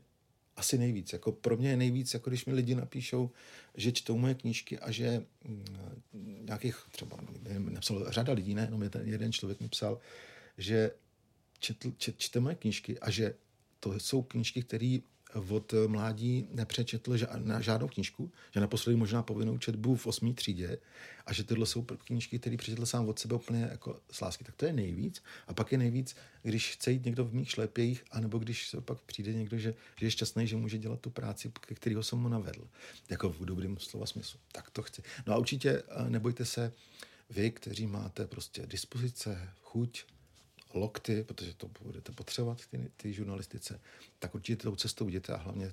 asi 0.55 0.77
nejvíc. 0.77 1.13
Jako 1.13 1.31
pro 1.31 1.57
mě 1.57 1.69
je 1.69 1.77
nejvíc, 1.77 2.13
jako 2.13 2.29
když 2.29 2.45
mi 2.45 2.53
lidi 2.53 2.75
napíšou, 2.75 3.31
že 3.75 3.91
čtou 3.91 4.17
moje 4.17 4.33
knížky 4.35 4.79
a 4.79 4.91
že 4.91 5.25
mm, 5.45 5.65
nějakých, 6.45 6.75
třeba 6.91 7.17
napsal 7.57 8.11
řada 8.11 8.33
lidí, 8.33 8.53
ne, 8.53 8.61
jenom 8.61 8.89
ten 8.89 9.07
jeden 9.07 9.31
člověk 9.31 9.59
mi 9.59 9.67
psal, 9.67 9.99
že 10.57 10.91
četl, 11.59 11.91
čet, 11.97 12.15
čte 12.17 12.39
moje 12.39 12.55
knížky 12.55 12.99
a 12.99 13.09
že 13.09 13.33
to 13.79 13.99
jsou 13.99 14.21
knížky, 14.21 14.63
které 14.63 14.97
od 15.49 15.73
mládí 15.87 16.47
nepřečetl 16.51 17.17
na 17.37 17.61
žádnou 17.61 17.87
knížku, 17.87 18.31
že 18.51 18.59
naposledy 18.59 18.97
možná 18.97 19.23
povinnou 19.23 19.57
četbu 19.57 19.95
v 19.95 20.07
osmý 20.07 20.33
třídě 20.33 20.77
a 21.25 21.33
že 21.33 21.43
tyhle 21.43 21.65
jsou 21.65 21.81
knížky, 21.81 22.39
které 22.39 22.57
přečetl 22.57 22.85
sám 22.85 23.09
od 23.09 23.19
sebe 23.19 23.35
úplně 23.35 23.67
jako 23.71 23.99
s 24.11 24.21
lásky. 24.21 24.43
Tak 24.43 24.55
to 24.55 24.65
je 24.65 24.73
nejvíc. 24.73 25.23
A 25.47 25.53
pak 25.53 25.71
je 25.71 25.77
nejvíc, 25.77 26.15
když 26.41 26.71
chce 26.71 26.91
jít 26.91 27.05
někdo 27.05 27.25
v 27.25 27.33
mých 27.33 27.49
šlépějích, 27.49 28.03
anebo 28.11 28.39
když 28.39 28.69
se 28.69 28.81
pak 28.81 29.01
přijde 29.01 29.33
někdo, 29.33 29.57
že, 29.57 29.73
že 29.99 30.05
je 30.05 30.11
šťastný, 30.11 30.47
že 30.47 30.55
může 30.55 30.77
dělat 30.77 30.99
tu 30.99 31.09
práci, 31.09 31.51
ke 31.67 31.75
kterého 31.75 32.03
jsem 32.03 32.19
mu 32.19 32.29
navedl. 32.29 32.67
Jako 33.09 33.29
v 33.29 33.45
dobrým 33.45 33.77
slova 33.77 34.05
smyslu. 34.05 34.39
Tak 34.51 34.69
to 34.69 34.81
chci. 34.81 35.01
No 35.27 35.33
a 35.33 35.37
určitě 35.37 35.83
eh, 35.87 36.09
nebojte 36.09 36.45
se, 36.45 36.73
vy, 37.29 37.51
kteří 37.51 37.87
máte 37.87 38.27
prostě 38.27 38.67
dispozice, 38.67 39.49
chuť, 39.61 40.05
lokty, 40.75 41.23
protože 41.23 41.53
to 41.53 41.69
budete 41.81 42.11
potřebovat 42.11 42.65
ty, 42.65 42.91
ty 42.97 43.13
žurnalistice, 43.13 43.79
tak 44.19 44.35
určitě 44.35 44.63
tou 44.63 44.75
cestou 44.75 45.07
jděte 45.07 45.33
a 45.33 45.37
hlavně 45.37 45.65
e, 45.65 45.71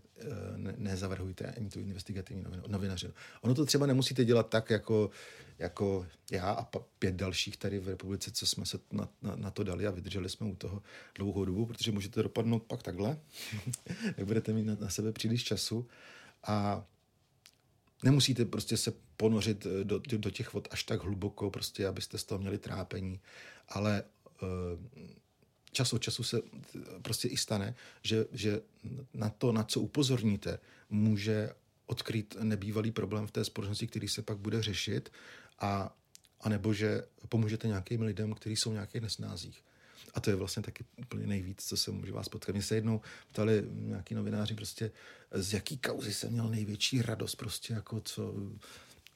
ne, 0.56 0.74
nezavrhujte 0.78 1.44
ani 1.44 1.70
tu 1.70 1.80
investigativní 1.80 2.44
novinařinu. 2.66 3.12
Ono 3.40 3.54
to 3.54 3.66
třeba 3.66 3.86
nemusíte 3.86 4.24
dělat 4.24 4.48
tak, 4.48 4.70
jako, 4.70 5.10
jako 5.58 6.06
já 6.30 6.50
a 6.50 6.64
pět 6.98 7.14
dalších 7.14 7.56
tady 7.56 7.78
v 7.78 7.88
republice, 7.88 8.30
co 8.30 8.46
jsme 8.46 8.66
se 8.66 8.78
na, 8.92 9.08
na, 9.22 9.36
na 9.36 9.50
to 9.50 9.64
dali 9.64 9.86
a 9.86 9.90
vydrželi 9.90 10.28
jsme 10.28 10.46
u 10.46 10.56
toho 10.56 10.82
dlouhou 11.14 11.44
dobu, 11.44 11.66
protože 11.66 11.92
můžete 11.92 12.22
dopadnout 12.22 12.62
pak 12.62 12.82
takhle, 12.82 13.18
nebudete 14.16 14.52
mít 14.52 14.64
na, 14.64 14.76
na 14.80 14.88
sebe 14.88 15.12
příliš 15.12 15.44
času 15.44 15.88
a 16.42 16.84
nemusíte 18.02 18.44
prostě 18.44 18.76
se 18.76 18.92
ponořit 19.16 19.66
do, 19.82 19.98
do 19.98 20.30
těch 20.30 20.52
vod 20.52 20.68
až 20.70 20.84
tak 20.84 21.02
hluboko, 21.02 21.50
prostě, 21.50 21.86
abyste 21.86 22.18
z 22.18 22.24
toho 22.24 22.38
měli 22.38 22.58
trápení, 22.58 23.20
ale 23.68 24.02
Eh, 24.02 24.19
čas 25.72 25.92
od 25.92 26.02
času 26.02 26.22
se 26.22 26.42
prostě 27.02 27.28
i 27.28 27.36
stane, 27.36 27.74
že, 28.02 28.26
že 28.32 28.60
na 29.14 29.30
to, 29.30 29.52
na 29.52 29.64
co 29.64 29.80
upozorníte, 29.80 30.58
může 30.90 31.50
odkryt 31.86 32.36
nebývalý 32.40 32.90
problém 32.90 33.26
v 33.26 33.30
té 33.30 33.44
společnosti, 33.44 33.86
který 33.86 34.08
se 34.08 34.22
pak 34.22 34.38
bude 34.38 34.62
řešit 34.62 35.12
a, 35.58 35.96
a 36.40 36.48
nebo 36.48 36.74
že 36.74 37.02
pomůžete 37.28 37.68
nějakým 37.68 38.02
lidem, 38.02 38.34
kteří 38.34 38.56
jsou 38.56 38.70
v 38.70 38.72
nějakých 38.72 39.02
nesnázích. 39.02 39.64
A 40.14 40.20
to 40.20 40.30
je 40.30 40.36
vlastně 40.36 40.62
taky 40.62 40.84
úplně 40.96 41.26
nejvíc, 41.26 41.64
co 41.64 41.76
se 41.76 41.90
může 41.90 42.12
vás 42.12 42.28
potkat. 42.28 42.52
Mě 42.52 42.62
se 42.62 42.74
jednou 42.74 43.00
ptali 43.32 43.64
nějaký 43.70 44.14
novináři 44.14 44.54
prostě, 44.54 44.90
z 45.34 45.52
jaký 45.52 45.78
kauzy 45.78 46.14
jsem 46.14 46.32
měl 46.32 46.48
největší 46.48 47.02
radost, 47.02 47.34
prostě 47.34 47.74
jako 47.74 48.00
co, 48.00 48.34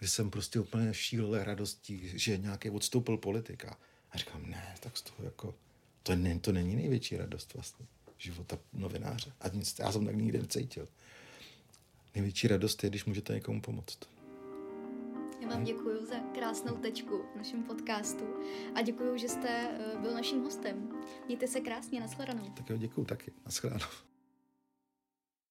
že 0.01 0.09
jsem 0.09 0.31
prostě 0.31 0.61
úplně 0.61 0.95
šílel 0.95 1.45
radostí, 1.45 2.19
že 2.19 2.39
nějaký 2.39 2.71
odstoupil 2.71 3.17
politika. 3.17 3.79
A 4.15 4.19
říkám, 4.19 4.51
ne, 4.51 4.75
tak 4.81 4.97
z 4.97 5.03
toho 5.03 5.25
jako, 5.25 5.55
to, 6.03 6.17
ne, 6.17 6.39
to 6.39 6.53
není 6.53 6.77
největší 6.77 7.17
radost 7.17 7.55
vlastně 7.55 7.87
života 8.19 8.59
novináře. 8.73 9.33
A 9.41 9.49
nic, 9.49 9.79
já 9.79 9.93
jsem 9.93 10.07
tak 10.07 10.17
nikdy 10.17 10.39
necítil. 10.39 10.89
Největší 12.15 12.49
radost 12.49 12.85
je, 12.85 12.91
když 12.91 13.05
můžete 13.05 13.35
někomu 13.35 13.61
pomoct. 13.61 13.99
Já 15.41 15.49
vám 15.49 15.65
děkuji 15.65 16.07
za 16.07 16.15
krásnou 16.35 16.77
tečku 16.77 17.23
v 17.35 17.37
našem 17.37 17.63
podcastu 17.63 18.25
a 18.75 18.83
děkuji, 18.83 19.19
že 19.19 19.29
jste 19.29 19.49
eh, 19.49 19.99
byl 19.99 20.15
naším 20.15 20.43
hostem. 20.43 20.89
Mějte 21.27 21.49
se 21.49 21.61
krásně, 21.61 22.01
nashledanou. 22.01 22.51
Tak 22.51 22.71
jo, 22.71 22.77
děkuji 22.77 23.05
taky, 23.05 23.33
nashledanou. 23.45 23.87